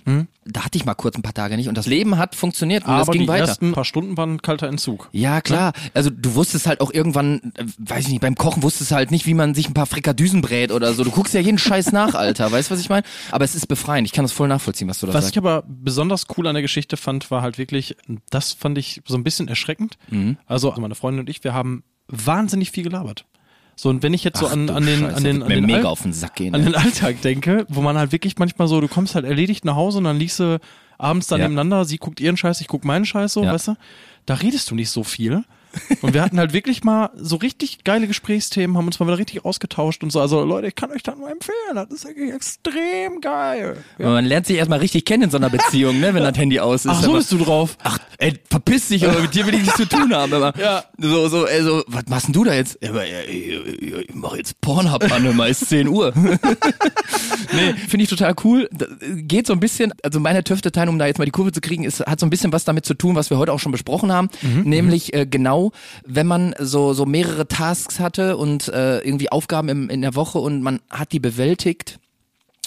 da 0.44 0.64
hatte 0.64 0.78
ich 0.78 0.84
mal 0.84 0.94
kurz 0.94 1.16
ein 1.16 1.22
paar 1.22 1.34
Tage 1.34 1.56
nicht 1.56 1.68
und 1.68 1.76
das 1.76 1.86
Leben 1.86 2.18
hat 2.18 2.34
funktioniert 2.34 2.84
und 2.84 2.90
aber 2.90 3.00
das 3.04 3.10
ging 3.10 3.22
die 3.22 3.28
weiter. 3.28 3.46
ersten 3.48 3.72
paar 3.72 3.84
Stunden 3.84 4.16
waren 4.16 4.34
ein 4.34 4.42
kalter 4.42 4.68
Entzug. 4.68 5.08
Ja, 5.12 5.40
klar. 5.40 5.72
Also 5.94 6.10
du 6.10 6.34
wusstest 6.34 6.66
halt 6.66 6.80
auch 6.80 6.92
irgendwann, 6.92 7.52
äh, 7.56 7.64
weiß 7.78 8.04
ich 8.06 8.10
nicht, 8.10 8.20
beim 8.20 8.36
Kochen 8.36 8.62
wusstest 8.62 8.90
du 8.90 8.94
halt 8.94 9.10
nicht, 9.10 9.26
wie 9.26 9.34
man 9.34 9.54
sich 9.54 9.68
ein 9.68 9.74
paar 9.74 9.86
Frikadüsen 9.86 10.40
brät 10.40 10.72
oder 10.72 10.94
so. 10.94 11.04
Du 11.04 11.10
guckst 11.10 11.34
ja 11.34 11.40
jeden 11.40 11.58
Scheiß 11.58 11.92
nach, 11.92 12.14
Alter. 12.14 12.50
Weißt 12.50 12.70
du, 12.70 12.74
was 12.74 12.80
ich 12.80 12.88
meine? 12.88 13.02
Aber 13.30 13.44
es 13.44 13.54
ist 13.54 13.66
befreiend. 13.66 14.06
Ich 14.06 14.12
kann 14.12 14.24
das 14.24 14.32
voll 14.32 14.48
nachvollziehen, 14.48 14.88
was 14.88 15.00
du 15.00 15.06
da 15.06 15.14
Was 15.14 15.24
sagst. 15.24 15.34
ich 15.36 15.38
aber 15.38 15.64
besonders 15.66 16.26
cool 16.36 16.46
an 16.46 16.54
der 16.54 16.62
Geschichte 16.62 16.96
fand, 16.96 17.30
war 17.30 17.42
halt 17.42 17.58
wirklich, 17.58 17.96
das 18.30 18.52
fand 18.52 18.78
ich 18.78 19.02
so 19.06 19.16
ein 19.16 19.24
bisschen 19.24 19.48
erschreckend. 19.48 19.98
Mhm. 20.10 20.36
Also 20.46 20.72
meine 20.78 20.94
Freundin 20.94 21.20
und 21.20 21.28
ich, 21.28 21.44
wir 21.44 21.54
haben 21.54 21.84
wahnsinnig 22.08 22.70
viel 22.70 22.84
gelabert. 22.84 23.24
So, 23.80 23.88
und 23.88 24.02
wenn 24.02 24.12
ich 24.12 24.24
jetzt 24.24 24.38
so 24.38 24.46
Ach 24.46 24.52
an, 24.52 24.66
du 24.66 24.74
an 24.74 24.84
den, 24.84 25.00
Scheiße, 25.00 25.16
an 25.16 25.24
den, 25.24 25.42
an 25.42 25.48
den, 25.48 25.64
mega 25.64 25.88
auf 25.88 26.02
den 26.02 26.12
Sack 26.12 26.36
gehen. 26.36 26.54
an 26.54 26.62
den 26.64 26.74
Alltag 26.74 27.22
denke, 27.22 27.64
wo 27.70 27.80
man 27.80 27.96
halt 27.96 28.12
wirklich 28.12 28.36
manchmal 28.38 28.68
so, 28.68 28.78
du 28.80 28.88
kommst 28.88 29.14
halt 29.14 29.24
erledigt 29.24 29.64
nach 29.64 29.74
Hause 29.74 29.98
und 29.98 30.04
dann 30.04 30.18
liegst 30.18 30.38
du 30.38 30.60
abends 30.98 31.28
dann 31.28 31.40
Ja. 31.40 31.46
nebeneinander, 31.48 31.86
sie 31.86 31.96
guckt 31.96 32.20
ihren 32.20 32.36
Scheiß, 32.36 32.60
ich 32.60 32.68
guck 32.68 32.84
meinen 32.84 33.06
Scheiß 33.06 33.32
so, 33.32 33.42
Ja. 33.42 33.54
weißt 33.54 33.68
du? 33.68 33.76
Da 34.26 34.34
redest 34.34 34.70
du 34.70 34.74
nicht 34.74 34.90
so 34.90 35.02
viel. 35.02 35.44
Und 36.02 36.14
wir 36.14 36.22
hatten 36.22 36.38
halt 36.38 36.52
wirklich 36.52 36.84
mal 36.84 37.10
so 37.16 37.36
richtig 37.36 37.84
geile 37.84 38.06
Gesprächsthemen, 38.06 38.76
haben 38.76 38.86
uns 38.86 38.98
mal 38.98 39.06
wieder 39.06 39.18
richtig 39.18 39.44
ausgetauscht 39.44 40.02
und 40.02 40.10
so. 40.10 40.20
Also 40.20 40.44
Leute, 40.44 40.68
ich 40.68 40.74
kann 40.74 40.90
euch 40.90 41.02
das 41.02 41.16
nur 41.16 41.30
empfehlen. 41.30 41.74
Das 41.74 41.88
ist 41.90 42.04
wirklich 42.04 42.32
extrem 42.32 43.20
geil. 43.20 43.76
Man 43.98 44.24
lernt 44.24 44.46
sich 44.46 44.56
erstmal 44.56 44.80
richtig 44.80 45.04
kennen 45.04 45.24
in 45.24 45.30
so 45.30 45.36
einer 45.36 45.50
Beziehung, 45.50 46.00
ne, 46.00 46.14
wenn 46.14 46.22
das 46.22 46.36
Handy 46.36 46.60
aus 46.60 46.84
ist. 46.84 46.90
Ach, 46.90 47.02
so 47.02 47.12
bist 47.12 47.30
du 47.32 47.38
drauf. 47.38 47.76
Ach, 47.82 47.98
ey, 48.18 48.34
verpiss 48.48 48.88
dich, 48.88 49.06
aber 49.08 49.20
mit 49.20 49.34
dir 49.34 49.46
will 49.46 49.54
ich 49.54 49.62
nichts 49.62 49.76
zu 49.76 49.88
tun 49.88 50.14
haben. 50.14 50.32
Aber 50.32 50.52
Ja. 50.58 50.84
So, 50.98 51.28
so, 51.28 51.46
ey, 51.46 51.62
so, 51.62 51.84
was 51.86 52.04
machst 52.08 52.26
denn 52.26 52.32
du 52.32 52.44
da 52.44 52.54
jetzt? 52.54 52.78
Ja, 52.82 52.90
aber, 52.90 53.06
ja, 53.06 53.20
ich, 53.28 54.08
mach 54.14 54.34
jetzt 54.36 54.60
Pornhub 54.60 55.10
an, 55.12 55.24
immer 55.24 55.48
ist 55.48 55.68
10 55.68 55.88
Uhr. 55.88 56.12
nee, 57.52 57.74
finde 57.88 58.04
ich 58.04 58.10
total 58.10 58.34
cool. 58.44 58.68
Da, 58.72 58.86
äh, 58.86 59.22
geht 59.22 59.46
so 59.46 59.52
ein 59.52 59.60
bisschen, 59.60 59.92
also 60.02 60.20
meine 60.20 60.42
Töfteteilung, 60.44 60.94
um 60.94 60.98
da 60.98 61.06
jetzt 61.06 61.18
mal 61.18 61.24
die 61.24 61.30
Kurve 61.30 61.52
zu 61.52 61.60
kriegen, 61.60 61.84
ist, 61.84 62.00
hat 62.00 62.20
so 62.20 62.26
ein 62.26 62.30
bisschen 62.30 62.52
was 62.52 62.64
damit 62.64 62.84
zu 62.84 62.94
tun, 62.94 63.14
was 63.14 63.30
wir 63.30 63.38
heute 63.38 63.52
auch 63.52 63.60
schon 63.60 63.72
besprochen 63.72 64.12
haben. 64.12 64.28
Nämlich 64.64 65.14
äh, 65.14 65.26
genau, 65.26 65.59
wenn 66.04 66.26
man 66.26 66.54
so, 66.58 66.92
so 66.92 67.06
mehrere 67.06 67.46
Tasks 67.46 68.00
hatte 68.00 68.36
und 68.36 68.68
äh, 68.68 68.98
irgendwie 68.98 69.30
Aufgaben 69.30 69.68
im, 69.68 69.90
in 69.90 70.02
der 70.02 70.14
Woche 70.14 70.38
und 70.38 70.62
man 70.62 70.80
hat 70.90 71.12
die 71.12 71.20
bewältigt. 71.20 71.98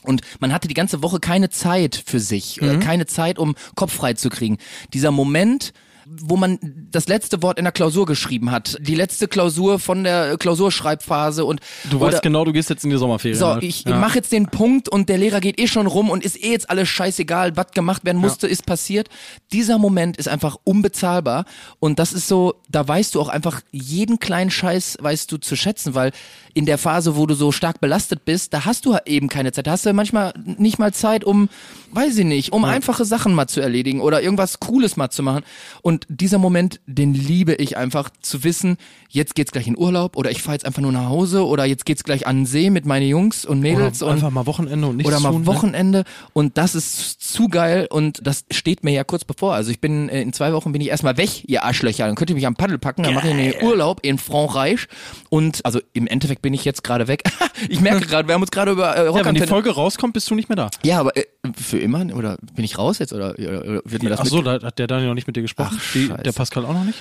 Und 0.04 0.22
man 0.40 0.52
hatte 0.52 0.68
die 0.68 0.74
ganze 0.74 1.02
Woche 1.02 1.20
keine 1.20 1.50
Zeit 1.50 2.02
für 2.06 2.20
sich, 2.20 2.62
äh, 2.62 2.78
keine 2.80 3.06
Zeit, 3.06 3.40
um 3.40 3.56
Kopf 3.76 3.94
frei 3.94 4.14
zu 4.14 4.30
kriegen. 4.30 4.58
Dieser 4.94 5.12
Moment, 5.12 5.72
wo 6.06 6.38
man 6.38 6.60
das 6.92 7.08
letzte 7.08 7.42
Wort 7.42 7.58
in 7.58 7.66
der 7.66 7.72
Klausur 7.72 8.06
geschrieben 8.06 8.52
hat, 8.52 8.78
die 8.82 8.96
letzte 8.96 9.28
Klausur 9.28 9.80
von 9.80 10.04
der 10.04 10.38
Klausurschreibphase 10.38 11.46
und 11.46 11.62
Du 11.90 12.00
weißt 12.00 12.22
genau, 12.22 12.46
du 12.46 12.54
gehst 12.54 12.70
jetzt 12.70 12.84
in 12.84 12.90
die 12.90 12.98
Sommerferien. 12.98 13.40
so, 13.40 13.48
halt. 13.48 13.64
ich 13.64 13.86
ja. 13.86 13.98
mache 13.98 14.16
jetzt 14.16 14.32
den 14.32 14.48
Punkt 14.48 14.90
und 14.90 15.10
der 15.10 15.18
Lehrer 15.18 15.40
geht 15.40 15.60
eh 15.60 15.68
schon 15.68 15.88
rum 15.88 16.10
und 16.10 16.24
ist 16.24 16.42
eh 16.42 16.52
jetzt 16.52 16.70
alles 16.70 16.90
scheißegal, 16.90 17.56
was 17.56 17.72
gemacht 17.72 18.06
werden 18.06 18.20
musste, 18.20 18.48
ist 18.48 18.66
passiert. 18.66 19.10
Dieser 19.52 19.78
Moment 19.78 20.18
ist 20.18 20.28
einfach 20.28 20.58
unbezahlbar 20.64 21.46
und 21.80 22.00
das 22.00 22.14
ist 22.14 22.28
so, 22.28 22.56
da 22.70 22.88
weißt 22.88 23.16
du 23.16 23.22
auch 23.22 23.30
einfach 23.30 23.62
jeden 23.72 24.20
kleinen 24.20 24.52
Scheiß 24.52 24.98
weißt 25.00 25.32
du 25.32 25.38
zu 25.38 25.56
schätzen, 25.56 25.96
weil 25.96 26.12
in 26.54 26.66
der 26.66 26.78
Phase, 26.78 27.16
wo 27.16 27.26
du 27.26 27.34
so 27.34 27.52
stark 27.52 27.82
belastet 27.82 28.26
bist, 28.26 28.54
da 28.54 28.66
hast 28.66 28.86
du 28.86 28.96
eben 29.06 29.28
keine 29.28 29.52
Zeit. 29.52 29.68
Da 29.68 29.72
hast 29.72 29.86
du 29.86 29.94
manchmal 29.94 30.34
nicht 30.46 30.78
mal 30.78 30.94
Zeit, 30.94 31.24
um, 31.24 31.50
weiß 31.92 32.18
ich 32.18 32.26
nicht, 32.26 32.54
um 32.54 32.64
einfache 32.64 33.06
Sachen 33.06 33.34
mal 33.34 33.48
zu 33.48 33.60
erledigen 33.60 34.02
oder 34.02 34.22
irgendwas 34.22 34.60
Cooles 34.60 34.96
mal 34.96 35.10
zu 35.10 35.24
machen. 35.24 35.44
Und 35.82 36.06
dieser 36.10 36.38
Moment, 36.38 36.80
den 36.86 37.14
liebe 37.14 37.56
ich 37.56 37.76
einfach 37.78 38.12
zu 38.22 38.44
wissen, 38.44 38.78
jetzt 39.10 39.36
geht's 39.36 39.52
gleich 39.52 39.68
in 39.68 39.78
Urlaub 39.78 40.16
oder 40.16 40.30
ich 40.32 40.42
fahre 40.42 40.56
jetzt 40.56 40.66
einfach 40.66 40.82
nur 40.82 40.92
nach 40.92 41.10
Hause 41.10 41.46
oder 41.46 41.66
jetzt 41.66 41.86
geht's 41.86 42.04
gleich 42.04 42.28
an 42.28 42.42
den 42.42 42.46
See 42.46 42.70
mit 42.70 42.86
meinen 42.86 43.08
Jungs 43.08 43.46
und 43.46 43.60
Mädels 43.60 44.02
Oder 44.02 44.12
und 44.12 44.18
einfach 44.18 44.32
mal 44.32 44.46
Wochenende 44.46 44.88
und 44.88 44.98
nichts 44.98 45.12
oder 45.12 45.20
mal 45.20 45.32
tun, 45.32 45.42
ne? 45.42 45.48
Wochenende 45.48 46.04
und 46.34 46.58
das 46.58 46.76
ist 46.76 47.22
zu 47.22 47.48
geil 47.48 47.88
und 47.90 48.26
das 48.26 48.46
steht 48.52 48.84
mir 48.84 48.92
ja 48.92 49.04
kurz 49.04 49.24
bevor. 49.24 49.56
Also 49.56 49.72
ich 49.72 49.80
bin 49.80 50.10
äh, 50.10 50.22
in 50.22 50.34
zwei 50.34 50.54
Wochen 50.54 50.72
bin 50.72 50.82
ich 50.82 50.90
erstmal 50.90 51.18
weg, 51.18 51.48
ihr 51.48 51.64
Arschlöcher. 51.64 52.06
Dann 52.06 52.16
könnt 52.16 52.30
ihr 52.30 52.36
mich 52.36 52.48
am 52.48 52.56
Paddel 52.56 52.78
packen, 52.78 53.04
dann 53.04 53.14
mache 53.14 53.28
ich 53.28 53.34
einen 53.34 53.54
Urlaub 53.64 54.00
in 54.04 54.18
Frankreich 54.18 54.88
und 55.30 55.66
also 55.66 55.80
im 55.94 56.08
Endeffekt 56.08 56.43
bin 56.44 56.54
ich 56.54 56.64
jetzt 56.64 56.84
gerade 56.84 57.08
weg. 57.08 57.24
ich 57.70 57.82
merke 57.82 58.06
gerade, 58.06 58.28
wir 58.28 58.36
haben 58.36 58.42
uns 58.44 58.52
gerade 58.52 58.72
über 58.72 58.96
äh, 58.96 59.06
Ja, 59.06 59.26
wenn 59.26 59.34
die 59.34 59.48
Folge 59.48 59.72
rauskommt, 59.72 60.14
bist 60.14 60.30
du 60.30 60.36
nicht 60.36 60.48
mehr 60.50 60.56
da. 60.56 60.70
ja, 60.84 61.00
aber 61.00 61.18
äh, 61.18 61.26
für 61.60 61.80
immer 61.80 62.06
oder 62.16 62.38
bin 62.54 62.64
ich 62.64 62.78
raus 62.78 63.00
jetzt 63.00 63.12
oder, 63.14 63.32
oder 63.40 63.82
wird 63.86 64.04
mir 64.04 64.10
das 64.10 64.20
Ach 64.20 64.26
so, 64.28 64.44
da 64.44 64.62
hat 64.62 64.78
der 64.78 64.86
Daniel 64.86 65.08
noch 65.08 65.16
nicht 65.16 65.26
mit 65.26 65.36
dir 65.36 65.42
gesprochen. 65.42 65.80
Ach, 65.82 65.94
Die, 65.94 66.10
der 66.24 66.32
Pascal 66.34 66.66
auch 66.66 66.74
noch 66.74 66.84
nicht. 66.86 67.00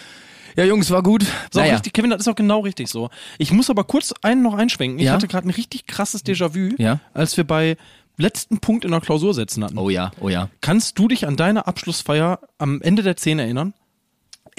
Ja, 0.56 0.64
Jungs, 0.64 0.90
war 0.90 1.02
gut. 1.02 1.24
So, 1.50 1.60
naja. 1.60 1.74
richtig, 1.74 1.92
Kevin, 1.92 2.10
das 2.10 2.20
ist 2.20 2.28
auch 2.28 2.34
genau 2.34 2.60
richtig 2.60 2.88
so. 2.88 3.10
Ich 3.38 3.52
muss 3.52 3.68
aber 3.70 3.84
kurz 3.84 4.12
einen 4.22 4.42
noch 4.42 4.54
einschwenken. 4.54 4.98
Ich 4.98 5.06
Ja? 5.06 5.12
hatte 5.14 5.26
gerade 5.28 5.46
ein 5.48 5.50
richtig 5.50 5.86
krasses 5.86 6.24
Déjà-vu, 6.24 6.74
Ja? 6.78 7.00
als 7.14 7.36
wir 7.36 7.44
bei 7.44 7.76
letzten 8.18 8.58
Punkt 8.58 8.84
in 8.84 8.90
der 8.90 9.00
Klausur 9.00 9.32
setzen 9.34 9.64
hatten. 9.64 9.78
Oh 9.78 9.88
ja, 9.88 10.10
oh 10.20 10.28
ja. 10.28 10.48
Kannst 10.60 10.98
du 10.98 11.08
dich 11.08 11.26
an 11.26 11.36
deine 11.36 11.66
Abschlussfeier 11.66 12.38
am 12.58 12.82
Ende 12.82 13.02
der 13.02 13.16
10 13.16 13.38
erinnern? 13.38 13.72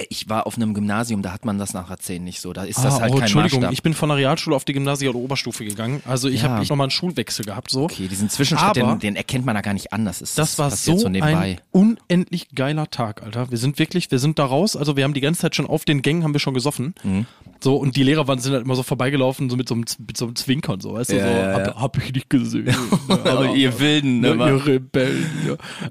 Ich 0.09 0.27
war 0.27 0.47
auf 0.47 0.55
einem 0.55 0.73
Gymnasium, 0.73 1.21
da 1.21 1.31
hat 1.31 1.45
man 1.45 1.59
das 1.59 1.73
nachher 1.73 1.97
10 1.99 2.23
nicht 2.23 2.41
so. 2.41 2.51
Da 2.51 2.63
ist 2.63 2.79
Ah, 2.79 2.83
das 2.83 2.99
halt 2.99 3.11
oh, 3.11 3.15
kein 3.15 3.21
Entschuldigung, 3.23 3.59
Maßstab. 3.59 3.73
ich 3.73 3.83
bin 3.83 3.93
von 3.93 4.09
der 4.09 4.17
Realschule 4.17 4.55
auf 4.55 4.65
die 4.65 4.73
oder 4.79 5.15
Oberstufe 5.15 5.65
gegangen. 5.65 6.01
Also 6.07 6.29
ich 6.29 6.41
Ja. 6.41 6.49
habe 6.49 6.65
nochmal 6.65 6.85
einen 6.85 6.91
Schulwechsel 6.91 7.45
gehabt. 7.45 7.69
so. 7.69 7.83
okay, 7.83 8.07
diesen 8.07 8.29
Zwischenschritt, 8.29 8.75
den, 8.75 8.99
den 8.99 9.15
erkennt 9.15 9.45
man 9.45 9.55
da 9.55 9.61
gar 9.61 9.73
nicht 9.73 9.93
an. 9.93 10.05
Das, 10.05 10.21
ist, 10.21 10.37
Das 10.37 10.57
war 10.57 10.71
so 10.71 10.97
so 10.97 11.07
ein 11.07 11.57
unendlich 11.71 12.49
geiler 12.55 12.89
Tag, 12.89 13.23
Alter. 13.23 13.51
Wir 13.51 13.57
sind 13.57 13.77
wirklich, 13.79 14.09
wir 14.11 14.19
sind 14.19 14.39
da 14.39 14.45
raus. 14.45 14.75
Also 14.75 14.97
wir 14.97 15.03
haben 15.03 15.13
die 15.13 15.21
ganze 15.21 15.41
Zeit 15.41 15.55
schon 15.55 15.67
auf 15.67 15.85
den 15.85 16.01
Gängen 16.01 16.23
haben 16.23 16.33
wir 16.33 16.39
schon 16.39 16.53
gesoffen. 16.53 16.95
Mhm. 17.03 17.25
So 17.61 17.77
und 17.77 17.95
die 17.95 18.03
Lehrer 18.03 18.27
waren 18.27 18.39
sind 18.39 18.53
halt 18.53 18.65
immer 18.65 18.75
so 18.75 18.83
vorbeigelaufen, 18.83 19.49
so 19.49 19.55
mit 19.55 19.69
so 19.69 19.75
einem, 19.75 19.85
mit 20.05 20.17
so 20.17 20.25
einem 20.25 20.35
Zwinkern, 20.35 20.81
so, 20.81 20.93
weißt 20.93 21.11
du, 21.11 21.17
Ja, 21.17 21.23
so, 21.23 21.59
ja, 21.59 21.67
hab, 21.67 21.79
hab 21.79 21.97
ich 22.03 22.13
nicht 22.13 22.29
gesehen. 22.29 22.75
Aber 23.07 23.53
ihr 23.55 23.79
Wilden, 23.79 24.19
ne, 24.19 24.35
Ne, 24.35 24.47
ihr 24.49 24.65
Rebellen, 24.65 25.29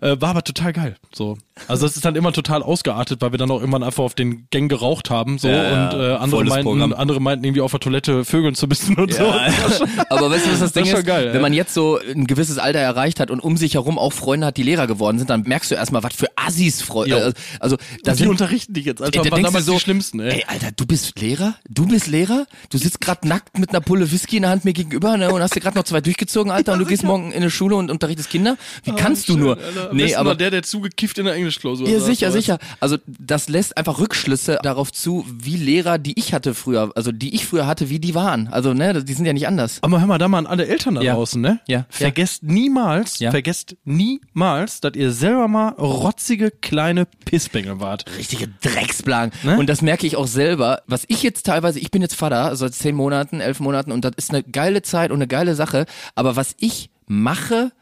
ja. 0.01 0.07
Äh, 0.13 0.21
war 0.21 0.31
aber 0.31 0.43
total 0.45 0.73
geil. 0.73 0.97
So. 1.15 1.39
Also 1.69 1.87
das 1.87 1.97
ist 1.97 2.05
dann 2.05 2.17
immer 2.17 2.33
total 2.33 2.63
ausgeartet, 2.63 3.21
weil 3.23 3.33
wir 3.33 3.39
dann 3.39 3.51
auch 3.51 3.61
irgendwann 3.61 3.83
einfach 3.93 4.05
auf 4.05 4.15
den 4.15 4.47
Gängen 4.51 4.69
geraucht 4.69 5.11
haben. 5.11 5.39
So 5.39 5.49
Ja, 5.49 5.91
und 5.91 6.01
äh, 6.01 6.15
andere, 6.15 6.45
meinten, 6.45 6.65
Programm. 6.65 6.93
andere 6.95 7.21
meinten 7.21 7.45
irgendwie 7.45 7.61
auf 7.61 7.71
der 7.71 7.81
Toilette 7.81 8.25
vögeln 8.25 8.55
zu 8.55 8.67
müssen 8.67 8.97
und 8.97 9.13
so. 9.13 9.25
Aber 10.09 10.31
weißt 10.31 10.47
du, 10.47 10.53
was 10.53 10.61
das 10.61 10.73
Ding 10.73 10.87
schon 10.87 11.01
ist? 11.01 11.07
geil. 11.07 11.33
Wenn 11.33 11.43
man 11.43 11.53
jetzt 11.53 11.75
so 11.75 11.99
ein 11.99 12.27
gewisses 12.27 12.59
Alter 12.59 12.79
erreicht 12.79 13.21
hat 13.21 13.31
und 13.31 13.41
um 13.41 13.57
sich 13.57 13.75
herum 13.75 13.99
auch 13.99 14.13
Freunde 14.13 14.47
hat, 14.47 14.57
die 14.57 14.63
Lehrer 14.63 14.87
geworden 14.87 15.19
sind, 15.19 15.29
dann 15.31 15.43
merkst 15.43 15.71
du 15.71 15.75
erstmal, 15.75 16.03
was 16.03 16.15
für 16.15 16.29
Assis. 16.37 16.83
Freunde. 16.83 17.35
Also, 17.61 17.77
da 18.03 18.13
die 18.13 18.19
sind 18.19 18.29
unterrichten 18.29 18.73
dich 18.73 18.87
jetzt, 18.87 19.03
Alter. 19.03 19.25
Ey, 19.25 19.31
waren 19.31 19.43
damals 19.43 19.67
so, 19.67 19.75
die 19.75 19.81
Schlimmsten, 19.81 20.21
ey. 20.21 20.39
Ey, 20.39 20.45
Alter, 20.47 20.71
du 20.75 20.87
bist 20.87 21.21
Lehrer? 21.21 21.55
Du 21.69 21.87
bist 21.87 22.07
Lehrer? 22.07 22.47
Du 22.71 22.79
sitzt 22.79 23.01
gerade 23.01 23.29
nackt 23.29 23.59
mit 23.59 23.71
einer 23.71 23.81
Pulle 23.81 24.11
Whisky 24.11 24.37
in 24.37 24.43
der 24.43 24.51
Hand 24.51 24.65
mir 24.65 24.73
gegenüber 24.73 25.17
ne, 25.17 25.31
und 25.33 25.43
hast 25.43 25.55
dir 25.55 25.61
gerade 25.61 25.77
noch 25.77 25.85
zwei 25.85 26.01
durchgezogen, 26.01 26.51
Alter, 26.53 26.73
und 26.73 26.79
du 26.79 26.87
gehst 26.87 27.05
morgen 27.05 27.31
in 27.31 27.37
eine 27.43 27.51
Schule 27.51 27.77
und 27.77 27.91
unterrichtest 27.91 28.31
Kinder? 28.31 28.57
Wie 28.85 28.93
kannst 28.93 29.29
du 29.29 29.35
Schön, 29.35 29.43
nur? 29.43 29.59
Alter. 29.59 29.91
Nee, 29.93 30.15
aber 30.15 30.35
der, 30.35 30.51
der 30.51 30.63
zugekifft 30.63 31.19
in 31.19 31.27
der 31.27 31.35
Englischklausur 31.35 31.89
ja, 31.89 32.01
sicher, 32.01 32.33
sicher. 32.33 32.59
Also 32.81 32.97
das 33.07 33.49
lässt 33.49 33.77
einfach 33.83 33.99
Rückschlüsse 33.99 34.61
darauf 34.63 34.93
zu, 34.93 35.25
wie 35.29 35.57
Lehrer, 35.57 35.99
die 35.99 36.17
ich 36.19 36.33
hatte 36.33 36.55
früher, 36.55 36.93
also 36.95 37.11
die 37.11 37.35
ich 37.35 37.47
früher 37.47 37.67
hatte, 37.67 37.91
wie 37.91 37.99
die 37.99 38.15
waren. 38.15 38.47
Also 38.49 38.75
ne, 38.75 39.03
die 39.03 39.13
sind 39.13 39.27
ja 39.27 39.33
nicht 39.33 39.49
anders. 39.49 39.79
Aber 39.83 39.99
hör 40.01 40.07
mal 40.07 40.19
da 40.19 40.29
mal 40.29 40.39
an 40.39 40.47
alle 40.47 40.67
Eltern 40.69 40.95
da 40.95 41.03
Ja. 41.03 41.15
draußen, 41.15 41.41
ne? 41.41 41.59
Ja. 41.67 41.87
Vergesst 41.91 42.45
niemals, 42.45 43.19
Ja. 43.19 43.31
vergesst 43.33 43.77
niemals, 43.85 44.81
dass 44.81 44.95
ihr 44.95 45.11
selber 45.13 45.49
mal 45.49 45.71
rotzige 45.71 46.51
kleine 46.51 47.07
Pissbengel 47.25 47.81
wart. 47.81 48.05
richtige 48.19 48.49
Drecksblagen. 48.63 49.33
Ne? 49.43 49.59
Und 49.59 49.69
das 49.69 49.83
merke 49.83 50.07
ich 50.07 50.17
auch 50.17 50.27
selber. 50.29 50.83
Was 50.87 51.05
ich 51.09 51.23
jetzt 51.23 51.45
teilweise, 51.47 51.79
ich 51.81 51.91
bin 51.91 52.03
jetzt 52.03 52.15
Vater, 52.15 52.45
also 52.45 52.67
seit 52.67 52.75
zehn 52.75 52.95
Monaten, 52.95 53.41
elf 53.41 53.59
Monaten 53.61 53.91
und 53.91 54.05
das 54.05 54.13
ist 54.17 54.31
eine 54.31 54.43
geile 54.45 54.83
Zeit 54.83 55.11
und 55.11 55.17
eine 55.17 55.27
geile 55.27 55.55
Sache. 55.57 55.87
Aber 56.15 56.37
was 56.37 56.55
ich 56.61 56.91
mache 57.07 57.73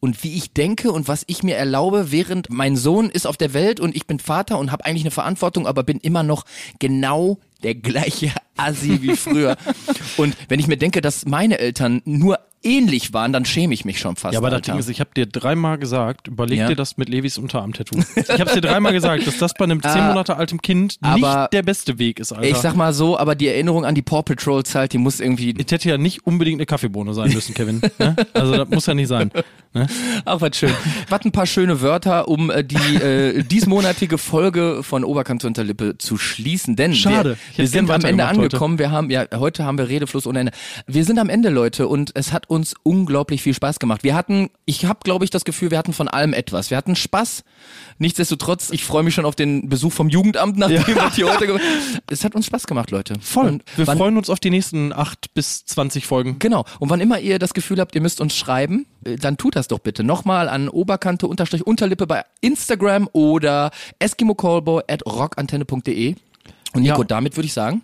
und 0.00 0.24
wie 0.24 0.34
ich 0.34 0.52
denke 0.52 0.90
und 0.90 1.08
was 1.08 1.24
ich 1.26 1.42
mir 1.42 1.56
erlaube, 1.56 2.10
während 2.10 2.50
mein 2.50 2.76
Sohn 2.76 3.10
ist 3.10 3.26
auf 3.26 3.36
der 3.36 3.52
Welt 3.52 3.80
und 3.80 3.94
ich 3.94 4.06
bin 4.06 4.18
Vater 4.18 4.58
und 4.58 4.72
habe 4.72 4.84
eigentlich 4.84 5.04
eine 5.04 5.10
Verantwortung, 5.10 5.66
aber 5.66 5.82
bin 5.82 5.98
immer 5.98 6.22
noch 6.22 6.44
genau 6.78 7.38
der 7.62 7.74
gleiche 7.74 8.32
Assi 8.56 9.02
wie 9.02 9.14
früher. 9.14 9.56
und 10.16 10.36
wenn 10.48 10.58
ich 10.58 10.66
mir 10.66 10.78
denke, 10.78 11.00
dass 11.00 11.26
meine 11.26 11.58
Eltern 11.58 12.02
nur 12.04 12.38
ähnlich 12.62 13.12
waren, 13.12 13.32
dann 13.32 13.44
schäme 13.44 13.72
ich 13.74 13.84
mich 13.84 13.98
schon 14.00 14.16
fast. 14.16 14.34
Ja, 14.34 14.38
aber 14.40 14.50
das 14.50 14.56
Alter. 14.58 14.72
Ding 14.72 14.80
ist, 14.80 14.88
ich 14.88 15.00
habe 15.00 15.10
dir 15.16 15.26
dreimal 15.26 15.78
gesagt, 15.78 16.28
überleg 16.28 16.58
Ja. 16.58 16.68
dir 16.68 16.76
das 16.76 16.96
mit 16.96 17.08
Levis 17.08 17.38
Unterarm-Tattoo. 17.38 17.98
Ich 18.16 18.28
habe 18.40 18.52
dir 18.52 18.60
dreimal 18.60 18.92
gesagt, 18.92 19.26
dass 19.26 19.38
das 19.38 19.54
bei 19.54 19.64
einem 19.64 19.82
zehn 19.82 19.90
Ah, 19.92 20.08
Monate 20.08 20.36
altem 20.36 20.60
Kind 20.62 20.96
aber 21.00 21.14
nicht 21.42 21.52
der 21.52 21.62
beste 21.62 21.98
Weg 21.98 22.20
ist, 22.20 22.32
Alter. 22.32 22.48
ich 22.48 22.56
sag 22.56 22.74
mal 22.76 22.92
so, 22.92 23.18
aber 23.18 23.34
die 23.34 23.48
Erinnerung 23.48 23.84
an 23.84 23.94
die 23.94 24.02
Paw 24.02 24.22
Patrol 24.22 24.62
Zeit, 24.64 24.92
die 24.92 24.98
muss 24.98 25.20
irgendwie 25.20 25.54
es 25.58 25.70
hätte 25.72 25.88
ja 25.88 25.98
nicht 25.98 26.26
unbedingt 26.26 26.58
eine 26.58 26.66
Kaffeebohne 26.66 27.14
sein 27.14 27.32
müssen, 27.32 27.54
Kevin. 27.54 27.80
ne? 27.98 28.16
Also 28.34 28.56
das 28.56 28.68
muss 28.68 28.86
ja 28.86 28.94
nicht 28.94 29.08
sein. 29.08 29.30
Ne? 29.72 29.86
Ach, 30.24 30.40
was 30.40 30.56
schön. 30.56 30.72
Was 31.08 31.24
ein 31.24 31.30
paar 31.32 31.46
schöne 31.46 31.80
Wörter, 31.80 32.26
um 32.28 32.50
äh, 32.50 32.64
die 32.64 32.74
äh, 32.96 33.42
diesmonatige 33.44 34.18
Folge 34.18 34.82
von 34.82 35.04
Oberkante 35.04 35.46
unter 35.46 35.62
Lippe 35.62 35.96
zu 35.96 36.18
schließen. 36.18 36.74
Denn 36.74 36.92
Schade. 36.94 37.36
Wir, 37.54 37.58
wir 37.64 37.68
sind 37.68 37.88
am 37.88 37.94
Ende 38.04 38.24
weitergemacht 38.24 38.28
heute. 38.30 38.40
angekommen. 38.46 38.78
Wir 38.80 38.90
haben, 38.90 39.10
ja, 39.10 39.26
heute 39.34 39.64
haben 39.64 39.78
wir 39.78 39.88
Redefluss 39.88 40.26
ohne 40.26 40.40
Ende. 40.40 40.52
Wir 40.88 41.04
sind 41.04 41.18
am 41.20 41.28
Ende, 41.28 41.50
Leute, 41.50 41.86
und 41.86 42.10
es 42.14 42.32
hat 42.32 42.49
uns 42.50 42.74
unglaublich 42.82 43.42
viel 43.42 43.54
Spaß 43.54 43.78
gemacht. 43.78 44.02
Wir 44.02 44.14
hatten, 44.14 44.50
ich 44.66 44.84
habe, 44.84 44.98
glaube 45.04 45.24
ich, 45.24 45.30
das 45.30 45.44
Gefühl, 45.44 45.70
wir 45.70 45.78
hatten 45.78 45.92
von 45.92 46.08
allem 46.08 46.32
etwas. 46.32 46.70
Wir 46.70 46.76
hatten 46.76 46.96
Spaß. 46.96 47.44
Nichtsdestotrotz, 47.98 48.70
ich 48.70 48.84
freue 48.84 49.02
mich 49.02 49.14
schon 49.14 49.24
auf 49.24 49.36
den 49.36 49.68
Besuch 49.68 49.92
vom 49.92 50.08
Jugendamt, 50.08 50.58
nachdem 50.58 50.86
wir 50.94 51.10
hier 51.12 51.32
heute 51.32 51.60
Es 52.10 52.24
hat 52.24 52.34
uns 52.34 52.46
Spaß 52.46 52.66
gemacht, 52.66 52.90
Leute. 52.90 53.14
Voll. 53.20 53.46
Und 53.46 53.62
Wir 53.76 53.86
wann- 53.86 53.98
freuen 53.98 54.16
uns 54.16 54.28
auf 54.30 54.40
die 54.40 54.50
nächsten 54.50 54.92
acht 54.92 55.32
bis 55.34 55.64
zwanzig 55.64 56.06
Folgen. 56.06 56.38
Genau. 56.38 56.64
Und 56.80 56.90
wann 56.90 57.00
immer 57.00 57.20
ihr 57.20 57.38
das 57.38 57.54
Gefühl 57.54 57.78
habt, 57.80 57.94
ihr 57.94 58.00
müsst 58.00 58.20
uns 58.20 58.34
schreiben, 58.36 58.86
äh, 59.04 59.16
dann 59.16 59.36
tut 59.36 59.54
das 59.56 59.68
doch 59.68 59.78
bitte. 59.78 60.02
Nochmal 60.02 60.48
an 60.48 60.68
Oberkante 60.68 61.26
unterstrich 61.28 61.66
Unterlippe 61.66 62.06
bei 62.06 62.24
Instagram 62.40 63.08
oder 63.12 63.70
eskimocallboy 64.00 64.82
at 64.88 65.06
rockantenne.de. 65.06 66.16
Und 66.72 66.82
Nico, 66.82 67.00
Ja. 67.02 67.04
damit 67.04 67.36
würde 67.36 67.46
ich 67.46 67.52
sagen, 67.52 67.82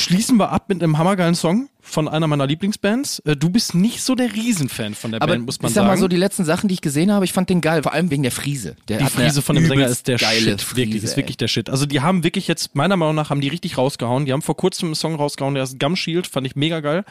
Schließen 0.00 0.36
wir 0.38 0.50
ab 0.50 0.64
mit 0.68 0.82
einem 0.82 0.98
hammergeilen 0.98 1.34
Song 1.34 1.68
von 1.82 2.08
einer 2.08 2.26
meiner 2.26 2.46
Lieblingsbands. 2.46 3.20
Äh, 3.20 3.36
Du 3.36 3.50
bist 3.50 3.74
nicht 3.74 4.02
so 4.02 4.14
der 4.14 4.32
Riesenfan 4.34 4.94
von 4.94 5.10
der 5.12 5.22
aber 5.22 5.32
Band, 5.32 5.46
muss 5.46 5.60
man 5.60 5.68
ich 5.70 5.74
sag 5.74 5.82
sagen. 5.82 5.88
mal 5.94 5.98
so, 5.98 6.08
die 6.08 6.16
letzten 6.16 6.44
Sachen, 6.44 6.68
die 6.68 6.74
ich 6.74 6.80
gesehen 6.80 7.12
habe, 7.12 7.24
ich 7.24 7.32
fand 7.32 7.48
den 7.50 7.60
geil. 7.60 7.82
Vor 7.82 7.92
allem 7.92 8.10
wegen 8.10 8.22
der 8.22 8.32
Friese. 8.32 8.76
Der 8.88 8.98
Die 8.98 9.04
Friese 9.06 9.42
von 9.42 9.56
dem 9.56 9.66
Sänger 9.66 9.86
ist 9.86 10.08
der 10.08 10.18
Shit. 10.18 10.46
wirklich, 10.46 10.62
Friese, 10.62 11.04
ist 11.06 11.16
wirklich 11.16 11.36
der 11.36 11.48
Shit. 11.48 11.68
Also 11.70 11.86
die 11.86 12.00
haben 12.00 12.24
wirklich 12.24 12.48
jetzt, 12.48 12.74
meiner 12.74 12.96
Meinung 12.96 13.14
nach, 13.14 13.30
haben 13.30 13.40
die 13.40 13.48
richtig 13.48 13.76
rausgehauen. 13.78 14.24
Die 14.26 14.32
haben 14.32 14.42
vor 14.42 14.56
kurzem 14.56 14.88
einen 14.88 14.94
Song 14.94 15.14
rausgehauen, 15.16 15.54
der 15.54 15.64
ist 15.64 15.78
Gum 15.78 15.96
Shield, 15.96 16.26
fand 16.26 16.46
ich 16.46 16.56
mega 16.56 16.80
geil. 16.80 17.04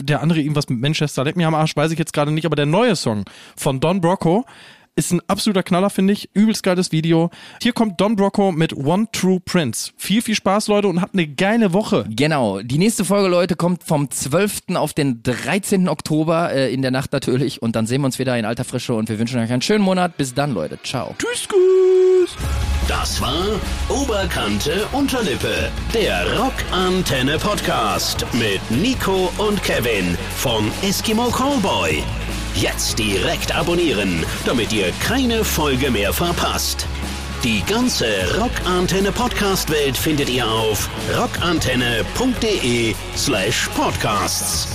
Der 0.00 0.22
andere 0.22 0.40
irgendwas 0.40 0.68
mit 0.68 0.80
Manchester, 0.80 1.24
leck 1.24 1.36
mir 1.36 1.46
am 1.48 1.54
Arsch, 1.54 1.76
weiß 1.76 1.90
ich 1.92 1.98
jetzt 1.98 2.12
gerade 2.12 2.30
nicht, 2.32 2.46
aber 2.46 2.56
der 2.56 2.66
neue 2.66 2.96
Song 2.96 3.24
von 3.56 3.80
Don 3.80 4.00
Brocco, 4.00 4.44
Ist 4.94 5.10
ein 5.10 5.22
absoluter 5.26 5.62
Knaller, 5.62 5.88
finde 5.88 6.12
ich. 6.12 6.28
Übelst 6.34 6.62
geiles 6.62 6.92
Video. 6.92 7.30
Hier 7.62 7.72
kommt 7.72 7.98
Don 7.98 8.14
Brocco 8.14 8.52
mit 8.52 8.76
One 8.76 9.06
True 9.10 9.40
Prince. 9.40 9.90
Viel, 9.96 10.20
viel 10.20 10.34
Spaß, 10.34 10.68
Leute, 10.68 10.86
und 10.88 11.00
habt 11.00 11.14
eine 11.14 11.26
geile 11.26 11.72
Woche. 11.72 12.04
Genau. 12.10 12.60
Die 12.60 12.76
nächste 12.76 13.06
Folge, 13.06 13.28
Leute, 13.28 13.56
kommt 13.56 13.84
vom 13.84 14.10
12. 14.10 14.74
auf 14.74 14.92
den 14.92 15.22
13. 15.22 15.88
Oktober 15.88 16.52
äh, 16.52 16.74
in 16.74 16.82
der 16.82 16.90
Nacht 16.90 17.10
natürlich. 17.12 17.62
Und 17.62 17.74
dann 17.74 17.86
sehen 17.86 18.02
wir 18.02 18.06
uns 18.06 18.18
wieder 18.18 18.36
in 18.36 18.44
alter 18.44 18.64
Frische 18.64 18.92
und 18.92 19.08
wir 19.08 19.18
wünschen 19.18 19.40
euch 19.40 19.50
einen 19.50 19.62
schönen 19.62 19.82
Monat. 19.82 20.18
Bis 20.18 20.34
dann, 20.34 20.52
Leute. 20.52 20.78
Ciao. 20.82 21.14
Tschüss, 21.18 21.48
tschüss. 21.48 22.36
Das 22.86 23.18
war 23.22 23.58
Oberkante 23.88 24.86
Unterlippe, 24.92 25.70
der 25.94 26.38
Rockantenne 26.38 27.38
Podcast 27.38 28.26
mit 28.34 28.60
Nico 28.70 29.32
und 29.38 29.62
Kevin 29.62 30.18
von 30.36 30.70
Eskimo 30.82 31.30
Callboy. 31.30 32.02
Jetzt 32.62 32.96
direkt 32.96 33.52
abonnieren, 33.52 34.24
damit 34.46 34.72
ihr 34.72 34.92
keine 35.02 35.44
Folge 35.44 35.90
mehr 35.90 36.12
verpasst. 36.12 36.86
Die 37.42 37.60
ganze 37.64 38.06
Rockantenne 38.38 39.10
Podcast 39.10 39.68
Welt 39.68 39.96
findet 39.96 40.30
ihr 40.30 40.46
auf 40.46 40.88
rockantenne.de 41.18 42.94
slash 43.16 43.68
podcasts. 43.70 44.68